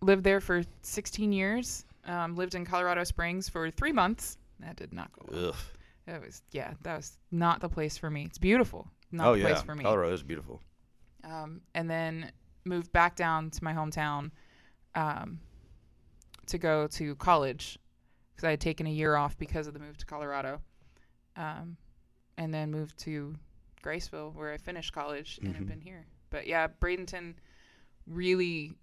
lived 0.01 0.23
there 0.23 0.39
for 0.39 0.61
16 0.83 1.31
years. 1.31 1.85
Um, 2.05 2.35
lived 2.35 2.55
in 2.55 2.65
Colorado 2.65 3.03
Springs 3.03 3.49
for 3.49 3.69
three 3.69 3.91
months. 3.91 4.37
That 4.59 4.75
did 4.77 4.93
not 4.93 5.11
go 5.13 5.25
well. 5.29 5.49
ugh. 5.49 5.55
That 6.05 6.21
was 6.21 6.41
yeah, 6.51 6.73
that 6.81 6.95
was 6.97 7.17
not 7.31 7.59
the 7.61 7.69
place 7.69 7.97
for 7.97 8.09
me. 8.09 8.23
It's 8.25 8.37
beautiful, 8.39 8.87
not 9.11 9.27
oh 9.27 9.33
the 9.33 9.39
yeah, 9.39 9.47
place 9.53 9.61
for 9.61 9.75
me. 9.75 9.83
Colorado 9.83 10.13
is 10.13 10.23
beautiful. 10.23 10.61
um, 11.23 11.61
and 11.75 11.89
then 11.89 12.31
moved 12.65 12.91
back 12.91 13.15
down 13.15 13.49
to 13.51 13.63
my 13.63 13.73
hometown 13.73 14.31
um, 14.95 15.39
to 16.47 16.57
go 16.57 16.87
to 16.87 17.15
college 17.15 17.77
because 18.31 18.47
I 18.47 18.51
had 18.51 18.61
taken 18.61 18.87
a 18.87 18.91
year 18.91 19.15
off 19.15 19.37
because 19.37 19.67
of 19.67 19.73
the 19.73 19.79
move 19.79 19.97
to 19.97 20.05
Colorado, 20.05 20.61
um, 21.35 21.77
and 22.37 22.51
then 22.53 22.71
moved 22.71 22.97
to 22.99 23.35
Graceville 23.83 24.33
where 24.33 24.51
I 24.51 24.57
finished 24.57 24.93
college 24.93 25.39
and 25.43 25.53
have 25.55 25.65
Mhm. 25.65 25.69
been 25.69 25.81
here. 25.81 26.05
But 26.31 26.47
yeah, 26.47 26.67
Bradenton 26.67 27.35
really 28.07 28.73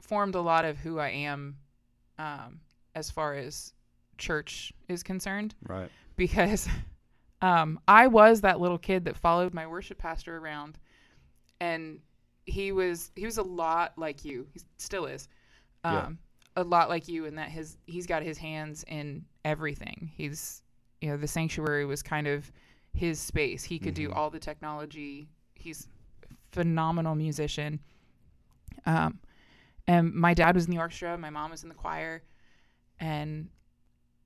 formed 0.00 0.34
a 0.34 0.40
lot 0.40 0.64
of 0.66 0.78
who 0.78 0.98
I 0.98 1.08
am 1.08 1.56
um, 2.18 2.60
as 2.94 3.10
far 3.10 3.34
as 3.34 3.72
church 4.18 4.72
is 4.88 5.02
concerned 5.02 5.54
Right. 5.66 5.90
because 6.16 6.68
um, 7.42 7.80
I 7.88 8.06
was 8.06 8.40
that 8.42 8.60
little 8.60 8.78
kid 8.78 9.04
that 9.06 9.16
followed 9.16 9.52
my 9.54 9.66
worship 9.66 9.98
pastor 9.98 10.36
around, 10.36 10.78
and 11.60 12.00
he 12.46 12.72
was 12.72 13.10
he 13.16 13.24
was 13.24 13.38
a 13.38 13.42
lot 13.42 13.92
like 13.96 14.24
you. 14.24 14.46
He 14.52 14.60
still 14.78 15.06
is, 15.06 15.28
um, 15.82 15.92
Yeah. 16.56 16.62
a 16.62 16.64
lot 16.64 16.88
like 16.88 17.08
you 17.08 17.24
in 17.24 17.34
that 17.36 17.48
his 17.48 17.76
he's 17.86 18.06
got 18.06 18.22
his 18.22 18.38
hands 18.38 18.84
in 18.86 19.24
everything. 19.44 20.10
He's 20.14 20.62
you 21.00 21.08
know 21.10 21.16
the 21.16 21.26
sanctuary 21.28 21.84
was 21.84 22.02
kind 22.02 22.26
of 22.26 22.50
his 22.92 23.18
space. 23.20 23.64
He 23.64 23.78
could 23.78 23.94
do 23.94 24.10
Mhm. 24.10 24.16
all 24.16 24.30
the 24.30 24.38
technology. 24.38 25.26
He's 25.54 25.88
a 26.30 26.34
phenomenal 26.52 27.14
musician. 27.16 27.80
Um, 28.86 29.18
and 29.86 30.12
my 30.14 30.34
dad 30.34 30.54
was 30.54 30.64
in 30.64 30.70
the 30.70 30.78
orchestra. 30.78 31.16
My 31.18 31.30
mom 31.30 31.50
was 31.50 31.62
in 31.62 31.68
the 31.68 31.74
choir, 31.74 32.22
and 33.00 33.48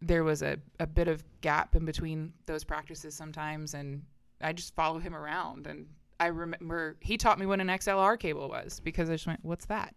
there 0.00 0.24
was 0.24 0.42
a, 0.42 0.58
a 0.78 0.86
bit 0.86 1.08
of 1.08 1.24
gap 1.40 1.74
in 1.74 1.84
between 1.84 2.32
those 2.46 2.62
practices 2.64 3.14
sometimes 3.14 3.74
and 3.74 4.02
I 4.40 4.52
just 4.52 4.74
follow 4.76 5.00
him 5.00 5.14
around 5.14 5.66
and 5.66 5.86
I 6.20 6.26
remember 6.26 6.96
he 7.00 7.16
taught 7.16 7.38
me 7.38 7.46
what 7.46 7.60
an 7.60 7.66
XLR 7.66 8.18
cable 8.18 8.48
was 8.48 8.80
because 8.80 9.10
I 9.10 9.14
just 9.14 9.26
went, 9.26 9.44
What's 9.44 9.66
that? 9.66 9.94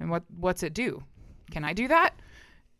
And 0.00 0.10
what 0.10 0.24
what's 0.38 0.62
it 0.62 0.74
do? 0.74 1.02
Can 1.50 1.64
I 1.64 1.72
do 1.72 1.88
that? 1.88 2.14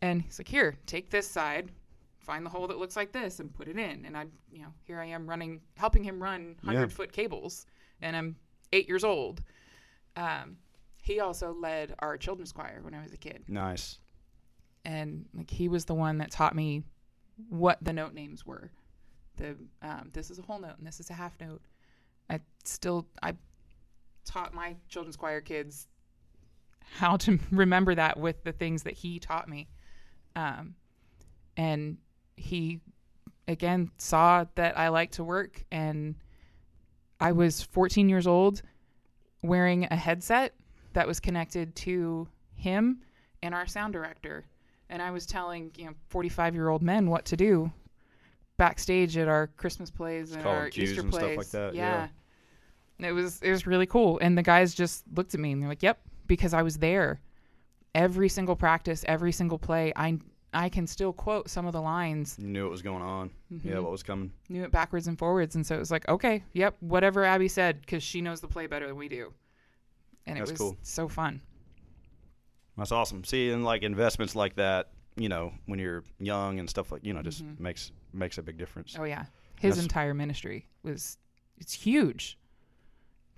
And 0.01 0.21
he's 0.21 0.39
like, 0.39 0.47
Here, 0.47 0.75
take 0.85 1.09
this 1.09 1.27
side, 1.27 1.71
find 2.19 2.45
the 2.45 2.49
hole 2.49 2.67
that 2.67 2.77
looks 2.77 2.95
like 2.95 3.11
this 3.11 3.39
and 3.39 3.51
put 3.53 3.67
it 3.67 3.77
in 3.77 4.05
and 4.05 4.15
I 4.15 4.25
you 4.51 4.61
know, 4.61 4.73
here 4.83 4.99
I 4.99 5.05
am 5.05 5.27
running 5.27 5.61
helping 5.77 6.03
him 6.03 6.21
run 6.21 6.55
Yeah. 6.61 6.73
hundred 6.73 6.91
foot 6.93 7.11
cables 7.11 7.65
and 8.01 8.15
I'm 8.15 8.35
eight 8.71 8.87
years 8.87 9.03
old. 9.03 9.41
Um, 10.15 10.57
he 11.03 11.19
also 11.19 11.53
led 11.53 11.93
our 11.99 12.17
children's 12.17 12.51
choir 12.51 12.79
when 12.81 12.93
I 12.95 13.03
was 13.03 13.13
a 13.13 13.17
kid 13.17 13.43
Nice. 13.47 13.99
and 14.85 15.25
like 15.35 15.51
he 15.51 15.67
was 15.67 15.85
the 15.85 15.93
one 15.93 16.17
that 16.19 16.31
taught 16.31 16.55
me 16.55 16.83
what 17.49 17.77
the 17.83 17.93
note 17.93 18.13
names 18.13 18.45
were. 18.45 18.71
The 19.37 19.55
um, 19.81 20.09
this 20.13 20.31
is 20.31 20.39
a 20.39 20.41
whole 20.41 20.59
note 20.59 20.77
and 20.77 20.87
this 20.87 20.99
is 20.99 21.09
a 21.09 21.13
half 21.13 21.39
note. 21.41 21.61
I 22.29 22.39
still 22.63 23.05
I 23.21 23.33
taught 24.25 24.53
my 24.53 24.75
children's 24.87 25.17
choir 25.17 25.41
kids 25.41 25.87
how 26.95 27.17
to 27.17 27.37
remember 27.51 27.93
that 27.95 28.17
with 28.17 28.43
the 28.43 28.51
things 28.53 28.83
that 28.83 28.93
he 28.93 29.19
taught 29.19 29.49
me, 29.49 29.67
um, 30.35 30.75
and 31.57 31.97
he 32.37 32.79
again 33.47 33.91
saw 33.97 34.45
that 34.55 34.77
I 34.77 34.87
like 34.89 35.11
to 35.11 35.23
work 35.23 35.65
and 35.71 36.15
I 37.19 37.33
was 37.33 37.61
14 37.61 38.07
years 38.09 38.25
old 38.27 38.61
wearing 39.41 39.85
a 39.91 39.95
headset 39.97 40.53
that 40.93 41.07
was 41.07 41.19
connected 41.19 41.75
to 41.75 42.27
him 42.55 43.01
and 43.41 43.53
our 43.53 43.65
sound 43.67 43.93
director 43.93 44.45
and 44.89 45.01
I 45.01 45.11
was 45.11 45.25
telling 45.25 45.71
you 45.77 45.85
know 45.85 45.93
45 46.09 46.53
year 46.55 46.69
old 46.69 46.81
men 46.81 47.09
what 47.09 47.25
to 47.25 47.35
do 47.37 47.71
backstage 48.57 49.17
at 49.17 49.27
our 49.27 49.47
Christmas 49.47 49.89
plays 49.89 50.33
and 50.33 50.45
our 50.45 50.67
Easter 50.67 51.01
and 51.01 51.11
stuff 51.13 51.23
plays. 51.23 51.37
like 51.37 51.49
that, 51.49 51.73
Yeah. 51.75 52.07
yeah. 52.99 53.07
It 53.07 53.11
was 53.11 53.41
it 53.41 53.49
was 53.51 53.65
really 53.67 53.87
cool, 53.87 54.19
and 54.21 54.37
the 54.37 54.43
guys 54.43 54.73
just 54.73 55.03
looked 55.15 55.33
at 55.33 55.39
me 55.39 55.51
and 55.51 55.61
they're 55.61 55.67
like, 55.67 55.81
"Yep," 55.83 55.99
because 56.27 56.53
I 56.53 56.61
was 56.61 56.77
there 56.77 57.19
every 57.95 58.29
single 58.29 58.55
practice, 58.55 59.03
every 59.07 59.31
single 59.31 59.57
play. 59.57 59.91
I 59.95 60.19
I 60.53 60.69
can 60.69 60.85
still 60.85 61.11
quote 61.11 61.49
some 61.49 61.65
of 61.65 61.73
the 61.73 61.81
lines, 61.81 62.37
knew 62.37 62.63
what 62.63 62.71
was 62.71 62.83
going 62.83 63.01
on. 63.01 63.31
Yeah, 63.49 63.73
Mhm. 63.73 63.81
what 63.83 63.91
was 63.91 64.03
coming. 64.03 64.31
knew 64.47 64.63
it 64.63 64.71
backwards 64.71 65.07
and 65.07 65.17
forwards, 65.17 65.55
and 65.55 65.65
so 65.65 65.75
it 65.75 65.79
was 65.79 65.89
like, 65.89 66.07
okay, 66.07 66.43
yep, 66.53 66.77
whatever 66.79 67.25
Abby 67.25 67.47
said, 67.47 67.81
because 67.81 68.03
she 68.03 68.21
knows 68.21 68.39
the 68.39 68.47
play 68.47 68.67
better 68.67 68.87
than 68.87 68.95
we 68.95 69.09
do, 69.09 69.33
and 70.25 70.37
it 70.37 70.41
That's 70.41 70.51
was 70.51 70.57
cool. 70.59 70.77
so 70.83 71.07
fun. 71.07 71.41
That's 72.77 72.91
awesome. 72.91 73.23
Seeing 73.23 73.63
like 73.63 73.83
investments 73.83 74.35
like 74.35 74.55
that, 74.55 74.89
you 75.15 75.29
know, 75.29 75.53
when 75.67 75.79
you're 75.79 76.03
young 76.19 76.59
and 76.59 76.69
stuff 76.69 76.91
like, 76.91 77.05
you 77.05 77.13
know, 77.13 77.21
just 77.21 77.43
Mhm. 77.43 77.59
makes 77.59 77.91
makes 78.13 78.37
a 78.37 78.43
big 78.43 78.57
difference. 78.57 78.95
Oh 78.97 79.03
yeah, 79.05 79.25
his 79.59 79.75
That's- 79.75 79.83
entire 79.83 80.13
ministry 80.13 80.67
was 80.83 81.17
it's 81.57 81.73
huge, 81.73 82.37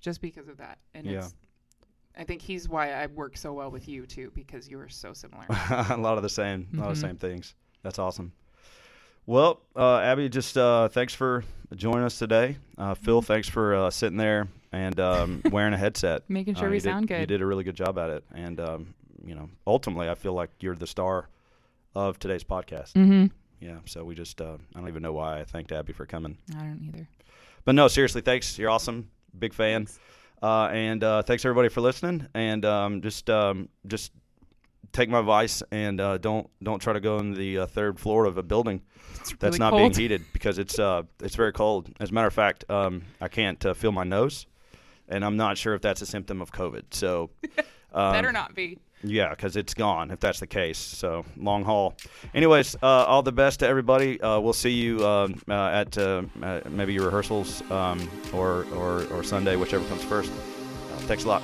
just 0.02 0.22
because 0.22 0.48
of 0.48 0.58
that, 0.58 0.80
and 0.94 1.06
Yeah. 1.06 1.20
it's. 1.20 1.36
I 2.18 2.24
think 2.24 2.42
he's 2.42 2.70
why 2.70 2.94
I 2.94 3.08
work 3.08 3.36
so 3.36 3.52
well 3.54 3.70
with 3.70 3.88
you 3.90 4.06
too, 4.06 4.32
because 4.36 4.70
you 4.70 4.80
are 4.80 4.88
so 4.88 5.12
similar. 5.14 5.46
a 5.90 5.98
lot 5.98 6.16
of 6.18 6.24
the 6.24 6.30
same, 6.30 6.70
a 6.74 6.78
lot 6.78 6.90
of 6.92 6.96
the 7.00 7.06
Mhm. 7.06 7.10
same 7.10 7.18
things. 7.18 7.56
That's 7.84 8.00
awesome. 8.00 8.32
Well, 9.26 9.62
uh, 9.76 10.00
Abby, 10.00 10.30
just 10.30 10.58
uh, 10.58 10.88
thanks 10.90 11.14
for 11.14 11.44
joining 11.76 12.04
us 12.04 12.20
today. 12.20 12.58
Uh, 12.78 12.94
Phil, 12.94 13.22
Mm-hmm. 13.22 13.26
thanks 13.26 13.50
for 13.50 13.74
uh, 13.76 13.90
sitting 13.90 14.18
there 14.18 14.48
and 14.72 15.00
um, 15.00 15.42
wearing 15.52 15.74
a 15.74 15.78
headset. 15.78 16.24
Making 16.30 16.56
sure 16.56 16.68
Uh, 16.68 16.72
we 16.72 16.78
did- 16.78 16.84
sound 16.84 17.08
good. 17.08 17.22
You 17.22 17.26
did 17.26 17.42
a 17.42 17.46
really 17.46 17.64
good 17.64 17.76
job 17.76 17.98
at 17.98 18.10
it, 18.10 18.24
and 18.34 18.60
um, 18.60 18.94
you 19.26 19.34
know, 19.36 19.50
ultimately, 19.66 20.10
I 20.10 20.16
feel 20.16 20.34
like 20.34 20.52
you're 20.60 20.76
the 20.76 20.86
star 20.88 21.28
of 21.96 22.20
today's 22.20 22.44
podcast. 22.44 22.94
Mm-hmm. 22.94 23.26
yeah. 23.66 23.78
So 23.86 24.04
we 24.04 24.14
just 24.16 24.42
uh, 24.42 24.58
I 24.76 24.80
don't 24.80 24.90
even 24.90 25.02
know 25.02 25.14
why 25.14 25.40
I 25.40 25.44
thanked 25.44 25.72
Abby 25.72 25.94
for 25.94 26.06
coming. 26.06 26.38
I 26.56 26.60
don't 26.60 26.82
either. 26.88 27.08
But 27.64 27.74
no, 27.74 27.88
seriously, 27.88 28.22
thanks. 28.22 28.60
You're 28.60 28.70
awesome. 28.70 29.10
Big 29.40 29.54
fan. 29.54 29.88
Uh, 30.44 30.66
and 30.68 31.04
uh, 31.04 31.24
thanks 31.24 31.44
everybody 31.46 31.70
for 31.70 31.82
listening. 31.82 32.28
And 32.36 32.64
um, 32.64 33.02
just 33.02 33.28
um, 33.32 33.70
just 33.88 34.12
take 34.96 35.10
my 35.10 35.20
advice 35.20 35.62
and 35.72 36.00
uh, 36.00 36.18
don't 36.18 36.50
don't 36.64 36.80
try 36.80 36.93
to 36.93 37.00
go 37.00 37.18
in 37.20 37.34
the 37.34 37.60
uh, 37.60 37.66
third 37.66 38.00
floor 38.00 38.26
of 38.26 38.38
a 38.38 38.43
building 38.43 38.82
that's 39.18 39.36
really 39.43 39.60
not 39.60 39.72
cold. 39.72 39.82
being 39.82 39.93
heated 39.93 40.24
because 40.34 40.58
it's 40.58 40.80
uh 40.80 41.04
it's 41.22 41.36
very 41.36 41.52
cold. 41.52 41.89
As 42.00 42.10
a 42.10 42.14
matter 42.14 42.28
of 42.28 42.34
fact, 42.34 42.64
um, 42.70 43.04
I 43.20 43.28
can't 43.28 43.64
uh, 43.66 43.74
feel 43.74 43.91
my 43.91 44.04
nose, 44.04 44.48
and 45.10 45.24
I'm 45.26 45.38
not 45.38 45.58
sure 45.58 45.74
if 45.76 45.82
that's 45.82 46.02
a 46.02 46.06
symptom 46.06 46.41
of 46.41 46.52
COVID. 46.52 46.84
So. 46.91 47.30
Um, 47.93 48.12
Better 48.12 48.34
not 48.34 48.54
be. 48.54 48.78
yeah, 49.04 49.30
because 49.30 49.56
it's 49.56 49.74
gone 49.74 50.12
if 50.12 50.20
that's 50.20 50.41
the 50.41 50.48
case. 50.48 50.78
So 50.78 51.24
long 51.38 51.64
haul. 51.64 51.96
Anyways, 52.34 52.76
uh, 52.84 52.86
all 52.86 53.24
the 53.24 53.32
best 53.32 53.62
to 53.62 53.68
everybody. 53.70 54.20
Uh, 54.20 54.41
we'll 54.41 54.52
see 54.52 54.72
you 54.72 55.00
um, 55.08 55.41
uh, 55.50 55.54
at 55.68 55.98
uh, 55.98 56.24
uh, 56.43 56.60
maybe 56.70 56.91
your 56.91 57.06
rehearsals 57.06 57.62
um, 57.72 58.10
or, 58.34 58.66
or 58.76 59.06
or 59.14 59.24
Sunday, 59.24 59.56
whichever 59.56 59.88
comes 59.88 60.04
first. 60.04 60.30
Thanks 61.08 61.24
a 61.24 61.30
lot. 61.30 61.41